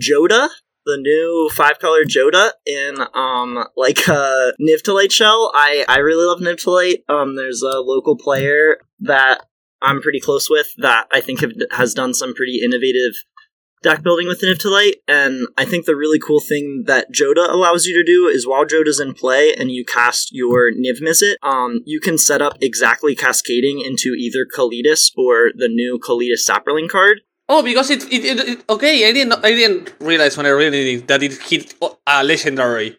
Jodah, 0.00 0.48
the 0.86 0.96
new 0.96 1.50
five 1.52 1.78
color 1.78 2.04
Jodah 2.04 2.52
in 2.64 2.96
um 3.14 3.64
like 3.76 4.06
a 4.08 4.52
Niv-to-Light 4.60 5.12
shell. 5.12 5.50
I 5.54 5.84
I 5.88 5.98
really 5.98 6.26
love 6.26 6.40
Niv-to-Light. 6.40 7.04
Um 7.08 7.36
there's 7.36 7.62
a 7.62 7.80
local 7.80 8.16
player 8.16 8.78
that 9.00 9.44
I'm 9.82 10.00
pretty 10.00 10.20
close 10.20 10.48
with 10.48 10.68
that 10.78 11.06
I 11.12 11.20
think 11.20 11.40
have, 11.40 11.52
has 11.72 11.92
done 11.92 12.14
some 12.14 12.34
pretty 12.34 12.60
innovative 12.64 13.14
deck 13.84 14.02
building 14.02 14.26
with 14.26 14.40
Niv-to-Light, 14.40 14.96
and 15.06 15.46
I 15.56 15.64
think 15.64 15.84
the 15.86 15.94
really 15.94 16.18
cool 16.18 16.40
thing 16.40 16.84
that 16.86 17.12
Jodah 17.12 17.48
allows 17.52 17.86
you 17.86 17.94
to 17.94 18.02
do 18.02 18.26
is 18.26 18.46
while 18.46 18.64
Jodah's 18.64 18.98
in 18.98 19.14
play 19.14 19.54
and 19.54 19.70
you 19.70 19.84
cast 19.84 20.30
your 20.32 20.72
Niv 20.72 21.00
Mizzet, 21.00 21.36
um, 21.42 21.80
you 21.84 22.00
can 22.00 22.18
set 22.18 22.42
up 22.42 22.54
exactly 22.60 23.14
cascading 23.14 23.80
into 23.80 24.08
either 24.18 24.44
Kalitas 24.44 25.12
or 25.16 25.52
the 25.54 25.68
new 25.68 26.00
Kalidas 26.00 26.42
Sapperling 26.48 26.88
card. 26.88 27.20
Oh, 27.48 27.62
because 27.62 27.90
it, 27.90 28.02
it, 28.10 28.24
it, 28.24 28.48
it- 28.48 28.64
okay. 28.68 29.06
I 29.08 29.12
didn't 29.12 29.34
I 29.44 29.50
didn't 29.50 29.94
realize 30.00 30.36
when 30.36 30.46
I 30.46 30.50
read 30.50 30.72
it 30.74 31.06
that 31.08 31.22
it 31.22 31.34
hit 31.42 31.74
a 32.06 32.24
legendary, 32.24 32.98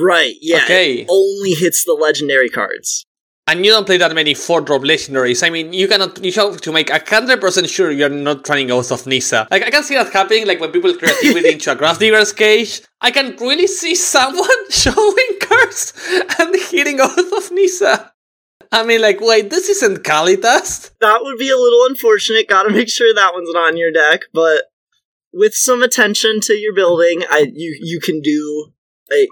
Right, 0.00 0.34
yeah. 0.40 0.62
Okay. 0.64 0.92
It 1.00 1.06
only 1.10 1.50
hits 1.52 1.84
the 1.84 1.92
legendary 1.92 2.48
cards. 2.48 3.06
And 3.46 3.64
you 3.64 3.72
don't 3.72 3.84
play 3.84 3.98
that 3.98 4.14
many 4.14 4.32
four 4.32 4.62
drop 4.62 4.82
legendaries. 4.82 5.46
I 5.46 5.50
mean, 5.50 5.74
you 5.74 5.86
cannot. 5.86 6.24
You 6.24 6.32
have 6.32 6.62
to 6.62 6.72
make 6.72 6.88
a 6.88 7.02
hundred 7.06 7.42
percent 7.42 7.68
sure 7.68 7.90
you're 7.90 8.08
not 8.08 8.48
running 8.48 8.70
Oath 8.70 8.90
of 8.90 9.06
Nissa. 9.06 9.46
Like 9.50 9.62
I 9.62 9.70
can 9.70 9.82
see 9.82 9.94
that 9.96 10.10
happening. 10.12 10.46
Like 10.46 10.60
when 10.60 10.72
people 10.72 10.94
create 10.94 11.16
creativity 11.18 11.52
into 11.52 11.70
a 11.70 11.76
Grafdigger's 11.76 12.32
Cage, 12.32 12.80
I 13.02 13.10
can 13.10 13.36
really 13.36 13.66
see 13.66 13.94
someone 13.94 14.48
showing 14.70 15.38
cards 15.42 15.92
and 16.38 16.56
hitting 16.70 17.00
Oath 17.00 17.32
of 17.32 17.52
Nissa. 17.52 18.12
I 18.72 18.82
mean, 18.82 19.02
like, 19.02 19.20
wait, 19.20 19.50
this 19.50 19.68
isn't 19.68 20.04
Kalitas. 20.04 20.92
That 21.00 21.18
would 21.20 21.38
be 21.38 21.50
a 21.50 21.56
little 21.56 21.84
unfortunate. 21.86 22.48
Gotta 22.48 22.70
make 22.70 22.88
sure 22.88 23.14
that 23.14 23.34
one's 23.34 23.52
not 23.52 23.72
in 23.72 23.76
your 23.76 23.92
deck, 23.92 24.22
but 24.32 24.64
with 25.34 25.54
some 25.54 25.82
attention 25.82 26.40
to 26.40 26.54
your 26.54 26.74
building, 26.74 27.24
I 27.28 27.50
you 27.52 27.76
you 27.78 28.00
can 28.00 28.22
do 28.22 28.72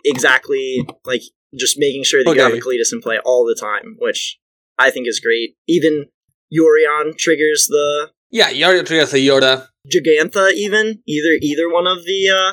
exactly 0.05 0.87
like 1.07 1.23
just 1.59 1.77
making 1.79 2.05
sure 2.05 2.23
that 2.25 2.35
you 2.35 2.41
have 2.41 2.53
a 2.53 2.57
Okay. 2.57 2.79
In 2.93 3.01
play 3.03 3.19
all 3.25 3.45
the 3.47 3.55
time, 3.55 3.97
which 3.99 4.39
I 4.79 4.91
think 4.91 5.07
is 5.07 5.21
great. 5.21 5.57
Even 5.69 6.07
Yorion 6.53 7.17
triggers 7.17 7.67
the 7.69 8.11
Yeah, 8.31 8.51
Yario 8.51 8.85
triggers 8.85 9.11
the 9.11 9.19
Jodah. 9.27 9.69
Jegantha, 9.89 10.53
even 10.53 11.03
either 11.07 11.39
either 11.41 11.69
one 11.71 11.87
of 11.87 12.05
the 12.05 12.29
uh, 12.31 12.53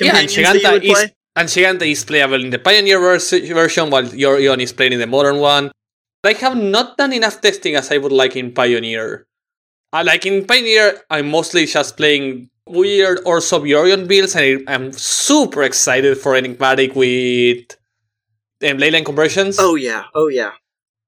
Yeah, 0.00 0.16
and 0.18 0.28
companions 0.28 0.34
that 0.36 0.54
you 0.54 0.60
Jegantha 0.60 0.84
is 0.84 0.92
play. 0.92 1.14
and 1.36 1.48
Jegantha 1.48 1.90
is 1.90 2.04
playable 2.04 2.42
in 2.44 2.50
the 2.50 2.58
Pioneer 2.58 2.98
vers- 3.00 3.30
version, 3.30 3.90
while 3.90 4.04
Yorion 4.04 4.60
is 4.60 4.72
playing 4.72 4.92
in 4.94 5.00
the 5.00 5.06
modern 5.06 5.38
one. 5.38 5.70
I 6.24 6.34
have 6.34 6.56
not 6.56 6.96
done 6.96 7.12
enough 7.12 7.40
testing 7.40 7.74
as 7.74 7.90
I 7.90 7.98
would 7.98 8.12
like 8.12 8.36
in 8.36 8.52
Pioneer. 8.52 9.26
I 9.92 10.02
like 10.02 10.24
in 10.24 10.46
Pioneer, 10.46 11.02
I'm 11.10 11.28
mostly 11.30 11.66
just 11.66 11.96
playing 11.96 12.48
weird 12.68 13.20
or 13.26 13.40
sub 13.40 13.62
Yorion 13.64 14.06
builds, 14.06 14.36
and 14.36 14.62
I'm 14.68 14.92
super 14.92 15.62
excited 15.64 16.16
for 16.16 16.36
Enigmatic 16.36 16.94
with 16.94 17.76
um, 18.62 18.78
Leyline 18.78 19.04
conversions. 19.04 19.56
Oh 19.58 19.74
yeah, 19.74 20.04
oh 20.14 20.28
yeah. 20.28 20.52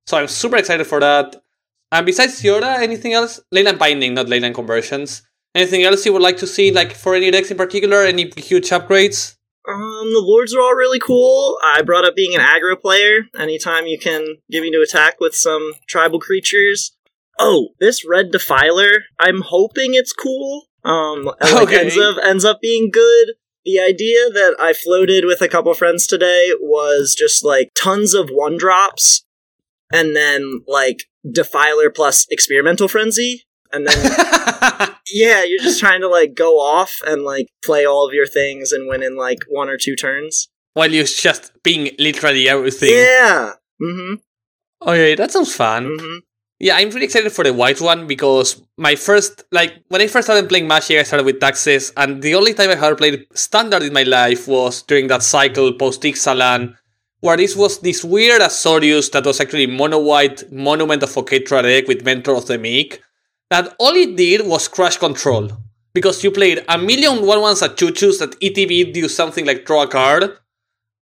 So 0.06 0.18
I'm 0.18 0.28
super 0.28 0.56
excited 0.56 0.86
for 0.86 1.00
that. 1.00 1.36
And 1.92 2.04
besides 2.04 2.42
Jodah, 2.42 2.80
anything 2.80 3.12
else? 3.12 3.40
Leyline 3.54 3.78
binding, 3.78 4.14
not 4.14 4.26
Leyline 4.26 4.54
conversions. 4.54 5.22
Anything 5.54 5.84
else 5.84 6.04
you 6.04 6.12
would 6.12 6.22
like 6.22 6.38
to 6.38 6.46
see, 6.46 6.72
like 6.72 6.92
for 6.92 7.14
any 7.14 7.30
decks 7.30 7.50
in 7.50 7.56
particular? 7.56 7.98
Any 7.98 8.30
huge 8.36 8.70
upgrades? 8.70 9.36
Um, 9.66 10.12
the 10.12 10.20
lords 10.20 10.54
are 10.54 10.60
all 10.60 10.74
really 10.74 10.98
cool. 10.98 11.56
I 11.64 11.82
brought 11.82 12.04
up 12.04 12.14
being 12.14 12.34
an 12.34 12.40
aggro 12.40 12.78
player. 12.78 13.22
Anytime 13.38 13.86
you 13.86 13.98
can 13.98 14.36
give 14.50 14.62
me 14.62 14.70
to 14.72 14.82
attack 14.82 15.20
with 15.20 15.34
some 15.34 15.72
tribal 15.88 16.20
creatures. 16.20 16.96
Oh, 17.38 17.70
this 17.80 18.04
red 18.06 18.30
defiler. 18.30 19.04
I'm 19.18 19.40
hoping 19.40 19.94
it's 19.94 20.12
cool. 20.12 20.66
Um, 20.84 21.30
and, 21.40 21.54
like, 21.54 21.72
ends 21.72 21.96
up 21.96 22.16
ends 22.22 22.44
up 22.44 22.60
being 22.60 22.90
good. 22.90 23.34
The 23.64 23.80
idea 23.80 24.28
that 24.30 24.56
I 24.60 24.72
floated 24.74 25.24
with 25.24 25.40
a 25.40 25.48
couple 25.48 25.72
friends 25.74 26.06
today 26.06 26.50
was 26.60 27.14
just 27.18 27.44
like 27.44 27.72
tons 27.82 28.14
of 28.14 28.28
one 28.30 28.58
drops, 28.58 29.24
and 29.92 30.14
then 30.14 30.62
like 30.68 31.04
defiler 31.30 31.90
plus 31.90 32.26
experimental 32.30 32.88
frenzy, 32.88 33.44
and 33.72 33.86
then 33.86 34.04
yeah, 35.12 35.44
you're 35.44 35.62
just 35.62 35.80
trying 35.80 36.00
to 36.02 36.08
like 36.08 36.34
go 36.34 36.58
off 36.58 37.00
and 37.06 37.22
like 37.22 37.48
play 37.64 37.86
all 37.86 38.06
of 38.06 38.14
your 38.14 38.26
things 38.26 38.72
and 38.72 38.88
win 38.88 39.02
in 39.02 39.16
like 39.16 39.38
one 39.48 39.68
or 39.68 39.76
two 39.76 39.96
turns. 39.96 40.48
While 40.74 40.92
you're 40.92 41.04
just 41.04 41.52
being 41.62 41.90
literally 41.98 42.48
everything. 42.48 42.90
Yeah. 42.90 43.52
Mm-hmm. 43.80 44.14
Okay, 44.88 45.14
that 45.14 45.30
sounds 45.30 45.54
fun. 45.54 45.86
Mm-hmm. 45.86 46.16
Yeah, 46.60 46.76
I'm 46.76 46.90
really 46.90 47.06
excited 47.06 47.32
for 47.32 47.42
the 47.42 47.52
white 47.52 47.80
one 47.80 48.06
because 48.06 48.62
my 48.78 48.94
first, 48.94 49.42
like, 49.50 49.82
when 49.88 50.00
I 50.00 50.06
first 50.06 50.28
started 50.28 50.48
playing 50.48 50.68
Magic, 50.68 50.98
I 50.98 51.02
started 51.02 51.26
with 51.26 51.40
Taxes, 51.40 51.92
and 51.96 52.22
the 52.22 52.36
only 52.36 52.54
time 52.54 52.70
I 52.70 52.74
ever 52.74 52.94
played 52.94 53.26
Standard 53.34 53.82
in 53.82 53.92
my 53.92 54.04
life 54.04 54.46
was 54.46 54.82
during 54.82 55.08
that 55.08 55.24
cycle 55.24 55.72
post 55.72 56.02
Ixalan, 56.02 56.76
where 57.20 57.36
this 57.36 57.56
was 57.56 57.80
this 57.80 58.04
weird 58.04 58.40
Azorius 58.40 59.10
that 59.12 59.26
was 59.26 59.40
actually 59.40 59.66
mono 59.66 59.98
white 59.98 60.50
Monument 60.52 61.02
of 61.02 61.10
Oketra 61.10 61.62
deck 61.62 61.88
with 61.88 62.04
Mentor 62.04 62.36
of 62.36 62.46
the 62.46 62.56
Meek, 62.56 63.02
that 63.50 63.74
all 63.80 63.94
it 63.94 64.16
did 64.16 64.46
was 64.46 64.68
crush 64.68 64.96
control. 64.96 65.50
Because 65.92 66.22
you 66.22 66.30
played 66.30 66.64
a 66.68 66.78
million 66.78 67.26
one 67.26 67.40
ones 67.40 67.62
at 67.62 67.76
choo-choos 67.76 68.18
that 68.20 68.38
ETB'd 68.40 68.96
you 68.96 69.08
something 69.08 69.44
like 69.44 69.64
draw 69.64 69.82
a 69.82 69.88
card. 69.88 70.38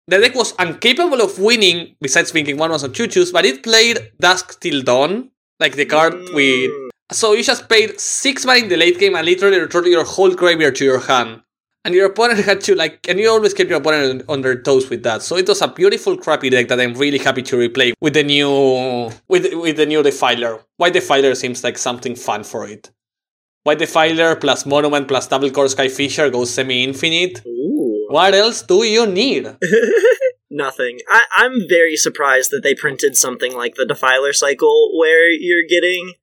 The 0.07 0.19
deck 0.19 0.35
was 0.35 0.53
incapable 0.59 1.21
of 1.21 1.39
winning, 1.39 1.95
besides 2.01 2.31
being 2.31 2.57
one 2.57 2.71
ones 2.71 2.83
on 2.83 2.93
choo-choos, 2.93 3.33
but 3.33 3.45
it 3.45 3.63
played 3.63 4.11
Dusk 4.19 4.59
Till 4.59 4.81
Dawn, 4.81 5.29
like 5.61 5.75
the 5.81 5.85
card 5.85 6.13
with 6.39 6.71
Mm. 6.71 6.89
so 7.21 7.33
you 7.37 7.43
just 7.43 7.63
paid 7.69 7.99
six 7.99 8.45
mana 8.45 8.59
in 8.63 8.69
the 8.73 8.77
late 8.83 8.97
game 9.03 9.15
and 9.15 9.25
literally 9.31 9.59
returned 9.59 9.87
your 9.87 10.03
whole 10.15 10.33
graveyard 10.41 10.75
to 10.81 10.85
your 10.91 10.99
hand. 11.11 11.41
and 11.85 11.95
your 11.97 12.05
opponent 12.09 12.39
had 12.47 12.59
to 12.65 12.73
like, 12.79 12.95
and 13.09 13.17
you 13.19 13.27
always 13.35 13.53
kept 13.57 13.67
your 13.71 13.79
opponent 13.81 14.21
on 14.33 14.41
their 14.45 14.57
toes 14.67 14.85
with 14.91 15.01
that. 15.07 15.19
So 15.27 15.35
it 15.41 15.47
was 15.51 15.61
a 15.65 15.67
beautiful 15.79 16.13
crappy 16.25 16.49
deck 16.55 16.67
that 16.71 16.79
I'm 16.83 16.93
really 17.03 17.17
happy 17.27 17.41
to 17.49 17.55
replay 17.63 17.87
with 18.05 18.13
the 18.17 18.23
new 18.33 18.51
with 19.33 19.45
with 19.63 19.77
the 19.81 19.87
new 19.91 20.01
Defiler. 20.09 20.53
White 20.81 20.93
Defiler 20.99 21.33
seems 21.43 21.63
like 21.67 21.77
something 21.87 22.15
fun 22.27 22.43
for 22.51 22.61
it. 22.75 22.83
White 23.63 23.79
Defiler 23.85 24.35
plus 24.43 24.65
Monument 24.73 25.07
plus 25.07 25.25
Double 25.33 25.51
Kor 25.57 25.65
Skyfisher 25.75 26.27
goes 26.31 26.49
semi-infinite. 26.57 27.35
Ooh. 27.47 28.05
What 28.17 28.33
else 28.43 28.61
do 28.73 28.77
you 28.95 29.03
need? 29.21 29.43
Nothing. 30.53 30.99
I, 31.09 31.23
I'm 31.37 31.61
very 31.69 31.95
surprised 31.95 32.51
that 32.51 32.61
they 32.61 32.75
printed 32.75 33.15
something 33.15 33.55
like 33.55 33.75
the 33.75 33.85
Defiler 33.85 34.33
cycle 34.33 34.91
where 34.99 35.31
you're 35.31 35.67
getting 35.67 36.15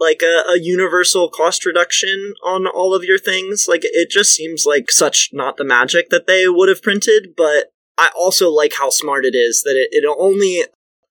like 0.00 0.22
a, 0.22 0.50
a 0.50 0.58
universal 0.60 1.30
cost 1.30 1.64
reduction 1.64 2.34
on 2.44 2.66
all 2.66 2.96
of 2.96 3.04
your 3.04 3.16
things. 3.16 3.66
Like 3.68 3.82
it 3.84 4.10
just 4.10 4.32
seems 4.32 4.66
like 4.66 4.90
such 4.90 5.30
not 5.32 5.56
the 5.56 5.64
magic 5.64 6.10
that 6.10 6.26
they 6.26 6.48
would 6.48 6.68
have 6.68 6.82
printed, 6.82 7.34
but 7.36 7.72
I 7.96 8.10
also 8.18 8.50
like 8.50 8.72
how 8.76 8.90
smart 8.90 9.24
it 9.24 9.36
is 9.36 9.62
that 9.62 9.76
it, 9.76 9.88
it 9.92 10.04
only 10.18 10.64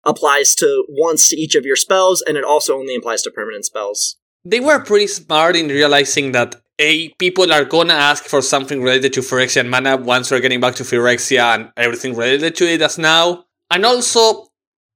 applies 0.06 0.54
to 0.56 0.86
once 0.90 1.30
to 1.30 1.38
each 1.38 1.56
of 1.56 1.66
your 1.66 1.78
spells 1.78 2.22
and 2.22 2.36
it 2.36 2.44
also 2.44 2.78
only 2.78 2.98
applies 2.98 3.22
to 3.22 3.32
permanent 3.32 3.64
spells. 3.64 4.18
They 4.44 4.60
were 4.60 4.84
pretty 4.84 5.08
smart 5.08 5.56
in 5.56 5.70
realizing 5.70 6.34
that 6.34 6.62
a 6.80 7.10
people 7.20 7.52
are 7.52 7.66
gonna 7.66 7.94
ask 7.94 8.26
for 8.26 8.42
something 8.42 8.82
related 8.82 9.14
to 9.14 9.22
Phyrexian 9.22 9.70
mana 9.70 9.98
once 9.98 10.32
we're 10.32 10.40
getting 10.40 10.60
back 10.60 10.76
to 10.76 10.84
Phyrexia 10.84 11.56
and 11.56 11.72
everything 11.78 12.16
related 12.16 12.56
to 12.56 12.66
it 12.70 12.82
as 12.82 12.98
now, 12.98 13.46
and 13.72 13.86
also 13.86 14.48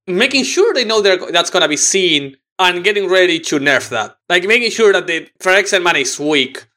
making 0.08 0.44
sure 0.44 0.74
they 0.74 0.86
know 0.86 1.02
that's 1.02 1.50
gonna 1.50 1.68
be 1.68 1.78
seen 1.78 2.36
and 2.58 2.84
getting 2.84 3.10
ready 3.10 3.40
to 3.40 3.60
nerf 3.60 3.90
that. 3.90 4.18
Like 4.28 4.44
making 4.46 4.72
sure 4.72 4.92
that 4.94 5.08
the 5.08 5.30
Phyrexian 5.42 5.84
mana 5.84 6.00
is 6.00 6.20
weak. 6.20 6.68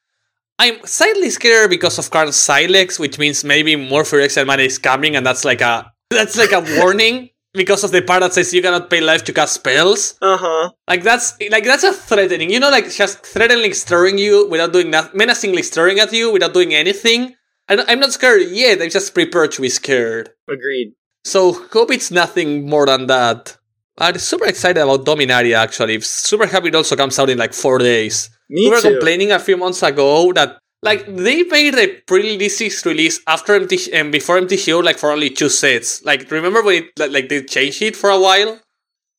I'm 0.59 0.85
slightly 0.87 1.31
scared 1.31 1.71
because 1.71 1.99
of 1.99 2.11
Karn 2.11 2.29
Sylex, 2.29 2.99
which 2.99 3.19
means 3.19 3.43
maybe 3.43 3.75
more 3.75 4.05
Phyrexian 4.05 4.47
mana 4.47 4.63
is 4.63 4.79
coming, 4.79 5.17
and 5.17 5.27
that's 5.27 5.45
like 5.45 5.61
a 5.61 5.93
that's 6.11 6.37
like 6.39 6.53
a 6.53 6.65
warning 6.79 7.31
because 7.55 7.85
of 7.85 7.91
the 7.91 8.03
part 8.03 8.21
that 8.21 8.33
says 8.33 8.53
you 8.55 8.63
cannot 8.63 8.89
pay 8.91 9.01
life 9.01 9.25
to 9.25 9.33
cast 9.33 9.55
spells. 9.55 10.15
Uh 10.23 10.37
huh. 10.39 10.71
Like 10.89 11.03
that's 11.03 11.39
like 11.51 11.65
that's 11.65 11.85
a 11.85 11.93
threatening. 11.93 12.51
You 12.51 12.61
know, 12.61 12.71
like 12.71 12.91
just 12.91 13.25
threatening 13.25 13.75
staring 13.75 14.19
you 14.19 14.49
without 14.49 14.73
doing 14.73 14.91
that, 14.93 15.15
menacingly 15.15 15.63
staring 15.63 15.99
at 16.01 16.13
you 16.13 16.33
without 16.33 16.55
doing 16.55 16.75
anything. 16.75 17.35
I'm 17.69 18.01
not 18.01 18.13
scared 18.13 18.43
yet. 18.51 18.83
I'm 18.83 18.91
just 18.91 19.15
prepared 19.15 19.53
to 19.53 19.63
be 19.63 19.69
scared. 19.71 20.31
Agreed. 20.49 20.93
So 21.25 21.53
hope 21.53 21.91
it's 21.91 22.11
nothing 22.11 22.69
more 22.69 22.87
than 22.87 23.07
that. 23.07 23.57
I'm 23.99 24.19
super 24.19 24.47
excited 24.47 24.81
about 24.83 25.07
Dominaria. 25.07 25.57
Actually, 25.57 26.01
super 26.01 26.47
happy 26.47 26.69
it 26.69 26.75
also 26.75 26.97
comes 26.97 27.19
out 27.19 27.31
in 27.31 27.39
like 27.39 27.55
four 27.55 27.79
days. 27.79 28.31
Me 28.51 28.65
we 28.65 28.71
were 28.71 28.81
too. 28.81 28.91
complaining 28.91 29.33
a 29.33 29.39
few 29.39 29.57
months 29.57 29.83
ago 29.83 30.33
that 30.33 30.59
like 30.83 31.07
they 31.07 31.43
made 31.45 31.75
a 31.75 31.89
pre-release 32.07 32.85
release 32.85 33.21
after 33.27 33.55
MT 33.55 33.93
and 33.93 34.11
before 34.13 34.39
MTGO 34.41 34.83
like 34.83 34.99
for 34.99 35.11
only 35.11 35.31
two 35.31 35.49
sets. 35.49 36.05
Like 36.05 36.31
remember 36.31 36.63
when 36.63 36.85
it 36.97 37.11
like 37.13 37.29
they 37.29 37.43
changed 37.45 37.83
it 37.83 37.97
for 37.97 38.11
a 38.11 38.21
while? 38.21 38.59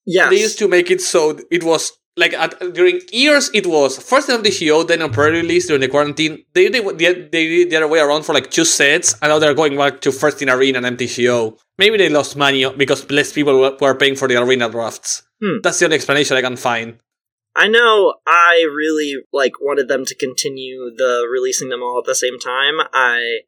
Yes. 0.05 0.30
They 0.30 0.41
used 0.41 0.59
to 0.59 0.68
make 0.68 0.91
it 0.91 1.01
so 1.01 1.39
it 1.49 1.64
was 1.64 1.91
like 2.16 2.34
at, 2.34 2.59
during 2.74 2.99
years 3.11 3.49
it 3.53 3.66
was 3.66 3.97
first 3.97 4.30
in 4.30 4.41
MTGO, 4.41 4.88
then 4.88 5.01
on 5.01 5.11
pre-release 5.11 5.68
during 5.68 5.82
the 5.82 5.88
quarantine. 5.88 6.43
They 6.53 6.70
did 6.70 6.97
they, 6.99 7.14
they 7.14 7.47
did 7.47 7.70
the 7.72 7.78
other 7.78 7.88
way 7.88 7.99
around 7.99 8.24
for 8.24 8.34
like 8.34 8.51
two 8.51 8.66
sets, 8.66 9.14
and 9.22 9.30
now 9.32 9.39
they're 9.39 9.53
going 9.55 9.78
back 9.78 10.01
to 10.01 10.11
first 10.11 10.41
in 10.41 10.49
arena 10.49 10.80
and 10.80 10.97
MTGO. 10.97 11.57
Maybe 11.80 11.97
they 11.97 12.09
lost 12.09 12.36
money 12.36 12.70
because 12.76 13.09
less 13.09 13.32
people 13.34 13.59
were- 13.59 13.78
were 13.82 13.95
paying 13.95 14.16
for 14.16 14.28
the 14.28 14.36
arena 14.39 14.70
drafts. 14.70 15.24
Hmm. 15.41 15.57
That's 15.64 15.80
the 15.80 15.86
only 15.86 15.95
explanation 15.95 16.38
I 16.38 16.41
can 16.41 16.55
find. 16.55 16.99
I 17.56 17.68
know 17.68 18.16
I 18.26 18.66
really 18.74 19.18
like 19.32 19.62
wanted 19.62 19.88
them 19.88 20.06
to 20.06 20.16
continue 20.16 20.91
the 20.95 21.28
releasing 21.32 21.70
them 21.70 21.84
all 21.84 21.99
at 21.99 22.06
the 22.06 22.16
same 22.16 22.39
time. 22.39 22.80
I 22.93 23.41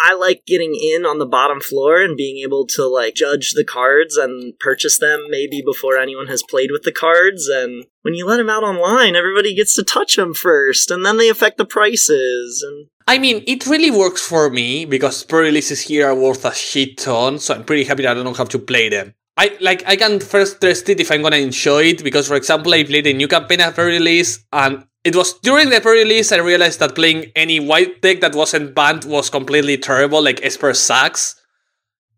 I 0.00 0.14
like 0.14 0.46
getting 0.46 0.74
in 0.74 1.04
on 1.04 1.18
the 1.18 1.26
bottom 1.26 1.60
floor 1.60 2.00
and 2.00 2.16
being 2.16 2.38
able 2.38 2.66
to 2.68 2.86
like 2.86 3.14
judge 3.14 3.52
the 3.52 3.64
cards 3.64 4.16
and 4.16 4.58
purchase 4.60 4.98
them 4.98 5.26
maybe 5.28 5.60
before 5.60 5.96
anyone 5.98 6.28
has 6.28 6.42
played 6.48 6.70
with 6.70 6.82
the 6.84 6.92
cards 6.92 7.48
and 7.48 7.84
when 8.02 8.14
you 8.14 8.24
let 8.24 8.36
them 8.36 8.48
out 8.48 8.62
online 8.62 9.16
everybody 9.16 9.54
gets 9.54 9.74
to 9.74 9.82
touch 9.82 10.14
them 10.14 10.34
first 10.34 10.90
and 10.92 11.04
then 11.04 11.16
they 11.16 11.28
affect 11.28 11.58
the 11.58 11.64
prices 11.64 12.64
and 12.66 12.86
I 13.08 13.16
mean, 13.16 13.42
it 13.46 13.66
really 13.66 13.90
works 13.90 14.20
for 14.20 14.50
me 14.50 14.84
because 14.84 15.24
pre-releases 15.24 15.80
here 15.80 16.08
are 16.08 16.14
worth 16.14 16.44
a 16.44 16.54
shit 16.54 16.98
ton, 16.98 17.38
so 17.38 17.54
I'm 17.54 17.64
pretty 17.64 17.84
happy 17.84 18.02
that 18.02 18.18
I 18.18 18.22
don't 18.22 18.36
have 18.36 18.50
to 18.50 18.58
play 18.58 18.90
them. 18.90 19.14
I 19.38 19.56
like 19.60 19.86
I 19.86 19.94
can 19.94 20.18
first 20.18 20.60
test 20.60 20.88
it 20.88 20.98
if 20.98 21.12
I'm 21.12 21.22
gonna 21.22 21.36
enjoy 21.36 21.84
it 21.84 22.02
because, 22.02 22.26
for 22.26 22.34
example, 22.34 22.74
I 22.74 22.82
played 22.82 23.06
a 23.06 23.12
new 23.12 23.28
campaign 23.28 23.60
at 23.60 23.76
pre-release, 23.76 24.44
and 24.52 24.84
it 25.04 25.14
was 25.14 25.34
during 25.38 25.70
the 25.70 25.80
pre-release 25.80 26.32
I 26.32 26.38
realized 26.38 26.80
that 26.80 26.96
playing 26.96 27.30
any 27.36 27.60
white 27.60 28.02
deck 28.02 28.20
that 28.20 28.34
wasn't 28.34 28.74
banned 28.74 29.04
was 29.04 29.30
completely 29.30 29.78
terrible, 29.78 30.20
like 30.20 30.44
Esper 30.44 30.74
sucks, 30.74 31.40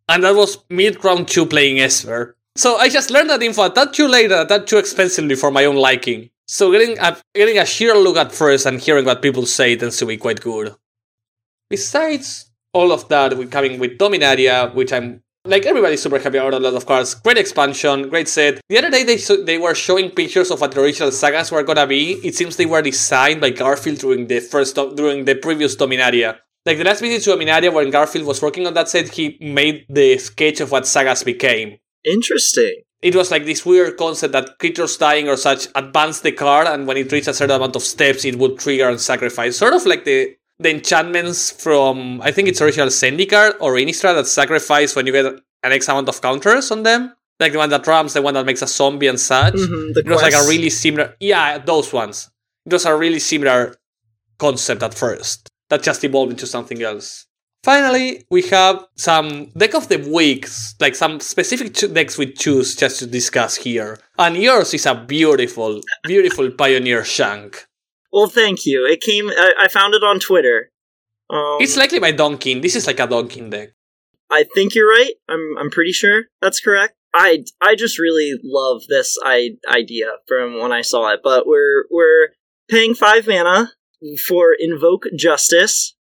and 0.08 0.24
that 0.24 0.34
was 0.34 0.64
mid 0.70 1.04
round 1.04 1.28
two 1.28 1.44
playing 1.44 1.78
Esper. 1.78 2.38
So 2.56 2.76
I 2.78 2.88
just 2.88 3.10
learned 3.10 3.28
that 3.28 3.42
info 3.42 3.64
a 3.64 3.70
tad 3.70 3.92
too 3.92 4.08
late, 4.08 4.32
and 4.32 4.48
tad 4.48 4.66
too 4.66 4.78
expensively 4.78 5.34
for 5.34 5.50
my 5.50 5.66
own 5.66 5.76
liking. 5.76 6.30
So 6.46 6.72
getting 6.72 6.98
a, 6.98 7.18
getting 7.34 7.58
a 7.58 7.66
sheer 7.66 7.94
look 7.94 8.16
at 8.16 8.32
first 8.32 8.64
and 8.64 8.80
hearing 8.80 9.04
what 9.04 9.20
people 9.20 9.44
say 9.44 9.76
tends 9.76 9.98
to 9.98 10.06
be 10.06 10.16
quite 10.16 10.40
good. 10.40 10.74
Besides 11.68 12.50
all 12.72 12.92
of 12.92 13.08
that, 13.08 13.36
we're 13.36 13.46
coming 13.46 13.78
with 13.78 13.98
Dominaria, 13.98 14.74
which 14.74 14.92
I'm 14.92 15.22
like 15.44 15.64
everybody's 15.66 16.02
super 16.02 16.18
happy 16.18 16.38
about 16.38 16.54
a 16.54 16.58
lot 16.58 16.74
of 16.74 16.86
cards. 16.86 17.14
Great 17.14 17.38
expansion, 17.38 18.08
great 18.08 18.28
set. 18.28 18.60
The 18.68 18.78
other 18.78 18.90
day 18.90 19.04
they 19.04 19.16
so 19.16 19.42
they 19.42 19.58
were 19.58 19.74
showing 19.74 20.10
pictures 20.10 20.50
of 20.50 20.60
what 20.60 20.72
the 20.72 20.80
original 20.80 21.10
sagas 21.12 21.50
were 21.50 21.62
gonna 21.62 21.86
be. 21.86 22.12
It 22.24 22.34
seems 22.34 22.56
they 22.56 22.66
were 22.66 22.82
designed 22.82 23.40
by 23.40 23.50
Garfield 23.50 23.98
during 23.98 24.26
the 24.26 24.40
first 24.40 24.74
during 24.74 25.24
the 25.24 25.34
previous 25.34 25.76
Dominaria. 25.76 26.38
Like 26.66 26.76
the 26.76 26.84
last 26.84 27.00
visit 27.00 27.22
to 27.24 27.36
Dominaria, 27.36 27.72
when 27.72 27.90
Garfield 27.90 28.26
was 28.26 28.42
working 28.42 28.66
on 28.66 28.74
that 28.74 28.88
set, 28.90 29.08
he 29.14 29.38
made 29.40 29.86
the 29.88 30.18
sketch 30.18 30.60
of 30.60 30.70
what 30.70 30.86
sagas 30.86 31.24
became. 31.24 31.78
interesting. 32.04 32.82
It 33.02 33.14
was 33.14 33.30
like 33.30 33.46
this 33.46 33.64
weird 33.64 33.96
concept 33.96 34.32
that 34.34 34.58
creatures 34.58 34.98
dying 34.98 35.26
or 35.26 35.36
such 35.36 35.68
advance 35.74 36.20
the 36.20 36.32
card, 36.32 36.66
and 36.66 36.86
when 36.86 36.98
it 36.98 37.10
reached 37.10 37.28
a 37.28 37.34
certain 37.34 37.56
amount 37.56 37.76
of 37.76 37.82
steps, 37.82 38.26
it 38.26 38.36
would 38.38 38.58
trigger 38.58 38.90
and 38.90 39.00
sacrifice. 39.00 39.56
Sort 39.56 39.72
of 39.72 39.86
like 39.86 40.04
the 40.04 40.36
the 40.60 40.70
enchantments 40.70 41.50
from 41.50 42.20
I 42.22 42.30
think 42.32 42.48
it's 42.48 42.60
original 42.60 42.88
Zendikar 42.88 43.54
or 43.60 43.74
Innistrad 43.74 44.14
that 44.14 44.26
sacrifice 44.26 44.94
when 44.94 45.06
you 45.06 45.12
get 45.12 45.26
an 45.26 45.72
X 45.72 45.88
amount 45.88 46.08
of 46.08 46.20
counters 46.20 46.70
on 46.70 46.82
them. 46.84 47.14
Like 47.40 47.52
the 47.52 47.58
one 47.58 47.70
that 47.70 47.86
ramps, 47.86 48.12
the 48.12 48.22
one 48.22 48.34
that 48.34 48.44
makes 48.44 48.60
a 48.62 48.66
zombie 48.66 49.06
and 49.06 49.18
such. 49.18 49.54
Mhm, 49.54 49.96
It 49.96 50.06
was 50.06 50.20
like 50.22 50.34
a 50.34 50.46
really 50.46 50.70
similar 50.70 51.16
yeah, 51.20 51.58
those 51.58 51.92
ones. 51.92 52.28
It 52.66 52.72
was 52.72 52.84
a 52.84 52.94
really 52.94 53.18
similar 53.18 53.74
concept 54.38 54.82
at 54.82 54.94
first. 54.94 55.48
That 55.70 55.82
just 55.82 56.04
evolved 56.04 56.32
into 56.32 56.46
something 56.46 56.82
else. 56.82 57.26
Finally, 57.62 58.24
we 58.30 58.42
have 58.48 58.86
some 58.96 59.50
deck 59.56 59.74
of 59.74 59.88
the 59.88 59.98
weeks, 59.98 60.74
like 60.80 60.94
some 60.94 61.20
specific 61.20 61.74
cho- 61.74 61.88
decks 61.88 62.16
we 62.18 62.32
choose 62.32 62.74
just 62.74 62.98
to 63.00 63.06
discuss 63.06 63.56
here. 63.56 63.98
And 64.18 64.36
yours 64.36 64.72
is 64.74 64.86
a 64.86 64.94
beautiful, 64.94 65.80
beautiful 66.04 66.50
Pioneer 66.50 67.04
Shank. 67.04 67.66
Well, 68.12 68.28
thank 68.28 68.66
you. 68.66 68.86
It 68.86 69.00
came. 69.00 69.30
I, 69.30 69.52
I 69.60 69.68
found 69.68 69.94
it 69.94 70.02
on 70.02 70.18
Twitter. 70.18 70.70
Um, 71.28 71.58
It's 71.60 71.76
likely 71.76 72.00
my 72.00 72.12
Donkin. 72.12 72.60
This 72.60 72.74
is 72.74 72.86
like 72.86 73.00
a 73.00 73.06
Donkin 73.06 73.50
deck. 73.50 73.70
I 74.30 74.44
think 74.44 74.74
you're 74.74 74.88
right. 74.88 75.14
I'm 75.28 75.56
I'm 75.58 75.70
pretty 75.70 75.92
sure 75.92 76.24
that's 76.40 76.60
correct. 76.60 76.94
I 77.14 77.44
I 77.60 77.74
just 77.74 77.98
really 77.98 78.34
love 78.44 78.82
this 78.88 79.18
I, 79.24 79.56
idea 79.68 80.06
from 80.28 80.58
when 80.58 80.72
I 80.72 80.82
saw 80.82 81.12
it. 81.12 81.20
But 81.22 81.46
we're 81.46 81.84
we're 81.90 82.30
paying 82.68 82.94
five 82.94 83.26
mana 83.26 83.72
for 84.26 84.54
invoke 84.58 85.06
justice, 85.16 85.96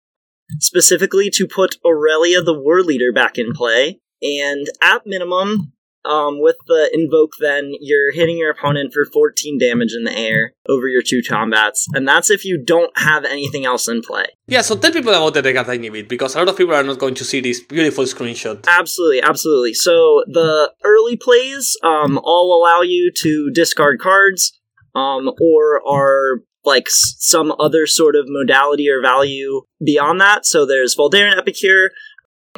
specifically 0.60 1.30
to 1.32 1.48
put 1.48 1.78
Aurelia 1.86 2.42
the 2.42 2.58
War 2.58 2.82
Leader 2.82 3.12
back 3.14 3.38
in 3.38 3.54
play, 3.54 4.00
and 4.22 4.68
at 4.82 5.06
minimum. 5.06 5.74
Um, 6.08 6.42
with 6.42 6.56
the 6.68 6.90
invoke, 6.94 7.34
then 7.40 7.74
you're 7.82 8.14
hitting 8.14 8.38
your 8.38 8.52
opponent 8.52 8.94
for 8.94 9.04
14 9.06 9.58
damage 9.60 9.94
in 9.94 10.04
the 10.06 10.18
air 10.18 10.54
over 10.70 10.88
your 10.88 11.02
two 11.02 11.22
combats, 11.28 11.86
and 11.94 12.08
that's 12.08 12.30
if 12.30 12.46
you 12.46 12.58
don't 12.58 12.98
have 12.98 13.26
anything 13.26 13.66
else 13.66 13.88
in 13.88 14.02
play. 14.02 14.26
Yeah, 14.48 14.62
so 14.62 14.76
tell 14.78 14.92
people 14.92 15.14
about 15.14 15.34
the 15.34 15.42
deck 15.42 15.56
a 15.58 15.64
tiny 15.64 15.90
bit, 15.90 16.08
because 16.08 16.36
a 16.36 16.40
lot 16.40 16.50
of 16.50 16.58
people 16.58 16.74
are 16.74 16.84
not 16.84 17.00
going 17.00 17.16
to 17.16 17.26
see 17.26 17.42
this 17.42 17.60
beautiful 17.60 18.06
screenshot. 18.06 18.66
Absolutely, 18.68 19.22
absolutely. 19.22 19.74
So 19.74 20.24
the 20.28 20.72
early 20.86 21.18
plays 21.18 21.76
um, 21.84 22.18
all 22.24 22.58
allow 22.58 22.82
you 22.82 23.12
to 23.24 23.52
discard 23.52 24.00
cards, 24.00 24.58
um, 24.96 25.30
or 25.42 25.82
are 25.88 26.42
like 26.64 26.88
s- 26.88 27.16
some 27.20 27.54
other 27.60 27.86
sort 27.88 28.16
of 28.16 28.26
modality 28.28 28.90
or 28.90 29.02
value 29.02 29.62
beyond 29.84 30.20
that. 30.22 30.46
So 30.46 30.66
there's 30.66 30.96
Voldaren 30.96 31.38
Epicure, 31.38 31.92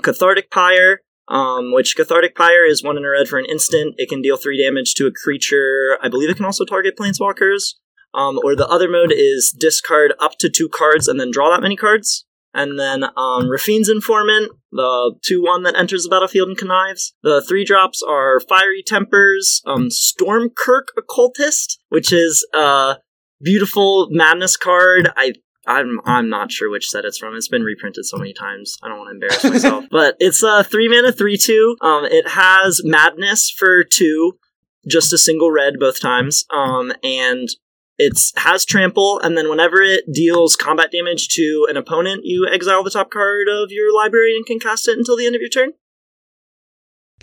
Cathartic 0.02 0.50
Pyre, 0.52 1.02
um, 1.30 1.72
which 1.72 1.96
Cathartic 1.96 2.36
Pyre 2.36 2.66
is 2.66 2.84
one 2.84 2.98
in 2.98 3.06
a 3.06 3.10
red 3.10 3.28
for 3.28 3.38
an 3.40 3.46
instant. 3.46 3.96
It 3.98 4.10
can 4.10 4.22
deal 4.22 4.38
three 4.38 4.62
damage 4.62 4.96
to 4.96 5.06
a 5.06 5.12
creature. 5.12 5.98
I 6.02 6.10
believe 6.10 6.30
it 6.30 6.38
can 6.38 6.46
also 6.46 6.66
target 6.66 6.98
planeswalkers. 6.98 7.76
Um, 8.14 8.40
or 8.44 8.56
the 8.56 8.68
other 8.68 8.90
mode 8.90 9.12
is 9.12 9.56
discard 9.58 10.14
up 10.20 10.32
to 10.40 10.50
two 10.50 10.68
cards 10.68 11.08
and 11.08 11.20
then 11.20 11.30
draw 11.32 11.52
that 11.52 11.62
many 11.62 11.76
cards. 11.76 12.26
And 12.56 12.80
then 12.80 13.04
um, 13.16 13.50
Raffine's 13.50 13.90
Informant, 13.90 14.52
the 14.72 15.16
2 15.24 15.44
1 15.44 15.64
that 15.64 15.78
enters 15.78 16.04
the 16.04 16.10
battlefield 16.10 16.50
and 16.50 16.58
connives. 16.58 17.14
The 17.22 17.44
three 17.48 17.64
drops 17.64 18.02
are 18.02 18.40
Fiery 18.40 18.84
Tempers, 18.86 19.62
um, 19.68 19.90
Stormkirk 19.90 20.86
Occultist, 20.98 21.80
which 21.90 22.12
is 22.12 22.48
a 22.56 22.96
beautiful 23.40 24.08
madness 24.10 24.58
card. 24.58 25.12
I 25.16 25.34
I'm 25.70 26.00
I'm 26.06 26.30
not 26.30 26.52
sure 26.52 26.70
which 26.70 26.90
set 26.90 27.06
it's 27.06 27.18
from. 27.18 27.36
It's 27.36 27.48
been 27.48 27.64
reprinted 27.64 28.06
so 28.06 28.18
many 28.18 28.34
times. 28.34 28.78
I 28.82 28.88
don't 28.88 28.98
want 28.98 29.10
to 29.10 29.14
embarrass 29.14 29.44
myself. 29.44 29.86
but 29.92 30.16
it's 30.20 30.42
a 30.44 30.64
three 30.64 30.90
mana 30.90 31.12
three 31.12 31.38
two. 31.38 31.78
Um, 31.82 32.06
it 32.06 32.30
has 32.30 32.82
madness 32.84 33.50
for 33.50 33.84
two, 33.84 34.34
just 34.88 35.14
a 35.14 35.18
single 35.18 35.52
red 35.52 35.76
both 35.80 36.02
times. 36.02 36.46
Um, 36.52 36.92
and 37.04 37.48
it 37.98 38.18
has 38.38 38.66
trample, 38.66 39.20
and 39.20 39.38
then 39.38 39.50
whenever 39.50 39.82
it 39.82 40.12
deals 40.12 40.56
combat 40.56 40.92
damage 40.92 41.28
to 41.36 41.68
an 41.70 41.78
opponent, 41.78 42.22
you 42.24 42.48
exile 42.52 42.84
the 42.84 42.90
top 42.90 43.12
card 43.12 43.48
of 43.50 43.72
your 43.72 43.94
library 43.94 44.36
and 44.36 44.46
can 44.46 44.60
cast 44.60 44.88
it 44.88 44.98
until 44.98 45.18
the 45.18 45.26
end 45.26 45.36
of 45.36 45.42
your 45.42 45.50
turn. 45.50 45.74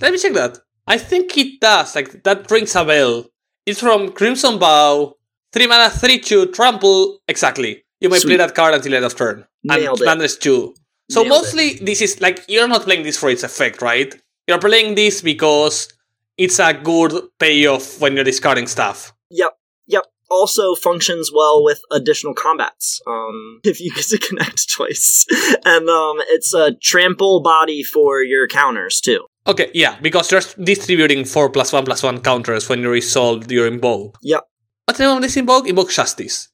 Let 0.01 0.13
me 0.13 0.19
check 0.19 0.35
that. 0.35 0.59
I 0.87 0.99
think 0.99 1.37
it 1.37 1.61
does. 1.61 1.97
Like 1.97 2.23
that 2.23 2.49
rings 2.51 2.77
a 2.77 2.85
bell. 2.85 3.27
It's 3.65 3.81
from 3.81 4.13
Crimson 4.13 4.61
Vow, 4.61 5.17
Three 5.53 5.67
mana, 5.67 5.89
three 5.89 6.19
two, 6.19 6.53
trample. 6.53 7.21
Exactly. 7.27 7.86
You 8.01 8.09
may 8.11 8.19
Sweet. 8.19 8.31
play 8.31 8.37
that 8.39 8.55
card 8.55 8.75
until 8.75 8.95
end 8.95 9.05
of 9.05 9.17
turn. 9.17 9.47
Nailed 9.65 10.03
and 10.03 10.23
it. 10.23 10.37
two. 10.41 10.75
So 11.11 11.23
Nailed 11.23 11.27
it. 11.27 11.31
mostly 11.39 11.75
this 11.75 12.03
is 12.03 12.21
like 12.21 12.45
you're 12.49 12.69
not 12.69 12.83
playing 12.83 13.03
this 13.05 13.17
for 13.19 13.31
its 13.31 13.43
effect, 13.43 13.81
right? 13.83 14.15
You're 14.47 14.59
playing 14.59 14.95
this 14.95 15.23
because 15.23 15.89
it's 16.37 16.59
a 16.59 16.75
good 16.75 17.13
payoff 17.39 18.01
when 18.01 18.15
you're 18.15 18.25
discarding 18.25 18.67
stuff. 18.67 19.13
Yep, 19.31 19.53
yep. 19.87 20.05
Also 20.31 20.75
functions 20.75 21.31
well 21.35 21.65
with 21.65 21.81
additional 21.91 22.35
combats. 22.35 23.01
Um, 23.07 23.61
if 23.65 23.81
you 23.81 23.91
get 23.95 24.05
to 24.07 24.19
connect 24.19 24.71
twice, 24.77 25.25
and 25.65 25.89
um, 25.89 26.17
it's 26.29 26.53
a 26.53 26.73
trample 26.83 27.41
body 27.41 27.83
for 27.83 28.23
your 28.23 28.47
counters 28.47 29.01
too. 29.01 29.27
Okay, 29.47 29.71
yeah, 29.75 29.97
because 30.03 30.31
you're 30.33 30.43
distributing 30.65 31.25
four 31.25 31.49
plus 31.51 31.73
one 31.73 31.85
plus 31.85 32.03
one 32.03 32.21
counters 32.21 32.69
when 32.69 32.81
you 32.81 32.91
resolve 32.91 33.51
your 33.51 33.69
invoke. 33.69 34.19
Yep. 34.23 34.43
What's 34.87 34.99
the 34.99 35.07
name 35.07 35.17
of 35.17 35.23
this 35.23 35.37
invoke? 35.37 35.67
Invoke 35.69 35.91
Justice. 35.91 36.49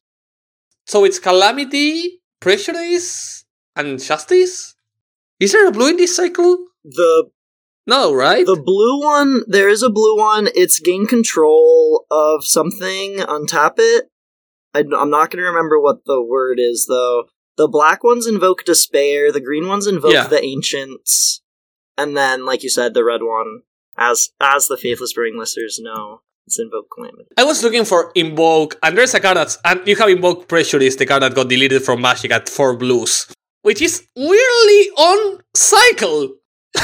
So 0.87 1.05
it's 1.05 1.19
Calamity, 1.19 2.21
Prejudice, 2.41 3.45
and 3.77 4.01
Justice? 4.03 4.75
Is 5.41 5.53
there 5.53 5.67
a 5.67 5.73
blue 5.73 5.89
in 5.91 5.97
this 5.97 6.15
cycle? 6.15 6.59
The 6.85 7.31
No, 7.87 8.15
right? 8.15 8.47
the 8.47 8.57
blue 8.57 9.01
one, 9.03 9.43
there 9.47 9.69
is 9.69 9.83
a 9.83 9.91
blue 9.91 10.17
one. 10.17 10.49
It's 10.55 10.79
gain 10.79 11.07
control 11.07 12.07
of 12.11 12.45
something. 12.45 13.17
Untap 13.19 13.75
it. 13.79 14.09
I, 14.75 14.81
am 14.81 15.11
not 15.11 15.31
going 15.31 15.43
to 15.43 15.49
remember 15.49 15.81
what 15.81 16.05
the 16.07 16.23
word 16.23 16.59
is 16.59 16.87
though. 16.89 17.25
The 17.57 17.69
black 17.69 18.03
ones 18.03 18.27
invoke 18.27 18.65
despair. 18.65 19.31
The 19.31 19.41
green 19.41 19.69
ones 19.69 19.87
invoke 19.87 20.13
Yeah. 20.13 20.27
the 20.27 20.43
ancients, 20.43 21.43
and 21.99 22.17
then, 22.17 22.47
like 22.47 22.63
you 22.63 22.71
said, 22.71 22.95
the 22.95 23.05
red 23.05 23.23
one, 23.23 23.63
as 23.97 24.31
as 24.41 24.69
the 24.69 24.79
faithless 24.79 25.13
brewing 25.13 25.39
listeners 25.39 25.79
know, 25.81 26.23
it's 26.47 26.59
invoke 26.59 26.89
calamity. 26.95 27.29
I 27.39 27.45
was 27.45 27.63
looking 27.63 27.85
for 27.85 28.11
Invoke, 28.15 28.79
and 28.83 28.97
there's 28.97 29.15
a 29.15 29.21
card 29.21 29.37
that's. 29.37 29.59
And 29.65 29.87
you 29.87 29.97
have 29.97 30.09
Invoke 30.09 30.49
Prejudice, 30.49 30.97
the 30.97 31.07
card 31.07 31.23
that 31.23 31.35
got 31.35 31.49
deleted 31.49 31.83
from 31.83 32.01
Magic 32.01 32.31
at 32.33 32.49
4 32.49 32.77
blues, 32.77 33.27
which 33.63 33.81
is 33.81 34.07
weirdly 34.17 34.83
on 34.97 35.41
cycle. 35.55 36.35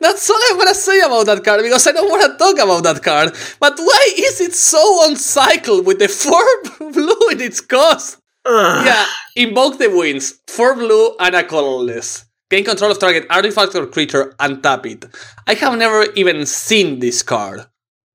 That's 0.00 0.30
all 0.30 0.38
I'm 0.50 0.58
gonna 0.58 0.74
say 0.74 1.00
about 1.00 1.26
that 1.26 1.42
card 1.42 1.62
because 1.62 1.86
I 1.86 1.92
don't 1.92 2.08
want 2.08 2.22
to 2.30 2.38
talk 2.38 2.54
about 2.58 2.84
that 2.84 3.02
card. 3.02 3.34
But 3.58 3.74
why 3.78 4.14
is 4.16 4.40
it 4.40 4.54
so 4.54 4.78
on 4.78 5.16
cycle 5.16 5.82
with 5.82 5.98
the 5.98 6.08
4 6.80 6.92
blue 6.92 7.28
in 7.32 7.40
its 7.40 7.60
cost? 7.60 8.18
Ugh. 8.44 8.86
Yeah, 8.86 9.06
invoke 9.36 9.78
the 9.78 9.88
winds, 9.90 10.40
Four 10.46 10.74
blue 10.76 11.16
and 11.18 11.34
a 11.34 11.42
colorless. 11.42 12.26
Gain 12.50 12.64
control 12.64 12.90
of 12.92 12.98
target 12.98 13.26
artifact 13.30 13.74
or 13.74 13.86
creature 13.86 14.34
and 14.38 14.62
tap 14.62 14.86
it. 14.86 15.06
I 15.46 15.54
have 15.54 15.76
never 15.78 16.04
even 16.14 16.44
seen 16.46 17.00
this 17.00 17.22
card. 17.22 17.66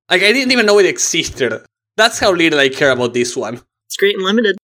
Like 0.10 0.24
I 0.24 0.32
didn't 0.32 0.52
even 0.52 0.66
know 0.66 0.80
it 0.80 0.86
existed. 0.86 1.64
That's 1.98 2.20
how 2.20 2.32
little 2.32 2.60
I 2.60 2.70
care 2.70 2.92
about 2.92 3.14
this 3.14 3.36
one. 3.36 3.62
It's 3.88 3.98
great 3.98 4.16
and 4.16 4.24
limited. 4.24 4.58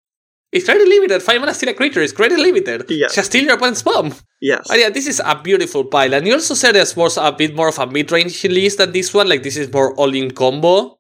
It's 0.53 0.67
very 0.67 0.87
limited. 0.87 1.21
Five 1.21 1.41
mana 1.41 1.53
steal 1.53 1.71
a 1.71 1.75
creature 1.75 2.01
is 2.01 2.13
very 2.13 2.37
limited. 2.37 2.85
Yeah. 2.89 3.09
Just 3.13 3.31
steal 3.31 3.45
your 3.45 3.55
opponent's 3.55 3.83
bomb. 3.83 4.15
Yes. 4.41 4.67
But 4.69 4.79
yeah, 4.79 4.89
this 4.89 5.09
is 5.09 5.21
a 5.25 5.35
beautiful 5.35 5.85
pile. 5.85 6.15
And 6.15 6.27
you 6.27 6.35
also 6.35 6.55
said 6.55 6.77
there's 6.77 6.97
more 6.97 7.09
a 7.17 7.33
bit 7.33 7.57
more 7.57 7.69
of 7.69 7.79
a 7.79 7.87
mid-range 7.89 8.45
list 8.45 8.79
than 8.79 8.93
this 8.93 9.13
one. 9.13 9.29
Like 9.29 9.43
this 9.43 9.57
is 9.57 9.73
more 9.73 9.95
all-in 9.97 10.31
combo. 10.31 10.99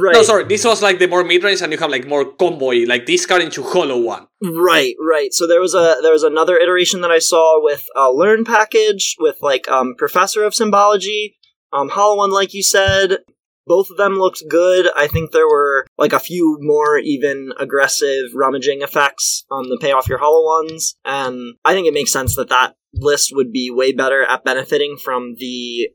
Right. 0.00 0.14
No, 0.14 0.22
sorry, 0.22 0.44
this 0.44 0.64
was 0.64 0.80
like 0.82 0.98
the 0.98 1.06
more 1.06 1.22
mid-range, 1.22 1.60
and 1.60 1.70
you 1.70 1.78
have 1.78 1.90
like 1.90 2.06
more 2.06 2.24
combo 2.24 2.70
like 2.70 3.04
this 3.04 3.26
card 3.26 3.42
into 3.42 3.62
hollow 3.62 4.00
one. 4.00 4.26
Right, 4.42 4.96
right. 4.98 5.32
So 5.32 5.46
there 5.46 5.60
was 5.60 5.74
a 5.74 5.96
there 6.02 6.12
was 6.12 6.22
another 6.22 6.56
iteration 6.56 7.02
that 7.02 7.10
I 7.10 7.18
saw 7.18 7.62
with 7.62 7.84
a 7.94 8.10
learn 8.10 8.44
package 8.44 9.14
with 9.20 9.36
like 9.42 9.68
um 9.68 9.94
professor 9.96 10.42
of 10.42 10.54
symbology, 10.54 11.36
um 11.70 11.90
hollow 11.90 12.16
one 12.16 12.30
like 12.30 12.54
you 12.54 12.62
said. 12.62 13.18
Both 13.66 13.88
of 13.90 13.96
them 13.96 14.18
looked 14.18 14.42
good. 14.48 14.88
I 14.94 15.06
think 15.06 15.30
there 15.30 15.48
were 15.48 15.86
like 15.96 16.12
a 16.12 16.18
few 16.20 16.58
more 16.60 16.98
even 16.98 17.52
aggressive 17.58 18.30
rummaging 18.34 18.82
effects 18.82 19.44
on 19.50 19.68
the 19.68 19.78
pay 19.80 19.92
off 19.92 20.08
your 20.08 20.18
hollow 20.18 20.44
ones, 20.44 20.96
and 21.04 21.54
I 21.64 21.72
think 21.72 21.86
it 21.86 21.94
makes 21.94 22.12
sense 22.12 22.36
that 22.36 22.50
that 22.50 22.74
list 22.92 23.30
would 23.34 23.52
be 23.52 23.70
way 23.70 23.92
better 23.92 24.24
at 24.24 24.44
benefiting 24.44 24.96
from 24.96 25.34
the 25.38 25.88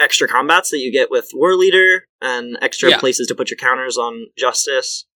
extra 0.00 0.28
combats 0.28 0.70
that 0.70 0.78
you 0.78 0.92
get 0.92 1.10
with 1.10 1.28
war 1.34 1.54
leader 1.54 2.06
and 2.22 2.56
extra 2.62 2.90
Yeah. 2.90 2.98
places 2.98 3.26
to 3.26 3.34
put 3.34 3.50
your 3.50 3.56
counters 3.58 3.98
on 3.98 4.26
justice. 4.36 5.06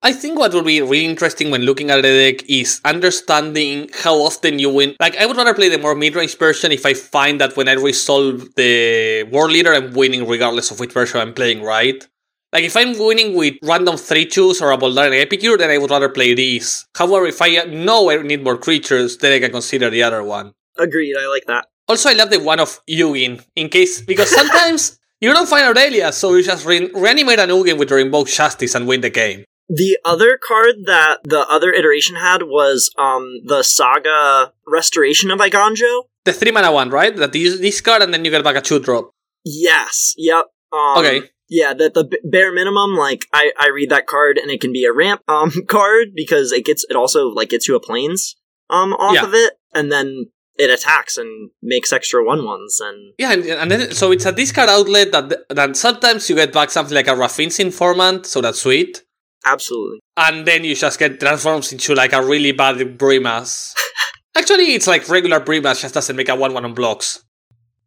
I 0.00 0.12
think 0.12 0.38
what 0.38 0.54
will 0.54 0.62
be 0.62 0.80
really 0.80 1.04
interesting 1.04 1.50
when 1.50 1.62
looking 1.62 1.90
at 1.90 2.02
the 2.02 2.02
deck 2.02 2.48
is 2.48 2.80
understanding 2.84 3.90
how 3.92 4.14
often 4.14 4.60
you 4.60 4.70
win. 4.70 4.94
Like, 5.00 5.16
I 5.16 5.26
would 5.26 5.36
rather 5.36 5.54
play 5.54 5.68
the 5.68 5.78
more 5.78 5.96
mid 5.96 6.14
range 6.14 6.38
version 6.38 6.70
if 6.70 6.86
I 6.86 6.94
find 6.94 7.40
that 7.40 7.56
when 7.56 7.68
I 7.68 7.72
resolve 7.72 8.54
the 8.54 9.24
War 9.32 9.50
Leader, 9.50 9.74
I'm 9.74 9.92
winning 9.94 10.28
regardless 10.28 10.70
of 10.70 10.78
which 10.78 10.92
version 10.92 11.20
I'm 11.20 11.34
playing, 11.34 11.62
right? 11.62 12.06
Like, 12.52 12.62
if 12.62 12.76
I'm 12.76 12.96
winning 12.96 13.34
with 13.34 13.56
random 13.62 13.96
3 13.96 14.24
2s 14.26 14.62
or 14.62 14.70
a 14.70 14.78
Voldaren 14.78 15.20
Epicure, 15.20 15.58
then 15.58 15.70
I 15.70 15.78
would 15.78 15.90
rather 15.90 16.08
play 16.08 16.32
these. 16.32 16.86
However, 16.96 17.26
if 17.26 17.42
I 17.42 17.64
know 17.64 18.08
I 18.08 18.22
need 18.22 18.44
more 18.44 18.56
creatures, 18.56 19.18
then 19.18 19.32
I 19.32 19.40
can 19.40 19.50
consider 19.50 19.90
the 19.90 20.04
other 20.04 20.22
one. 20.22 20.52
Agreed, 20.78 21.16
I 21.18 21.26
like 21.26 21.44
that. 21.46 21.66
Also, 21.88 22.08
I 22.08 22.12
love 22.12 22.30
the 22.30 22.38
one 22.38 22.60
of 22.60 22.80
Ugin, 22.88 23.44
in 23.56 23.68
case, 23.68 24.00
because 24.00 24.30
sometimes 24.30 24.96
you 25.20 25.32
don't 25.32 25.48
find 25.48 25.66
Aurelia, 25.66 26.12
so 26.12 26.34
you 26.36 26.44
just 26.44 26.64
re- 26.64 26.90
reanimate 26.94 27.40
an 27.40 27.50
Ugin 27.50 27.78
with 27.78 27.90
your 27.90 27.98
Invoke 27.98 28.28
Justice 28.28 28.76
and 28.76 28.86
win 28.86 29.00
the 29.00 29.10
game. 29.10 29.44
The 29.68 29.98
other 30.04 30.38
card 30.42 30.86
that 30.86 31.18
the 31.24 31.40
other 31.48 31.72
iteration 31.72 32.16
had 32.16 32.42
was 32.44 32.90
um 32.98 33.40
the 33.44 33.62
Saga 33.62 34.52
Restoration 34.66 35.30
of 35.30 35.38
Eiganjo. 35.40 36.04
The 36.24 36.32
three 36.32 36.50
mana 36.52 36.72
one, 36.72 36.90
right? 36.90 37.14
That 37.14 37.34
you 37.34 37.42
use 37.42 37.60
this 37.60 37.80
card 37.80 38.02
and 38.02 38.12
then 38.12 38.24
you 38.24 38.30
get 38.30 38.44
back 38.44 38.56
a 38.56 38.60
two 38.60 38.78
drop. 38.80 39.10
Yes. 39.44 40.14
Yep. 40.16 40.44
Um, 40.72 40.98
Okay. 40.98 41.22
Yeah, 41.50 41.72
that 41.72 41.94
the 41.94 42.04
bare 42.24 42.52
minimum, 42.52 42.94
like 42.94 43.24
I, 43.32 43.52
I 43.58 43.68
read 43.68 43.88
that 43.90 44.06
card 44.06 44.36
and 44.36 44.50
it 44.50 44.60
can 44.60 44.72
be 44.72 44.84
a 44.84 44.92
ramp 44.92 45.22
um 45.28 45.52
card 45.68 46.08
because 46.14 46.52
it 46.52 46.64
gets 46.64 46.84
it 46.88 46.96
also 46.96 47.28
like 47.28 47.50
gets 47.50 47.68
you 47.68 47.76
a 47.76 47.80
planes 47.80 48.36
um 48.70 48.92
off 48.94 49.14
Yeah. 49.14 49.24
of 49.24 49.34
it 49.34 49.52
and 49.74 49.90
then 49.92 50.26
it 50.58 50.70
attacks 50.70 51.16
and 51.16 51.50
makes 51.62 51.92
extra 51.92 52.24
one 52.24 52.44
ones 52.44 52.80
and 52.80 53.14
Yeah, 53.18 53.32
and, 53.32 53.44
and 53.44 53.70
then 53.70 53.92
so 53.92 54.12
it's 54.12 54.26
a 54.26 54.32
discard 54.32 54.68
outlet 54.68 55.12
that 55.12 55.48
that 55.50 55.76
sometimes 55.76 56.28
you 56.28 56.36
get 56.36 56.52
back 56.52 56.70
something 56.70 56.94
like 56.94 57.06
a 57.08 57.16
Raffine's 57.16 57.58
informant, 57.60 58.26
so 58.26 58.40
that's 58.40 58.60
sweet. 58.62 59.04
Absolutely 59.44 60.00
And 60.16 60.46
then 60.46 60.64
you 60.64 60.74
just 60.74 60.98
get 60.98 61.20
transforms 61.20 61.72
into 61.72 61.94
like 61.94 62.12
a 62.12 62.24
really 62.24 62.52
bad 62.52 62.76
Brimaz. 62.98 63.74
Actually, 64.36 64.74
it's 64.74 64.86
like 64.86 65.08
regular 65.08 65.40
Brimaz, 65.40 65.80
just 65.80 65.94
doesn't 65.94 66.16
make 66.16 66.28
a 66.28 66.34
one 66.36 66.52
one 66.54 66.64
on 66.64 66.74
blocks, 66.74 67.24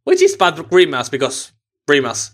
which 0.03 0.21
is 0.21 0.35
bad 0.35 0.55
Brimaz 0.55 1.09
because 1.11 1.51
Brimaz. 1.87 2.31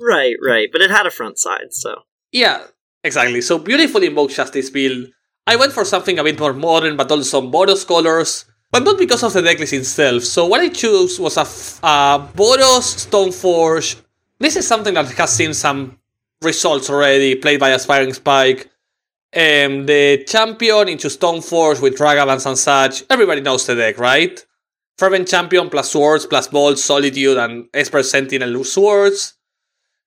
right 0.00 0.36
right 0.46 0.68
but 0.72 0.80
it 0.80 0.90
had 0.90 1.06
a 1.06 1.10
front 1.10 1.38
side 1.38 1.70
so 1.70 2.02
Yeah, 2.32 2.62
exactly. 3.02 3.40
So 3.40 3.58
beautifully 3.58 4.08
beautiful 4.08 4.24
invoke 4.24 4.30
justice 4.30 4.70
build. 4.70 5.08
I 5.46 5.56
went 5.56 5.72
for 5.72 5.84
something 5.84 6.18
a 6.18 6.24
bit 6.24 6.38
more 6.38 6.52
modern, 6.52 6.96
but 6.96 7.10
also 7.10 7.40
Boros 7.40 7.86
colors, 7.86 8.44
but 8.70 8.84
not 8.84 8.98
because 8.98 9.22
of 9.22 9.32
the 9.32 9.40
decklist 9.40 9.72
itself. 9.72 10.24
So 10.24 10.44
what 10.46 10.60
I 10.60 10.68
chose 10.68 11.18
was 11.18 11.36
a, 11.38 11.46
f- 11.48 11.80
a 11.82 12.20
Boros 12.36 13.08
Stoneforge. 13.08 13.96
This 14.38 14.56
is 14.56 14.66
something 14.68 14.92
that 14.94 15.06
has 15.10 15.32
seen 15.32 15.54
some 15.54 15.98
results 16.42 16.90
already, 16.90 17.34
played 17.34 17.60
by 17.60 17.70
Aspiring 17.70 18.14
Spike. 18.14 18.70
Um, 19.34 19.86
the 19.86 20.24
champion 20.26 20.88
into 20.88 21.10
Stone 21.10 21.40
Stoneforge 21.40 21.82
with 21.82 21.98
Ragavans 21.98 22.46
and 22.46 22.58
such. 22.58 23.04
Everybody 23.10 23.40
knows 23.42 23.66
the 23.66 23.74
deck, 23.74 23.98
right? 23.98 24.44
Fervent 24.96 25.28
Champion 25.28 25.70
plus 25.70 25.92
Swords 25.92 26.26
plus 26.26 26.48
Bolt, 26.48 26.78
Solitude, 26.78 27.36
and 27.36 27.68
Esper 27.72 28.02
Sentinel 28.02 28.48
lose 28.48 28.72
Swords. 28.72 29.34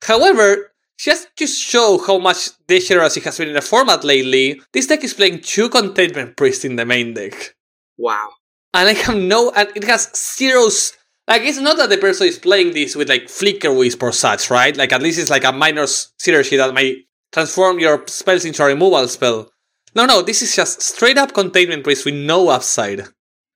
However, 0.03 0.73
just 0.97 1.35
to 1.37 1.47
show 1.47 1.97
how 2.05 2.17
much 2.17 2.49
it 2.67 3.23
has 3.23 3.37
been 3.37 3.47
in 3.47 3.53
the 3.53 3.61
format 3.61 4.03
lately, 4.03 4.61
this 4.73 4.87
deck 4.87 5.03
is 5.03 5.13
playing 5.13 5.39
two 5.41 5.69
Containment 5.69 6.35
Priest 6.35 6.65
in 6.65 6.75
the 6.75 6.85
main 6.85 7.13
deck. 7.13 7.55
wow 7.97 8.29
And 8.73 8.89
I 8.89 8.93
have 8.93 9.17
no, 9.17 9.51
and 9.51 9.69
it 9.75 9.83
has 9.85 10.11
zeros. 10.15 10.93
Like, 11.27 11.43
it's 11.43 11.59
not 11.59 11.77
that 11.77 11.89
the 11.89 11.97
person 11.97 12.27
is 12.27 12.39
playing 12.39 12.73
this 12.73 12.95
with 12.95 13.09
like 13.09 13.23
Flickerwisp 13.25 14.01
or 14.03 14.11
such, 14.11 14.49
right? 14.49 14.75
Like, 14.75 14.91
at 14.91 15.01
least 15.01 15.19
it's 15.19 15.29
like 15.29 15.43
a 15.43 15.51
minor 15.51 15.83
synergy 15.83 16.57
that 16.57 16.73
might 16.73 16.97
transform 17.31 17.79
your 17.79 18.03
spells 18.07 18.43
into 18.45 18.63
a 18.63 18.67
removal 18.67 19.07
spell. 19.07 19.49
No, 19.95 20.05
no, 20.05 20.21
this 20.21 20.41
is 20.41 20.55
just 20.55 20.81
straight 20.81 21.17
up 21.17 21.33
Containment 21.33 21.83
Priest 21.83 22.05
with 22.05 22.15
no 22.15 22.49
upside. 22.49 23.03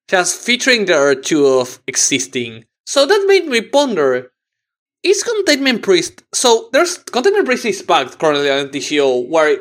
Just 0.07 0.45
featuring 0.45 0.85
the 0.85 0.93
R2 0.93 1.61
of 1.61 1.79
existing. 1.87 2.65
So 2.85 3.05
that 3.05 3.25
made 3.27 3.47
me 3.47 3.61
ponder 3.61 4.31
is 5.03 5.23
Containment 5.23 5.81
Priest. 5.81 6.23
So 6.33 6.69
there's 6.71 6.97
Containment 6.99 7.45
Priest 7.45 7.65
is 7.65 7.81
backed 7.81 8.19
currently 8.19 8.49
on 8.49 8.69
TCO, 8.69 9.27
where 9.27 9.57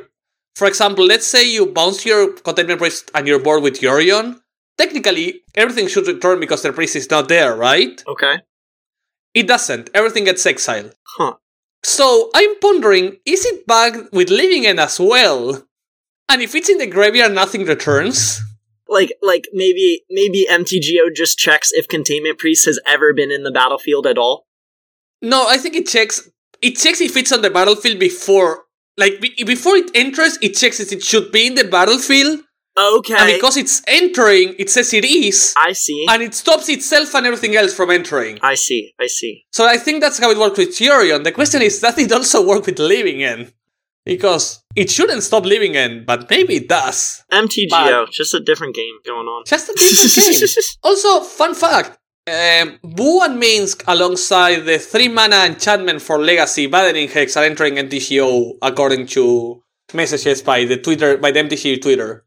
For 0.54 0.68
example, 0.68 1.04
let's 1.04 1.26
say 1.26 1.50
you 1.50 1.66
bounce 1.66 2.06
your 2.06 2.32
containment 2.32 2.78
priest 2.78 3.10
and 3.14 3.26
you're 3.26 3.40
bored 3.40 3.62
with 3.62 3.80
Yorion. 3.80 4.40
Technically, 4.76 5.42
everything 5.54 5.88
should 5.88 6.06
return 6.06 6.40
because 6.40 6.62
the 6.62 6.72
priest 6.72 6.96
is 6.96 7.10
not 7.10 7.28
there, 7.28 7.54
right? 7.54 8.02
Okay. 8.06 8.36
It 9.34 9.46
doesn't. 9.46 9.90
Everything 9.94 10.24
gets 10.24 10.46
exiled. 10.46 10.94
Huh. 11.16 11.34
So 11.84 12.30
I'm 12.34 12.58
pondering, 12.60 13.18
is 13.26 13.44
it 13.44 13.66
bugged 13.66 14.12
with 14.12 14.30
Living 14.30 14.66
End 14.66 14.80
as 14.80 14.98
well? 14.98 15.62
And 16.28 16.40
if 16.40 16.54
it's 16.54 16.70
in 16.70 16.78
the 16.78 16.86
graveyard, 16.86 17.32
nothing 17.32 17.66
returns? 17.66 18.40
Like 18.88 19.12
like 19.22 19.46
maybe 19.52 20.04
maybe 20.10 20.46
MTGO 20.50 21.14
just 21.14 21.38
checks 21.38 21.72
if 21.72 21.88
Containment 21.88 22.38
Priest 22.38 22.66
has 22.66 22.78
ever 22.86 23.12
been 23.14 23.30
in 23.30 23.42
the 23.42 23.50
battlefield 23.50 24.06
at 24.06 24.18
all. 24.18 24.46
No, 25.22 25.46
I 25.48 25.56
think 25.58 25.74
it 25.74 25.86
checks. 25.86 26.28
It 26.60 26.76
checks 26.76 27.00
if 27.00 27.16
it's 27.16 27.32
on 27.32 27.42
the 27.42 27.50
battlefield 27.50 27.98
before, 27.98 28.64
like 28.96 29.20
be- 29.20 29.42
before 29.44 29.76
it 29.76 29.90
enters. 29.94 30.38
It 30.42 30.54
checks 30.54 30.80
if 30.80 30.92
it 30.92 31.02
should 31.02 31.32
be 31.32 31.46
in 31.46 31.54
the 31.54 31.64
battlefield, 31.64 32.40
Okay. 32.76 33.14
and 33.16 33.32
because 33.34 33.56
it's 33.56 33.82
entering, 33.86 34.54
it 34.58 34.68
says 34.68 34.92
it 34.92 35.04
is, 35.04 35.54
I 35.56 35.72
see. 35.72 36.06
and 36.10 36.22
it 36.22 36.34
stops 36.34 36.68
itself 36.68 37.14
and 37.14 37.24
everything 37.26 37.54
else 37.56 37.72
from 37.72 37.90
entering. 37.90 38.38
I 38.42 38.54
see. 38.56 38.92
I 39.00 39.06
see. 39.06 39.44
So 39.52 39.66
I 39.66 39.76
think 39.78 40.00
that's 40.00 40.18
how 40.18 40.30
it 40.30 40.38
works 40.38 40.58
with 40.58 40.70
Yorion. 40.78 41.22
The 41.24 41.32
question 41.32 41.62
is, 41.62 41.80
does 41.80 41.96
it 41.98 42.10
also 42.12 42.44
work 42.46 42.66
with 42.66 42.78
Living 42.78 43.22
End? 43.22 43.52
Because 44.04 44.62
it 44.76 44.90
shouldn't 44.90 45.22
stop 45.22 45.44
Living 45.46 45.76
End, 45.76 46.04
but 46.04 46.28
maybe 46.28 46.56
it 46.56 46.68
does. 46.68 47.24
MTGO, 47.32 48.10
just 48.10 48.34
a 48.34 48.40
different 48.40 48.74
game 48.74 48.98
going 49.06 49.26
on. 49.26 49.44
Just 49.46 49.70
a 49.70 49.72
different 49.74 50.14
game. 50.14 50.48
Also, 50.82 51.20
fun 51.20 51.54
fact. 51.54 51.98
Um, 52.26 52.78
Boo 52.82 53.20
and 53.22 53.38
Minsk, 53.38 53.84
alongside 53.86 54.60
the 54.64 54.78
3 54.78 55.08
mana 55.08 55.44
enchantment 55.44 56.02
for 56.02 56.18
Legacy, 56.18 56.66
Maddening 56.66 57.08
Hex, 57.08 57.36
are 57.36 57.44
entering 57.44 57.74
MTGO 57.76 58.54
according 58.62 59.06
to 59.08 59.62
messages 59.92 60.42
by 60.42 60.64
the 60.64 60.76
Twitter 60.78 61.16
by 61.18 61.30
the 61.30 61.40
MTG 61.40 61.80
Twitter. 61.80 62.24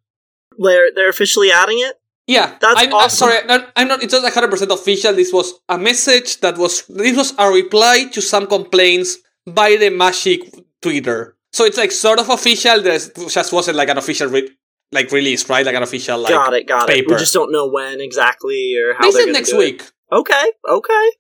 They're 0.57 0.89
they're 0.95 1.09
officially 1.09 1.51
adding 1.51 1.79
it. 1.79 1.95
Yeah, 2.27 2.57
That's 2.59 2.81
I'm, 2.81 2.93
I'm 2.93 3.09
sorry, 3.09 3.37
I'm 3.77 3.87
not. 3.87 4.03
It's 4.03 4.11
not 4.13 4.23
100 4.23 4.49
percent 4.51 4.69
official. 4.71 5.13
This 5.13 5.31
was 5.31 5.53
a 5.69 5.77
message 5.77 6.41
that 6.41 6.57
was. 6.57 6.83
This 6.87 7.15
was 7.15 7.33
a 7.39 7.49
reply 7.49 8.05
to 8.11 8.21
some 8.21 8.47
complaints 8.47 9.17
by 9.45 9.77
the 9.77 9.89
Magic 9.89 10.41
Twitter. 10.81 11.37
So 11.53 11.63
it's 11.63 11.77
like 11.77 11.91
sort 11.93 12.19
of 12.19 12.29
official. 12.29 12.81
There's 12.81 13.09
just 13.11 13.53
wasn't 13.53 13.77
like 13.77 13.87
an 13.87 13.97
official 13.97 14.27
re- 14.27 14.49
like 14.91 15.09
release, 15.13 15.47
right? 15.49 15.65
Like 15.65 15.75
an 15.75 15.83
official 15.83 16.19
like. 16.19 16.33
got 16.33 16.53
it. 16.53 16.67
Got 16.67 16.89
it. 16.89 16.95
paper. 16.95 17.13
We 17.13 17.19
just 17.19 17.33
don't 17.33 17.51
know 17.51 17.67
when 17.69 18.01
exactly 18.01 18.75
or 18.75 18.93
how 18.93 19.05
They 19.05 19.11
they're 19.11 19.25
said 19.27 19.31
next 19.33 19.51
do 19.51 19.55
it. 19.61 19.65
week. 19.65 19.91
Okay. 20.11 20.51
Okay. 20.67 21.11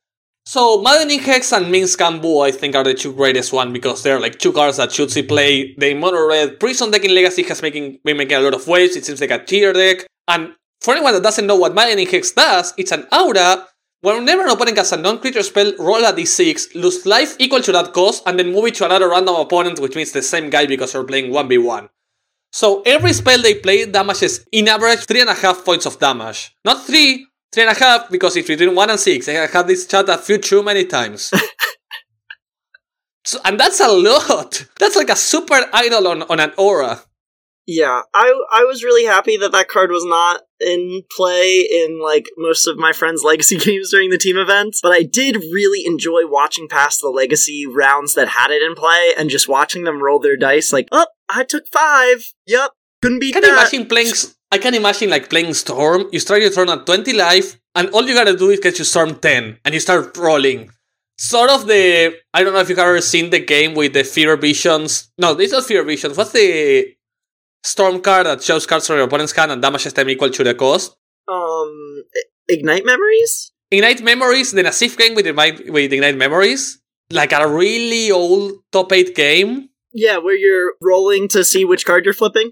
So 0.49 0.81
Maddening 0.81 1.19
Hex 1.19 1.51
and 1.51 1.69
Minsk 1.69 1.99
and 1.99 2.25
I 2.25 2.51
think, 2.51 2.73
are 2.73 2.83
the 2.85 2.93
two 2.93 3.11
greatest 3.11 3.51
one 3.51 3.73
because 3.73 4.01
they're 4.01 4.17
like 4.17 4.39
two 4.39 4.53
cards 4.53 4.77
that 4.77 4.93
should 4.93 5.11
see 5.11 5.23
play. 5.23 5.75
The 5.77 5.93
mono 5.93 6.25
red 6.25 6.57
Prison 6.57 6.89
deck 6.89 7.03
in 7.03 7.13
Legacy 7.13 7.43
has 7.43 7.61
making 7.61 7.99
been 8.05 8.15
making 8.15 8.37
a 8.37 8.39
lot 8.39 8.53
of 8.53 8.65
waves. 8.65 8.95
It 8.95 9.03
seems 9.03 9.19
like 9.19 9.31
a 9.31 9.43
tier 9.43 9.73
deck. 9.73 10.07
And 10.25 10.53
for 10.79 10.93
anyone 10.93 11.11
that 11.15 11.23
doesn't 11.23 11.45
know 11.45 11.57
what 11.57 11.75
Maddening 11.75 12.07
Hex 12.07 12.31
does, 12.31 12.73
it's 12.77 12.93
an 12.93 13.07
aura. 13.11 13.67
Whenever 13.99 14.43
an 14.43 14.51
opponent 14.51 14.77
casts 14.77 14.93
a 14.93 14.97
non-creature 14.97 15.43
spell, 15.43 15.73
roll 15.79 16.05
a 16.05 16.13
d6, 16.13 16.75
lose 16.75 17.05
life 17.05 17.35
equal 17.39 17.61
to 17.63 17.73
that 17.73 17.91
cost, 17.91 18.23
and 18.25 18.39
then 18.39 18.53
move 18.53 18.67
it 18.67 18.75
to 18.75 18.85
another 18.85 19.09
random 19.09 19.35
opponent, 19.35 19.81
which 19.81 19.97
means 19.97 20.13
the 20.13 20.21
same 20.21 20.49
guy 20.49 20.65
because 20.65 20.93
you're 20.93 21.03
playing 21.03 21.29
1v1. 21.29 21.89
So 22.53 22.83
every 22.85 23.11
spell 23.11 23.41
they 23.41 23.55
play 23.55 23.85
damages 23.85 24.47
in 24.53 24.69
average 24.69 24.99
3.5 25.07 25.65
points 25.65 25.85
of 25.85 25.99
damage. 25.99 26.55
Not 26.63 26.85
3, 26.85 27.26
3.5, 27.55 28.09
because 28.11 28.35
it's 28.35 28.47
between 28.47 28.75
1 28.75 28.89
and 28.89 28.99
6. 28.99 29.29
I 29.29 29.31
have 29.33 29.51
had 29.51 29.67
this 29.67 29.87
chat 29.87 30.09
a 30.09 30.17
few 30.17 30.37
too 30.37 30.63
many 30.63 30.85
times. 30.85 31.31
so, 33.25 33.39
and 33.45 33.59
that's 33.59 33.79
a 33.79 33.87
lot! 33.87 34.65
That's 34.79 34.95
like 34.95 35.09
a 35.09 35.15
super 35.15 35.59
idol 35.73 36.07
on, 36.07 36.23
on 36.23 36.39
an 36.39 36.51
aura. 36.57 37.01
Yeah, 37.69 38.01
I 38.13 38.33
I 38.53 38.63
was 38.63 38.81
really 38.81 39.05
happy 39.05 39.35
that 39.37 39.51
that 39.51 39.67
card 39.67 39.91
was 39.91 40.05
not 40.05 40.43
in 40.61 41.01
play 41.11 41.67
in 41.69 41.99
like 42.01 42.29
most 42.37 42.65
of 42.65 42.77
my 42.77 42.93
friends' 42.93 43.23
legacy 43.25 43.57
games 43.57 43.91
during 43.91 44.09
the 44.09 44.17
team 44.17 44.37
events, 44.37 44.79
but 44.81 44.93
I 44.93 45.03
did 45.03 45.35
really 45.35 45.85
enjoy 45.85 46.21
watching 46.25 46.69
past 46.69 47.01
the 47.01 47.09
legacy 47.09 47.65
rounds 47.67 48.13
that 48.13 48.29
had 48.29 48.51
it 48.51 48.61
in 48.61 48.73
play 48.73 49.11
and 49.17 49.29
just 49.29 49.49
watching 49.49 49.83
them 49.83 50.01
roll 50.01 50.19
their 50.19 50.37
dice. 50.37 50.71
Like, 50.71 50.87
oh, 50.93 51.07
I 51.27 51.43
took 51.43 51.67
five. 51.67 52.31
Yep, 52.45 52.71
couldn't 53.01 53.19
beat 53.19 53.33
Can 53.33 53.41
that. 53.41 53.47
you 53.49 53.53
imagine 53.53 53.85
playing. 53.85 54.13
I 54.51 54.57
can 54.57 54.73
imagine 54.73 55.09
like 55.09 55.29
playing 55.29 55.53
Storm. 55.53 56.07
You 56.11 56.19
start 56.19 56.41
your 56.41 56.51
turn 56.51 56.69
at 56.69 56.85
20 56.85 57.13
life, 57.13 57.59
and 57.75 57.89
all 57.89 58.05
you 58.07 58.13
gotta 58.13 58.35
do 58.35 58.49
is 58.49 58.59
get 58.59 58.77
your 58.77 58.85
Storm 58.85 59.15
10, 59.15 59.59
and 59.63 59.73
you 59.73 59.79
start 59.79 60.15
rolling. 60.17 60.69
Sort 61.17 61.49
of 61.49 61.67
the. 61.67 62.15
I 62.33 62.43
don't 62.43 62.53
know 62.53 62.59
if 62.59 62.69
you've 62.69 62.79
ever 62.79 63.01
seen 63.01 63.29
the 63.29 63.39
game 63.39 63.73
with 63.73 63.93
the 63.93 64.03
Fear 64.03 64.37
Visions. 64.37 65.11
No, 65.17 65.33
this 65.33 65.47
is 65.47 65.53
not 65.53 65.65
Fear 65.65 65.83
Visions. 65.83 66.15
What's 66.15 66.31
the 66.31 66.95
Storm 67.63 68.01
card 68.01 68.27
that 68.27 68.43
shows 68.43 68.65
cards 68.65 68.87
from 68.87 68.97
your 68.97 69.05
opponent's 69.05 69.33
hand 69.33 69.51
and 69.51 69.61
damages 69.61 69.93
them 69.93 70.09
equal 70.09 70.29
to 70.29 70.43
the 70.43 70.53
cost? 70.53 70.95
Um, 71.27 72.03
ignite 72.47 72.85
memories. 72.85 73.51
Ignite 73.69 74.01
Memories, 74.01 74.53
the 74.53 74.63
Nassif 74.63 74.97
game 74.97 75.13
with 75.13 75.27
Ignite, 75.27 75.69
with 75.69 75.91
Ignite 75.91 76.15
Memories. 76.15 76.79
Like 77.11 77.33
a 77.33 77.47
really 77.47 78.11
old 78.11 78.53
top 78.71 78.93
8 78.93 79.13
game. 79.13 79.69
Yeah, 79.91 80.17
where 80.17 80.37
you're 80.37 80.75
rolling 80.81 81.27
to 81.29 81.43
see 81.43 81.65
which 81.65 81.85
card 81.85 82.05
you're 82.05 82.13
flipping. 82.13 82.51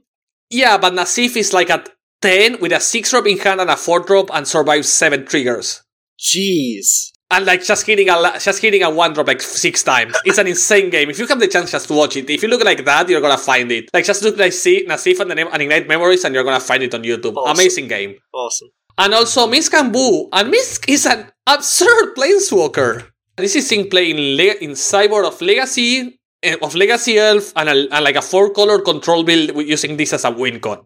Yeah, 0.62 0.78
but 0.78 0.94
Nassif 0.94 1.36
is 1.36 1.54
like 1.54 1.70
at 1.70 1.90
10 2.22 2.60
with 2.62 2.72
a 2.72 2.80
6 2.80 3.10
drop 3.12 3.28
in 3.28 3.38
hand 3.38 3.62
and 3.62 3.70
a 3.70 3.76
4 3.76 4.00
drop 4.02 4.30
and 4.34 4.48
survives 4.48 4.90
7 4.90 5.26
triggers. 5.26 5.82
Jeez. 6.20 7.12
and 7.32 7.46
like 7.46 7.64
just 7.64 7.86
hitting 7.86 8.08
a 8.10 8.16
just 8.40 8.62
hitting 8.62 8.84
a 8.84 8.90
one 8.90 9.12
drop 9.14 9.28
like 9.28 9.42
six 9.42 9.84
times. 9.84 10.16
It's 10.24 10.38
an 10.38 10.48
insane 10.48 10.90
game. 10.90 11.10
If 11.10 11.18
you 11.20 11.28
have 11.28 11.40
the 11.40 11.48
chance 11.48 11.72
just 11.72 11.88
to 11.90 11.94
watch 11.94 12.16
it, 12.16 12.30
if 12.30 12.42
you 12.44 12.48
look 12.48 12.64
like 12.64 12.86
that, 12.86 13.10
you're 13.10 13.20
gonna 13.20 13.38
find 13.52 13.70
it. 13.72 13.90
Like 13.94 14.06
just 14.06 14.24
look 14.24 14.38
like 14.38 14.54
see 14.54 14.86
Nassif 14.88 15.20
and 15.20 15.30
the 15.32 15.36
name 15.36 15.50
and 15.52 15.62
Ignite 15.62 15.88
Memories, 15.88 16.24
and 16.24 16.34
you're 16.34 16.44
gonna 16.46 16.60
find 16.70 16.84
it 16.84 16.94
on 16.94 17.04
YouTube. 17.04 17.36
Awesome. 17.36 17.56
Amazing 17.60 17.88
game. 17.90 18.16
Awesome. 18.32 18.70
And 18.98 19.14
also 19.14 19.48
Minsk 19.48 19.74
and 19.74 19.92
Boo, 19.92 20.30
and 20.32 20.50
Minsk 20.52 20.88
is 20.88 21.06
an 21.06 21.28
absurd 21.46 22.16
planeswalker. 22.16 23.08
This 23.36 23.56
is 23.58 23.70
in 23.74 23.90
play 23.90 24.12
in, 24.12 24.38
Le- 24.38 24.60
in 24.62 24.72
Cyborg 24.72 25.26
of 25.28 25.42
Legacy 25.42 26.15
Eh, 26.46 26.58
of 26.62 26.76
Legacy 26.76 27.18
Elf 27.18 27.52
and, 27.56 27.70
a, 27.70 27.88
and 27.92 28.04
like 28.04 28.16
a 28.16 28.22
four 28.22 28.52
color 28.52 28.80
control 28.80 29.24
build 29.24 29.50
using 29.68 29.98
this 29.98 30.14
as 30.14 30.26
a 30.26 30.30
win 30.32 30.60
con. 30.60 30.86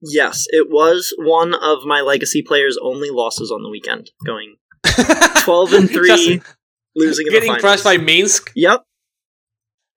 Yes, 0.00 0.46
it 0.50 0.68
was 0.70 1.12
one 1.18 1.54
of 1.54 1.84
my 1.84 2.00
legacy 2.00 2.40
players' 2.40 2.78
only 2.80 3.10
losses 3.10 3.50
on 3.50 3.64
the 3.64 3.68
weekend. 3.68 4.10
Going 4.24 4.56
twelve 5.44 5.72
and 5.72 5.90
three, 5.90 6.06
Just 6.06 6.54
losing 6.94 7.26
in 7.26 7.32
getting 7.32 7.54
crushed 7.56 7.82
by 7.82 7.96
Minsk. 7.96 8.52
Yep. 8.54 8.84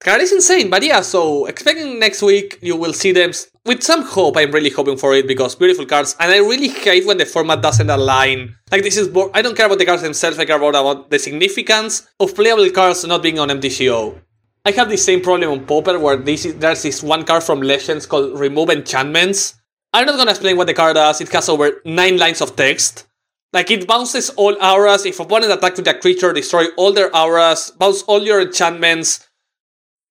God 0.04 0.22
is 0.22 0.34
insane, 0.34 0.72
but 0.72 0.84
yeah, 0.84 1.02
so 1.02 1.46
expecting 1.46 2.00
next 2.00 2.22
week 2.24 2.58
you 2.62 2.76
will 2.76 2.92
see 2.92 3.14
them 3.14 3.32
with 3.66 3.84
some 3.84 4.02
hope. 4.02 4.36
I'm 4.36 4.52
really 4.52 4.72
hoping 4.72 4.98
for 4.98 5.14
it 5.14 5.28
because 5.28 5.56
beautiful 5.56 5.86
cards, 5.86 6.16
and 6.20 6.32
I 6.32 6.38
really 6.40 6.68
hate 6.68 7.06
when 7.06 7.18
the 7.18 7.26
format 7.26 7.62
doesn't 7.62 7.90
align. 7.90 8.56
Like 8.72 8.82
this 8.82 8.98
is, 8.98 9.08
bo- 9.08 9.32
I 9.36 9.44
don't 9.44 9.56
care 9.56 9.68
about 9.68 9.78
the 9.78 9.86
cards 9.86 10.02
themselves. 10.02 10.40
I 10.40 10.46
care 10.46 10.58
about, 10.58 10.76
about 10.76 11.10
the 11.12 11.20
significance 11.20 12.08
of 12.20 12.34
playable 12.36 12.70
cards 12.72 13.06
not 13.06 13.22
being 13.22 13.38
on 13.38 13.50
MTGO. 13.50 14.20
I 14.66 14.72
have 14.72 14.90
the 14.90 14.98
same 14.98 15.20
problem 15.20 15.52
on 15.52 15.66
Pauper 15.66 16.00
where 16.00 16.16
this 16.16 16.46
is, 16.46 16.56
there's 16.56 16.84
this 16.84 17.04
one 17.04 17.26
card 17.26 17.44
from 17.44 17.62
Legends 17.62 18.06
called 18.06 18.40
Remove 18.40 18.70
Enchantments. 18.70 19.56
I'm 19.92 20.06
not 20.06 20.16
gonna 20.16 20.32
explain 20.32 20.56
what 20.56 20.68
the 20.68 20.74
card 20.74 20.96
does. 20.96 21.20
It 21.20 21.30
has 21.34 21.50
over 21.50 21.82
nine 21.84 22.18
lines 22.18 22.40
of 22.40 22.56
text. 22.56 23.06
Like 23.52 23.70
it 23.72 23.86
bounces 23.86 24.30
all 24.32 24.56
auras. 24.64 25.06
If 25.06 25.20
opponent 25.20 25.52
attack 25.52 25.76
with 25.76 25.88
a 25.88 25.94
creature, 25.94 26.32
destroy 26.32 26.68
all 26.78 26.94
their 26.94 27.14
auras, 27.16 27.72
bounce 27.72 28.04
all 28.04 28.24
your 28.24 28.42
enchantments. 28.42 29.28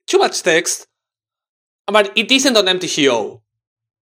Too 0.06 0.18
much 0.18 0.42
text. 0.42 0.86
But 1.86 2.12
it 2.14 2.30
isn't 2.30 2.56
on 2.56 2.66
MTGO. 2.66 3.40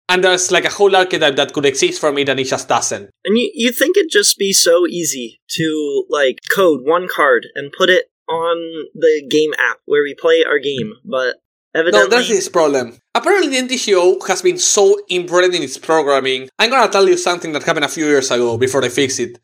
And 0.09 0.23
there's 0.23 0.51
like 0.51 0.65
a 0.65 0.69
whole 0.69 0.95
archetype 0.95 1.35
that 1.35 1.53
could 1.53 1.67
exist 1.67 2.01
from 2.01 2.17
it 2.17 2.27
and 2.27 2.39
it 2.39 2.45
just 2.45 2.67
doesn't. 2.67 3.11
And 3.23 3.37
you 3.37 3.51
you 3.53 3.71
think 3.71 3.95
it'd 3.95 4.09
just 4.11 4.35
be 4.39 4.51
so 4.51 4.87
easy 4.87 5.41
to 5.49 6.05
like 6.09 6.39
code 6.51 6.81
one 6.83 7.07
card 7.07 7.45
and 7.53 7.71
put 7.71 7.91
it 7.91 8.07
on 8.29 8.87
the 8.93 9.27
game 9.29 9.53
app 9.57 9.77
where 9.85 10.03
we 10.03 10.15
play 10.15 10.43
our 10.47 10.59
game, 10.59 10.93
but 11.03 11.37
evidently. 11.75 12.01
No, 12.01 12.07
there's 12.07 12.29
this 12.29 12.49
problem. 12.49 12.97
Apparently, 13.15 13.49
the 13.49 13.67
MTGO 13.67 14.27
has 14.27 14.41
been 14.41 14.57
so 14.57 14.97
inbred 15.09 15.53
in 15.53 15.63
its 15.63 15.77
programming. 15.77 16.49
I'm 16.59 16.69
gonna 16.69 16.91
tell 16.91 17.07
you 17.09 17.17
something 17.17 17.51
that 17.53 17.63
happened 17.63 17.85
a 17.85 17.89
few 17.89 18.05
years 18.05 18.31
ago 18.31 18.57
before 18.57 18.81
they 18.81 18.89
fixed 18.89 19.19
it. 19.19 19.39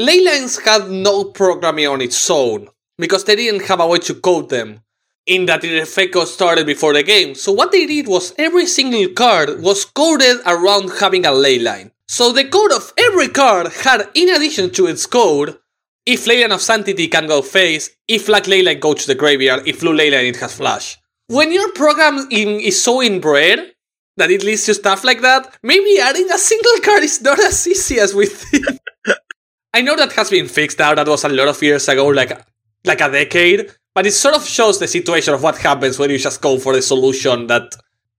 Leylines 0.00 0.64
had 0.64 0.90
no 0.90 1.24
programming 1.24 1.86
on 1.86 2.00
its 2.00 2.30
own 2.30 2.68
because 2.98 3.24
they 3.24 3.36
didn't 3.36 3.66
have 3.66 3.80
a 3.80 3.86
way 3.86 3.98
to 3.98 4.14
code 4.14 4.50
them. 4.50 4.80
In 5.24 5.46
that 5.46 5.60
the 5.60 5.78
effect 5.78 6.14
got 6.14 6.26
started 6.26 6.66
before 6.66 6.92
the 6.92 7.04
game. 7.04 7.36
So 7.36 7.52
what 7.52 7.70
they 7.70 7.86
did 7.86 8.08
was 8.08 8.34
every 8.38 8.66
single 8.66 9.06
card 9.14 9.62
was 9.62 9.84
coded 9.84 10.38
around 10.44 10.90
having 10.98 11.24
a 11.24 11.30
leyline. 11.30 11.92
So 12.08 12.32
the 12.32 12.44
code 12.44 12.72
of 12.72 12.92
every 12.98 13.28
card 13.28 13.68
had, 13.84 14.08
in 14.14 14.28
addition 14.28 14.70
to 14.70 14.86
its 14.88 15.06
code, 15.06 15.58
if 16.06 16.24
Leyline 16.26 16.52
of 16.52 16.60
Sanctity 16.60 17.08
can 17.08 17.26
go 17.26 17.42
face, 17.42 17.90
if 18.08 18.26
Black 18.26 18.44
Leyline 18.44 18.80
goes 18.80 19.02
to 19.02 19.06
the 19.08 19.14
graveyard, 19.14 19.66
if 19.66 19.80
Blue 19.80 19.96
Leyline 19.96 20.28
it 20.28 20.36
has 20.36 20.56
flash. 20.56 20.98
When 21.28 21.52
your 21.52 21.72
program 21.72 22.26
in, 22.30 22.60
is 22.60 22.82
so 22.82 23.02
inbred 23.02 23.72
that 24.16 24.30
it 24.30 24.42
leads 24.42 24.66
to 24.66 24.74
stuff 24.74 25.04
like 25.04 25.22
that, 25.22 25.56
maybe 25.62 25.98
adding 26.00 26.30
a 26.30 26.38
single 26.38 26.78
card 26.82 27.02
is 27.02 27.22
not 27.22 27.38
as 27.38 27.66
easy 27.66 27.98
as 27.98 28.14
we 28.14 28.26
think. 28.26 28.66
I 29.74 29.80
know 29.80 29.96
that 29.96 30.12
has 30.12 30.28
been 30.28 30.48
fixed 30.48 30.78
now, 30.78 30.94
that 30.94 31.06
was 31.06 31.24
a 31.24 31.28
lot 31.28 31.48
of 31.48 31.62
years 31.62 31.88
ago, 31.88 32.08
like, 32.08 32.38
like 32.84 33.00
a 33.00 33.10
decade, 33.10 33.70
but 33.94 34.06
it 34.06 34.12
sort 34.12 34.34
of 34.34 34.46
shows 34.46 34.78
the 34.78 34.88
situation 34.88 35.32
of 35.32 35.42
what 35.42 35.56
happens 35.58 35.98
when 35.98 36.10
you 36.10 36.18
just 36.18 36.42
go 36.42 36.58
for 36.58 36.74
the 36.74 36.82
solution 36.82 37.46
that 37.46 37.74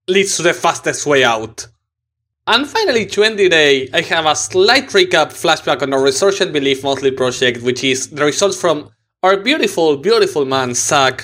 leads 0.08 0.38
to 0.38 0.44
the 0.44 0.54
fastest 0.54 1.06
way 1.06 1.24
out. 1.24 1.68
And 2.46 2.68
finally, 2.68 3.06
to 3.06 3.24
end 3.24 3.40
the 3.40 3.48
day, 3.48 3.88
I 3.94 4.02
have 4.02 4.26
a 4.26 4.36
slight 4.36 4.90
recap 4.90 5.32
flashback 5.32 5.82
on 5.82 5.94
our 5.94 6.02
Resurgent 6.02 6.52
Belief 6.52 6.84
monthly 6.84 7.12
project, 7.12 7.62
which 7.64 7.86
is 7.86 8.10
the 8.10 8.26
results 8.26 8.60
from 8.60 8.90
our 9.24 9.38
beautiful, 9.38 9.96
beautiful 9.96 10.44
man, 10.44 10.74
Zack, 10.74 11.24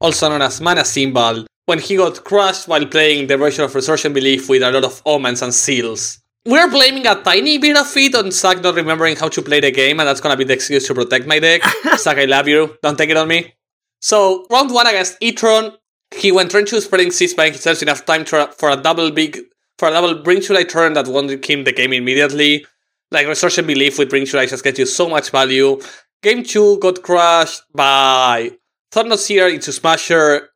also 0.00 0.30
known 0.30 0.40
as 0.40 0.62
Mana 0.62 0.86
Symbol, 0.86 1.44
when 1.66 1.78
he 1.78 1.96
got 1.96 2.24
crushed 2.24 2.66
while 2.66 2.86
playing 2.86 3.26
the 3.26 3.36
version 3.36 3.62
of 3.64 3.74
Resurgent 3.74 4.14
Belief 4.14 4.48
with 4.48 4.62
a 4.62 4.70
lot 4.70 4.84
of 4.84 5.02
omens 5.04 5.42
and 5.42 5.52
seals. 5.52 6.20
We're 6.46 6.70
blaming 6.70 7.06
a 7.06 7.22
tiny 7.22 7.58
bit 7.58 7.76
of 7.76 7.94
it 7.98 8.14
on 8.14 8.30
Zack 8.30 8.62
not 8.62 8.74
remembering 8.74 9.16
how 9.16 9.28
to 9.28 9.42
play 9.42 9.60
the 9.60 9.70
game, 9.70 10.00
and 10.00 10.08
that's 10.08 10.22
gonna 10.22 10.36
be 10.36 10.44
the 10.44 10.54
excuse 10.54 10.86
to 10.86 10.94
protect 10.94 11.26
my 11.26 11.40
deck. 11.40 11.60
Zack, 11.98 12.16
I 12.16 12.24
love 12.24 12.48
you. 12.48 12.78
Don't 12.82 12.96
take 12.96 13.10
it 13.10 13.18
on 13.18 13.28
me. 13.28 13.54
So, 14.00 14.46
round 14.50 14.70
one 14.70 14.86
against 14.86 15.20
Etron, 15.20 15.76
he 16.14 16.32
went 16.32 16.54
into 16.54 16.80
spreading 16.80 17.10
seas 17.10 17.34
buying 17.34 17.52
himself 17.52 17.82
enough 17.82 18.06
time 18.06 18.24
to, 18.26 18.50
for 18.56 18.70
a 18.70 18.76
double 18.76 19.10
big 19.10 19.40
for 19.78 19.90
double 19.90 20.22
bring 20.22 20.40
to 20.42 20.52
light 20.52 20.68
turn 20.68 20.92
that 20.94 21.08
won 21.08 21.28
him 21.28 21.64
the 21.64 21.72
game 21.72 21.92
immediately. 21.92 22.66
Like 23.10 23.26
Resurgent 23.26 23.66
Belief 23.66 23.98
with 23.98 24.10
bring 24.10 24.26
to 24.26 24.36
light 24.36 24.48
just 24.48 24.64
gets 24.64 24.78
you 24.78 24.86
so 24.86 25.08
much 25.08 25.30
value. 25.30 25.80
Game 26.22 26.42
two 26.42 26.78
got 26.78 27.02
crushed 27.02 27.62
by 27.74 28.52
Thought-Knot 28.92 29.18
Seer 29.18 29.48
into 29.48 29.72
Smasher 29.72 30.48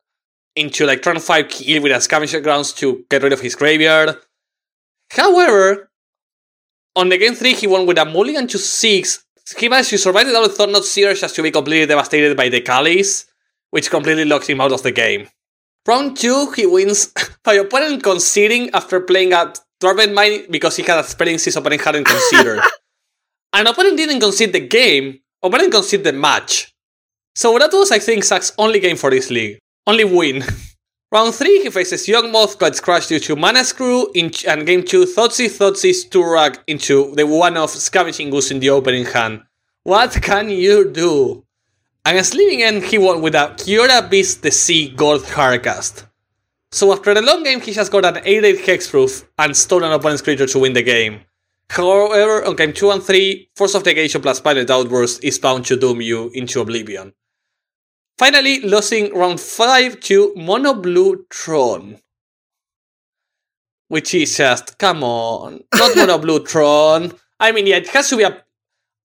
into 0.55 0.85
like 0.85 1.01
turn 1.01 1.19
five 1.19 1.47
kill 1.47 1.81
with 1.81 1.91
a 1.91 2.01
scavenger 2.01 2.41
grounds 2.41 2.73
to 2.73 3.05
get 3.09 3.23
rid 3.23 3.33
of 3.33 3.39
his 3.39 3.55
graveyard. 3.55 4.17
However, 5.11 5.89
on 6.95 7.09
the 7.09 7.17
game 7.17 7.35
three 7.35 7.53
he 7.53 7.67
won 7.67 7.85
with 7.85 7.97
a 7.97 8.05
mulligan 8.05 8.47
to 8.47 8.57
six. 8.57 9.23
He 9.57 9.69
managed 9.69 9.89
to 9.91 9.97
survive 9.97 10.27
the 10.27 10.33
double 10.33 10.49
Thought-Knot 10.49 10.85
Seer 10.85 11.13
just 11.13 11.35
to 11.35 11.43
be 11.43 11.51
completely 11.51 11.85
devastated 11.85 12.35
by 12.35 12.49
the 12.49 12.61
Chalice, 12.61 13.25
which 13.69 13.89
completely 13.89 14.25
locks 14.25 14.47
him 14.47 14.61
out 14.61 14.71
of 14.71 14.83
the 14.83 14.91
game. 14.91 15.27
Round 15.89 16.15
2, 16.15 16.51
he 16.51 16.67
wins 16.67 17.11
by 17.43 17.55
opponent 17.55 18.03
conceding 18.03 18.69
after 18.75 18.99
playing 19.01 19.33
a 19.33 19.51
Torment 19.79 20.13
Mine 20.13 20.45
because 20.51 20.75
he 20.75 20.83
had 20.83 20.99
a 20.99 21.03
spelling 21.03 21.39
his 21.39 21.55
opponent 21.55 21.81
hadn't 21.81 22.03
considered. 22.03 22.61
An 23.53 23.65
opponent 23.65 23.97
didn't 23.97 24.19
concede 24.19 24.53
the 24.53 24.59
game, 24.59 25.19
opponent 25.41 25.71
conceded 25.71 26.05
the 26.05 26.13
match. 26.13 26.71
So 27.33 27.57
that 27.57 27.73
was, 27.73 27.91
I 27.91 27.97
think, 27.97 28.23
Zack's 28.23 28.51
only 28.59 28.79
game 28.79 28.97
for 28.97 29.09
this 29.09 29.31
league. 29.31 29.57
Only 29.87 30.03
win. 30.03 30.43
Round 31.11 31.33
3, 31.33 31.63
he 31.63 31.71
faces 31.71 32.07
Young 32.07 32.31
Moth, 32.31 32.59
gets 32.59 32.79
crushed 32.79 33.09
due 33.09 33.19
to 33.21 33.35
Mana 33.35 33.63
Screw, 33.63 34.11
in, 34.13 34.29
and 34.47 34.67
game 34.67 34.83
2, 34.83 35.05
Thoughtseize, 35.05 35.57
Thoughtseize, 35.57 36.07
Turag 36.07 36.59
into 36.67 37.15
the 37.15 37.25
one 37.25 37.57
of 37.57 37.71
Scavenging 37.71 38.29
Goose 38.29 38.51
in 38.51 38.59
the 38.59 38.69
opening 38.69 39.05
hand. 39.05 39.41
What 39.81 40.11
can 40.21 40.51
you 40.51 40.91
do? 40.91 41.45
Against 42.05 42.33
Living 42.33 42.63
End, 42.63 42.83
he 42.83 42.97
won 42.97 43.21
with 43.21 43.35
a 43.35 43.53
Kiora 43.57 44.09
Bests 44.09 44.35
the 44.35 44.51
Sea 44.51 44.89
God 44.89 45.21
Hardcast. 45.21 46.05
So 46.71 46.91
after 46.93 47.13
the 47.13 47.21
long 47.21 47.43
game, 47.43 47.59
he 47.61 47.73
just 47.73 47.91
got 47.91 48.05
an 48.05 48.23
8-8 48.23 48.59
Hexproof 48.59 49.25
and 49.37 49.55
stole 49.55 49.83
an 49.83 49.91
opponent's 49.91 50.21
creature 50.21 50.45
to 50.47 50.59
win 50.59 50.73
the 50.73 50.83
game. 50.83 51.21
However, 51.69 52.45
on 52.45 52.55
game 52.55 52.73
2 52.73 52.91
and 52.91 53.03
3, 53.03 53.49
Force 53.55 53.75
of 53.75 53.85
Negation 53.85 54.21
plus 54.21 54.39
Violent 54.39 54.69
Outburst 54.69 55.23
is 55.23 55.39
bound 55.39 55.65
to 55.65 55.75
doom 55.75 56.01
you 56.01 56.31
into 56.33 56.61
oblivion. 56.61 57.13
Finally, 58.17 58.61
losing 58.61 59.13
round 59.13 59.39
5 59.39 59.99
to 60.01 60.33
Mono 60.35 60.73
Blue 60.73 61.25
Tron. 61.29 61.97
Which 63.87 64.13
is 64.13 64.37
just, 64.37 64.77
come 64.77 65.03
on, 65.03 65.63
not 65.75 65.95
Mono 65.95 66.17
Blue 66.17 66.43
Tron. 66.45 67.13
I 67.39 67.51
mean, 67.51 67.67
yeah, 67.67 67.77
it 67.77 67.87
has 67.89 68.09
to 68.09 68.17
be 68.17 68.23
a 68.23 68.43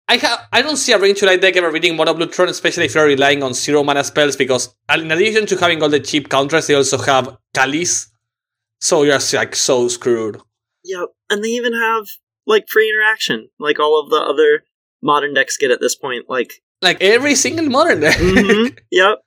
I 0.07 0.17
ha- 0.17 0.47
I 0.51 0.61
don't 0.61 0.77
see 0.77 0.91
a 0.91 0.99
Bring 0.99 1.15
to 1.15 1.25
Light 1.25 1.41
deck 1.41 1.55
ever 1.55 1.71
beating 1.71 1.95
Mono 1.95 2.13
Blue 2.13 2.27
Tron, 2.27 2.49
especially 2.49 2.85
if 2.85 2.95
you're 2.95 3.05
relying 3.05 3.41
on 3.41 3.53
zero 3.53 3.83
mana 3.83 4.03
spells, 4.03 4.35
because 4.35 4.75
in 4.93 5.11
addition 5.11 5.45
to 5.47 5.57
having 5.57 5.81
all 5.81 5.89
the 5.89 5.99
cheap 5.99 6.29
counters, 6.29 6.67
they 6.67 6.75
also 6.75 6.97
have 6.97 7.37
Chalice. 7.55 8.11
So 8.81 9.03
you're 9.03 9.19
like 9.33 9.55
so 9.55 9.87
screwed. 9.87 10.41
Yep, 10.83 11.09
and 11.29 11.43
they 11.43 11.49
even 11.49 11.73
have 11.73 12.05
like 12.45 12.65
free 12.69 12.89
interaction, 12.89 13.49
like 13.59 13.79
all 13.79 13.99
of 13.99 14.09
the 14.09 14.17
other 14.17 14.65
modern 15.01 15.33
decks 15.33 15.57
get 15.57 15.71
at 15.71 15.79
this 15.79 15.95
point. 15.95 16.25
Like 16.27 16.61
like 16.81 17.01
every 17.01 17.35
single 17.35 17.69
modern 17.69 18.01
deck. 18.01 18.17
mm-hmm. 18.17 18.75
Yep. 18.91 19.19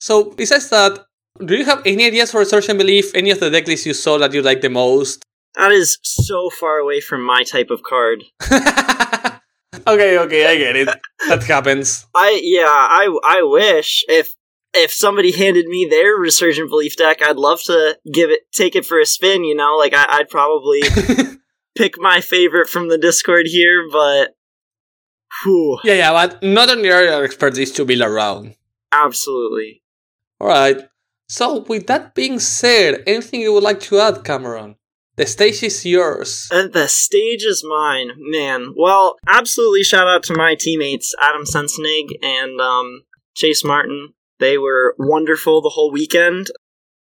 So 0.00 0.24
besides 0.30 0.68
that, 0.70 0.98
do 1.44 1.54
you 1.54 1.64
have 1.64 1.82
any 1.86 2.06
ideas 2.06 2.32
for 2.32 2.40
Resurgent 2.40 2.78
Belief? 2.78 3.14
Any 3.14 3.30
of 3.30 3.38
the 3.38 3.50
deck 3.50 3.66
lists 3.66 3.86
you 3.86 3.94
saw 3.94 4.18
that 4.18 4.32
you 4.32 4.42
like 4.42 4.60
the 4.60 4.70
most? 4.70 5.22
That 5.54 5.72
is 5.72 5.98
so 6.02 6.50
far 6.50 6.78
away 6.78 7.00
from 7.00 7.24
my 7.24 7.42
type 7.44 7.70
of 7.70 7.82
card. 7.82 8.24
okay, 9.86 10.18
okay, 10.18 10.46
I 10.46 10.56
get 10.56 10.76
it. 10.76 10.88
That 11.28 11.42
happens. 11.44 12.06
I 12.14 12.40
yeah, 12.42 12.66
I 12.66 13.18
I 13.24 13.42
wish 13.42 14.04
if 14.08 14.34
if 14.74 14.92
somebody 14.92 15.32
handed 15.32 15.66
me 15.66 15.86
their 15.88 16.14
resurgent 16.14 16.70
belief 16.70 16.96
deck, 16.96 17.22
I'd 17.22 17.36
love 17.36 17.62
to 17.64 17.98
give 18.12 18.30
it 18.30 18.40
take 18.52 18.76
it 18.76 18.86
for 18.86 19.00
a 19.00 19.06
spin. 19.06 19.44
You 19.44 19.54
know, 19.54 19.76
like 19.76 19.94
I, 19.94 20.18
would 20.18 20.28
probably 20.28 20.80
pick 21.76 21.94
my 21.98 22.20
favorite 22.20 22.68
from 22.68 22.88
the 22.88 22.98
Discord 22.98 23.46
here, 23.46 23.88
but 23.90 24.36
whew. 25.42 25.78
yeah, 25.84 25.94
yeah, 25.94 26.12
but 26.12 26.42
not 26.42 26.70
only 26.70 26.90
are 26.90 27.02
your 27.02 27.24
expertise 27.24 27.72
to 27.72 27.84
build 27.84 28.02
around. 28.02 28.56
Absolutely. 28.92 29.82
All 30.40 30.48
right. 30.48 30.88
So, 31.28 31.60
with 31.68 31.86
that 31.86 32.14
being 32.16 32.40
said, 32.40 33.04
anything 33.06 33.40
you 33.40 33.52
would 33.52 33.62
like 33.62 33.78
to 33.82 34.00
add, 34.00 34.24
Cameron? 34.24 34.74
The 35.16 35.26
stage 35.26 35.62
is 35.62 35.84
yours. 35.84 36.48
And 36.50 36.72
the 36.72 36.88
stage 36.88 37.44
is 37.44 37.64
mine, 37.66 38.12
man. 38.18 38.74
Well, 38.76 39.16
absolutely 39.26 39.82
shout 39.82 40.08
out 40.08 40.22
to 40.24 40.36
my 40.36 40.54
teammates, 40.58 41.14
Adam 41.20 41.44
Sensenig 41.44 42.08
and 42.22 42.60
um, 42.60 43.02
Chase 43.34 43.64
Martin. 43.64 44.14
They 44.38 44.56
were 44.56 44.94
wonderful 44.98 45.60
the 45.60 45.68
whole 45.70 45.92
weekend. 45.92 46.46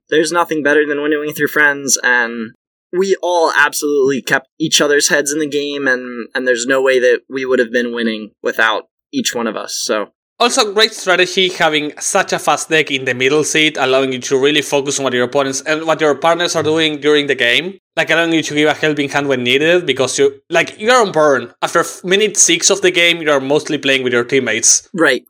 There's 0.08 0.32
nothing 0.32 0.62
better 0.62 0.84
than 0.84 1.02
winnowing 1.02 1.32
through 1.32 1.48
friends, 1.48 1.96
and 2.02 2.50
we 2.92 3.16
all 3.22 3.52
absolutely 3.56 4.20
kept 4.22 4.48
each 4.58 4.80
other's 4.80 5.08
heads 5.08 5.32
in 5.32 5.38
the 5.38 5.48
game, 5.48 5.86
and, 5.86 6.28
and 6.34 6.48
there's 6.48 6.66
no 6.66 6.82
way 6.82 6.98
that 6.98 7.20
we 7.28 7.44
would 7.44 7.60
have 7.60 7.70
been 7.70 7.94
winning 7.94 8.32
without 8.42 8.84
each 9.12 9.34
one 9.34 9.46
of 9.46 9.56
us. 9.56 9.78
So 9.78 10.08
also, 10.40 10.72
great 10.72 10.92
strategy 10.92 11.50
having 11.50 11.92
such 12.00 12.32
a 12.32 12.38
fast 12.38 12.70
deck 12.70 12.90
in 12.90 13.04
the 13.04 13.14
middle 13.14 13.44
seat, 13.44 13.76
allowing 13.76 14.12
you 14.12 14.18
to 14.20 14.38
really 14.38 14.62
focus 14.62 14.98
on 14.98 15.04
what 15.04 15.12
your 15.12 15.24
opponents 15.24 15.60
and 15.60 15.86
what 15.86 16.00
your 16.00 16.14
partners 16.14 16.56
are 16.56 16.62
doing 16.62 16.98
during 17.00 17.26
the 17.26 17.34
game. 17.34 17.78
Like 17.96 18.10
allowing 18.10 18.32
you 18.32 18.42
to 18.42 18.54
give 18.54 18.68
a 18.68 18.74
helping 18.74 19.10
hand 19.10 19.28
when 19.28 19.44
needed, 19.44 19.86
because 19.86 20.18
you 20.18 20.40
like 20.48 20.80
you're 20.80 21.00
on 21.00 21.12
burn. 21.12 21.52
After 21.60 21.84
minute 22.02 22.36
six 22.36 22.70
of 22.70 22.80
the 22.80 22.90
game, 22.90 23.20
you're 23.20 23.40
mostly 23.40 23.78
playing 23.78 24.02
with 24.02 24.12
your 24.12 24.24
teammates. 24.24 24.88
Right. 24.94 25.24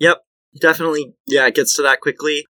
Yep. 0.00 0.18
Definitely. 0.60 1.14
Yeah, 1.26 1.46
it 1.46 1.54
gets 1.54 1.76
to 1.76 1.82
that 1.82 2.00
quickly. 2.00 2.46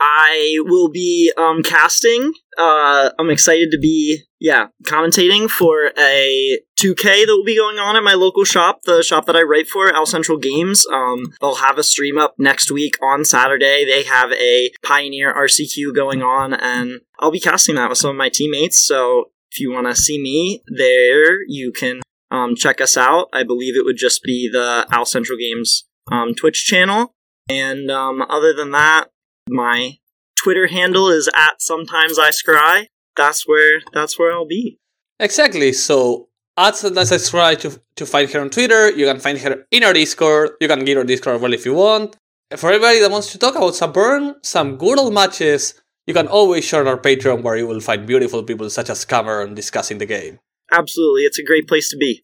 I 0.00 0.56
will 0.64 0.90
be 0.90 1.32
um, 1.36 1.62
casting. 1.62 2.32
Uh, 2.58 3.10
I'm 3.18 3.30
excited 3.30 3.70
to 3.70 3.78
be, 3.78 4.22
yeah, 4.40 4.66
commentating 4.84 5.48
for 5.48 5.92
a 5.98 6.58
2K 6.78 7.02
that 7.02 7.34
will 7.36 7.44
be 7.44 7.56
going 7.56 7.78
on 7.78 7.96
at 7.96 8.02
my 8.02 8.14
local 8.14 8.44
shop, 8.44 8.80
the 8.84 9.02
shop 9.02 9.26
that 9.26 9.36
I 9.36 9.42
write 9.42 9.68
for, 9.68 9.92
Al 9.94 10.06
Central 10.06 10.38
Games. 10.38 10.86
Um, 10.86 11.32
they'll 11.40 11.56
have 11.56 11.78
a 11.78 11.82
stream 11.82 12.18
up 12.18 12.34
next 12.38 12.70
week 12.70 12.96
on 13.02 13.24
Saturday. 13.24 13.84
They 13.84 14.02
have 14.04 14.32
a 14.32 14.70
Pioneer 14.82 15.34
RCQ 15.34 15.94
going 15.94 16.22
on, 16.22 16.54
and 16.54 17.00
I'll 17.20 17.30
be 17.30 17.40
casting 17.40 17.76
that 17.76 17.88
with 17.88 17.98
some 17.98 18.10
of 18.10 18.16
my 18.16 18.28
teammates. 18.28 18.84
So 18.84 19.30
if 19.50 19.60
you 19.60 19.72
want 19.72 19.86
to 19.86 19.94
see 19.94 20.20
me 20.20 20.62
there, 20.66 21.42
you 21.46 21.72
can 21.72 22.02
um, 22.30 22.56
check 22.56 22.80
us 22.80 22.96
out. 22.96 23.28
I 23.32 23.44
believe 23.44 23.76
it 23.76 23.84
would 23.84 23.96
just 23.96 24.22
be 24.22 24.48
the 24.50 24.86
Al 24.90 25.06
Central 25.06 25.38
Games 25.38 25.84
um, 26.10 26.34
Twitch 26.34 26.64
channel. 26.64 27.14
And 27.48 27.90
um, 27.90 28.22
other 28.22 28.52
than 28.52 28.70
that, 28.72 29.10
my 29.48 29.98
Twitter 30.36 30.66
handle 30.66 31.08
is 31.08 31.28
at 31.34 31.60
sometimes 31.60 32.18
I 32.18 32.30
scry. 32.30 32.86
That's 33.16 33.46
where 33.46 33.80
that's 33.92 34.18
where 34.18 34.32
I'll 34.32 34.46
be. 34.46 34.78
Exactly. 35.20 35.72
So 35.72 36.28
at 36.56 36.76
sometimes 36.76 37.12
I 37.12 37.16
scry 37.16 37.58
to 37.60 37.80
to 37.96 38.06
find 38.06 38.30
her 38.30 38.40
on 38.40 38.50
Twitter. 38.50 38.90
You 38.90 39.06
can 39.06 39.20
find 39.20 39.38
her 39.38 39.66
in 39.70 39.84
our 39.84 39.92
Discord. 39.92 40.50
You 40.60 40.68
can 40.68 40.84
get 40.84 40.96
our 40.96 41.04
Discord 41.04 41.36
as 41.36 41.42
well 41.42 41.52
if 41.52 41.64
you 41.64 41.74
want. 41.74 42.16
For 42.56 42.70
everybody 42.70 43.00
that 43.00 43.10
wants 43.10 43.32
to 43.32 43.38
talk 43.38 43.56
about 43.56 43.74
some 43.74 43.92
burn, 43.92 44.36
some 44.42 44.76
good 44.76 44.98
old 44.98 45.14
matches, 45.14 45.74
you 46.06 46.14
can 46.14 46.28
always 46.28 46.68
join 46.68 46.86
our 46.86 46.98
Patreon 46.98 47.42
where 47.42 47.56
you 47.56 47.66
will 47.66 47.80
find 47.80 48.06
beautiful 48.06 48.42
people 48.42 48.68
such 48.70 48.90
as 48.90 49.04
Cameron 49.04 49.54
discussing 49.54 49.98
the 49.98 50.06
game. 50.06 50.38
Absolutely, 50.70 51.22
it's 51.22 51.38
a 51.38 51.44
great 51.44 51.66
place 51.66 51.88
to 51.90 51.96
be. 51.96 52.22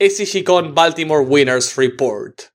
ACGCon 0.00 0.74
Baltimore 0.74 1.22
Winners 1.22 1.78
Report. 1.78 2.50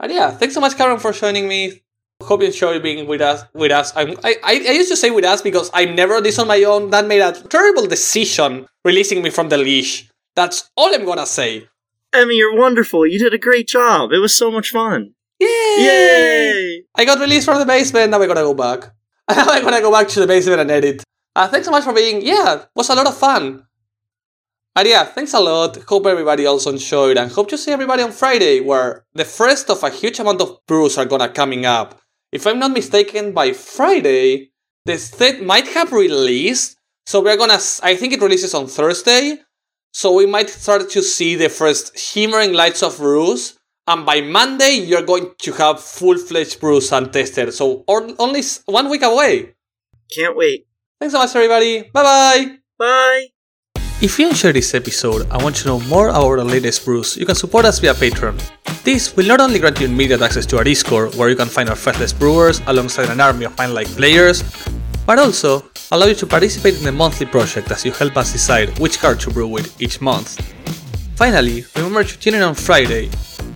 And 0.00 0.12
yeah, 0.12 0.32
thanks 0.32 0.54
so 0.54 0.60
much, 0.60 0.76
Cameron, 0.76 0.98
for 0.98 1.12
joining 1.12 1.46
me 1.46 1.83
hope 2.24 2.40
you 2.40 2.48
enjoy 2.48 2.80
being 2.80 3.06
with 3.06 3.20
us. 3.20 3.44
With 3.54 3.72
us, 3.72 3.92
I'm, 3.96 4.16
I, 4.24 4.36
I 4.44 4.52
used 4.52 4.90
to 4.90 4.96
say 4.96 5.10
with 5.10 5.24
us 5.24 5.42
because 5.42 5.70
I'm 5.74 5.94
never 5.94 6.20
this 6.20 6.38
on 6.38 6.48
my 6.48 6.62
own. 6.64 6.90
That 6.90 7.06
made 7.06 7.20
a 7.20 7.32
terrible 7.32 7.86
decision 7.86 8.66
releasing 8.84 9.22
me 9.22 9.30
from 9.30 9.48
the 9.48 9.58
leash. 9.58 10.08
That's 10.34 10.70
all 10.76 10.94
I'm 10.94 11.04
gonna 11.04 11.26
say. 11.26 11.68
Emmy, 12.12 12.36
you're 12.36 12.56
wonderful. 12.56 13.06
You 13.06 13.18
did 13.18 13.34
a 13.34 13.38
great 13.38 13.68
job. 13.68 14.12
It 14.12 14.18
was 14.18 14.36
so 14.36 14.50
much 14.50 14.70
fun. 14.70 15.14
Yay! 15.40 15.76
Yay! 15.78 16.82
I 16.94 17.04
got 17.04 17.18
released 17.18 17.44
from 17.44 17.58
the 17.58 17.66
basement. 17.66 18.10
Now 18.10 18.18
we're 18.18 18.28
gonna 18.28 18.42
go 18.42 18.54
back. 18.54 18.90
Now 19.28 19.46
I'm 19.48 19.62
gonna 19.62 19.80
go 19.80 19.90
back 19.90 20.08
to 20.08 20.20
the 20.20 20.26
basement 20.26 20.60
and 20.60 20.70
edit. 20.70 21.02
Uh, 21.34 21.48
thanks 21.48 21.66
so 21.66 21.70
much 21.70 21.84
for 21.84 21.92
being. 21.92 22.24
Yeah, 22.24 22.62
it 22.62 22.68
was 22.74 22.88
a 22.90 22.94
lot 22.94 23.06
of 23.06 23.16
fun. 23.16 23.66
And 24.76 24.88
yeah, 24.88 25.04
thanks 25.04 25.32
a 25.34 25.40
lot. 25.40 25.76
Hope 25.88 26.06
everybody 26.06 26.46
also 26.46 26.70
enjoyed 26.70 27.16
and 27.16 27.30
hope 27.30 27.48
to 27.50 27.58
see 27.58 27.70
everybody 27.70 28.02
on 28.02 28.10
Friday 28.12 28.60
where 28.60 29.04
the 29.14 29.24
first 29.24 29.70
of 29.70 29.82
a 29.82 29.90
huge 29.90 30.18
amount 30.18 30.40
of 30.40 30.58
brews 30.66 30.98
are 30.98 31.04
gonna 31.04 31.28
coming 31.28 31.64
up 31.64 32.00
if 32.34 32.46
I'm 32.46 32.58
not 32.58 32.72
mistaken, 32.72 33.32
by 33.32 33.52
Friday, 33.54 34.50
the 34.84 34.98
set 34.98 35.42
might 35.42 35.68
have 35.68 35.92
released. 35.92 36.76
So 37.06 37.22
we're 37.22 37.36
gonna, 37.38 37.60
I 37.82 37.96
think 37.96 38.12
it 38.12 38.20
releases 38.20 38.52
on 38.54 38.66
Thursday. 38.66 39.38
So 39.92 40.12
we 40.12 40.26
might 40.26 40.50
start 40.50 40.90
to 40.90 41.02
see 41.02 41.36
the 41.36 41.48
first 41.48 41.96
shimmering 41.96 42.52
lights 42.52 42.82
of 42.82 42.98
brews. 42.98 43.58
And 43.86 44.04
by 44.04 44.20
Monday, 44.22 44.74
you're 44.74 45.02
going 45.06 45.30
to 45.38 45.52
have 45.52 45.80
full 45.80 46.18
fledged 46.18 46.60
brews 46.60 46.90
untested. 46.90 47.54
So 47.54 47.84
only 47.86 48.42
one 48.66 48.90
week 48.90 49.02
away. 49.02 49.54
Can't 50.14 50.36
wait. 50.36 50.66
Thanks 50.98 51.12
so 51.12 51.20
much, 51.20 51.34
everybody. 51.36 51.82
Bye 51.92 52.02
bye 52.02 52.58
bye. 52.78 53.33
If 54.04 54.18
you 54.18 54.28
enjoyed 54.28 54.54
this 54.54 54.74
episode 54.74 55.22
and 55.30 55.42
want 55.42 55.56
to 55.56 55.66
know 55.66 55.80
more 55.80 56.10
about 56.10 56.36
the 56.36 56.44
latest 56.44 56.84
brews, 56.84 57.16
you 57.16 57.24
can 57.24 57.34
support 57.34 57.64
us 57.64 57.78
via 57.78 57.94
Patreon. 57.94 58.36
This 58.84 59.16
will 59.16 59.26
not 59.26 59.40
only 59.40 59.58
grant 59.58 59.80
you 59.80 59.86
immediate 59.86 60.20
access 60.20 60.44
to 60.44 60.58
our 60.58 60.64
Discord, 60.64 61.14
where 61.14 61.30
you 61.30 61.36
can 61.36 61.48
find 61.48 61.70
our 61.70 61.74
faithless 61.74 62.12
brewers 62.12 62.60
alongside 62.66 63.08
an 63.08 63.18
army 63.18 63.46
of 63.46 63.54
fine-like 63.54 63.86
players, 63.96 64.44
but 65.06 65.18
also 65.18 65.64
allow 65.90 66.04
you 66.04 66.14
to 66.16 66.26
participate 66.26 66.76
in 66.76 66.84
the 66.84 66.92
monthly 66.92 67.24
project 67.24 67.70
as 67.70 67.82
you 67.86 67.92
help 67.92 68.18
us 68.18 68.30
decide 68.30 68.78
which 68.78 68.98
card 68.98 69.18
to 69.20 69.30
brew 69.30 69.48
with 69.48 69.80
each 69.80 70.02
month. 70.02 70.38
Finally, 71.16 71.64
remember 71.74 72.04
to 72.04 72.18
tune 72.18 72.34
in 72.34 72.42
on 72.42 72.54
Friday, 72.54 73.08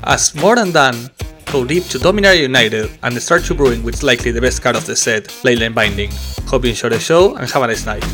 as 0.05 0.34
More 0.34 0.57
Than 0.57 0.72
Done 0.72 1.11
go 1.53 1.66
deep 1.66 1.84
to 1.88 1.99
Dominaria 1.99 2.40
United 2.40 2.88
and 3.03 3.22
start 3.22 3.44
to 3.44 3.55
brewing 3.55 3.82
with 3.82 4.03
likely 4.03 4.30
the 4.30 4.40
best 4.40 4.62
card 4.62 4.76
of 4.76 4.86
the 4.86 4.96
set, 4.96 5.24
Leyline 5.44 5.74
Binding. 5.74 6.11
Hope 6.46 6.64
you 6.64 6.70
enjoy 6.70 6.88
the 6.88 6.99
show 6.99 7.36
and 7.36 7.51
have 7.51 7.62
a 7.62 7.66
nice 7.66 7.84
night. 7.84 8.05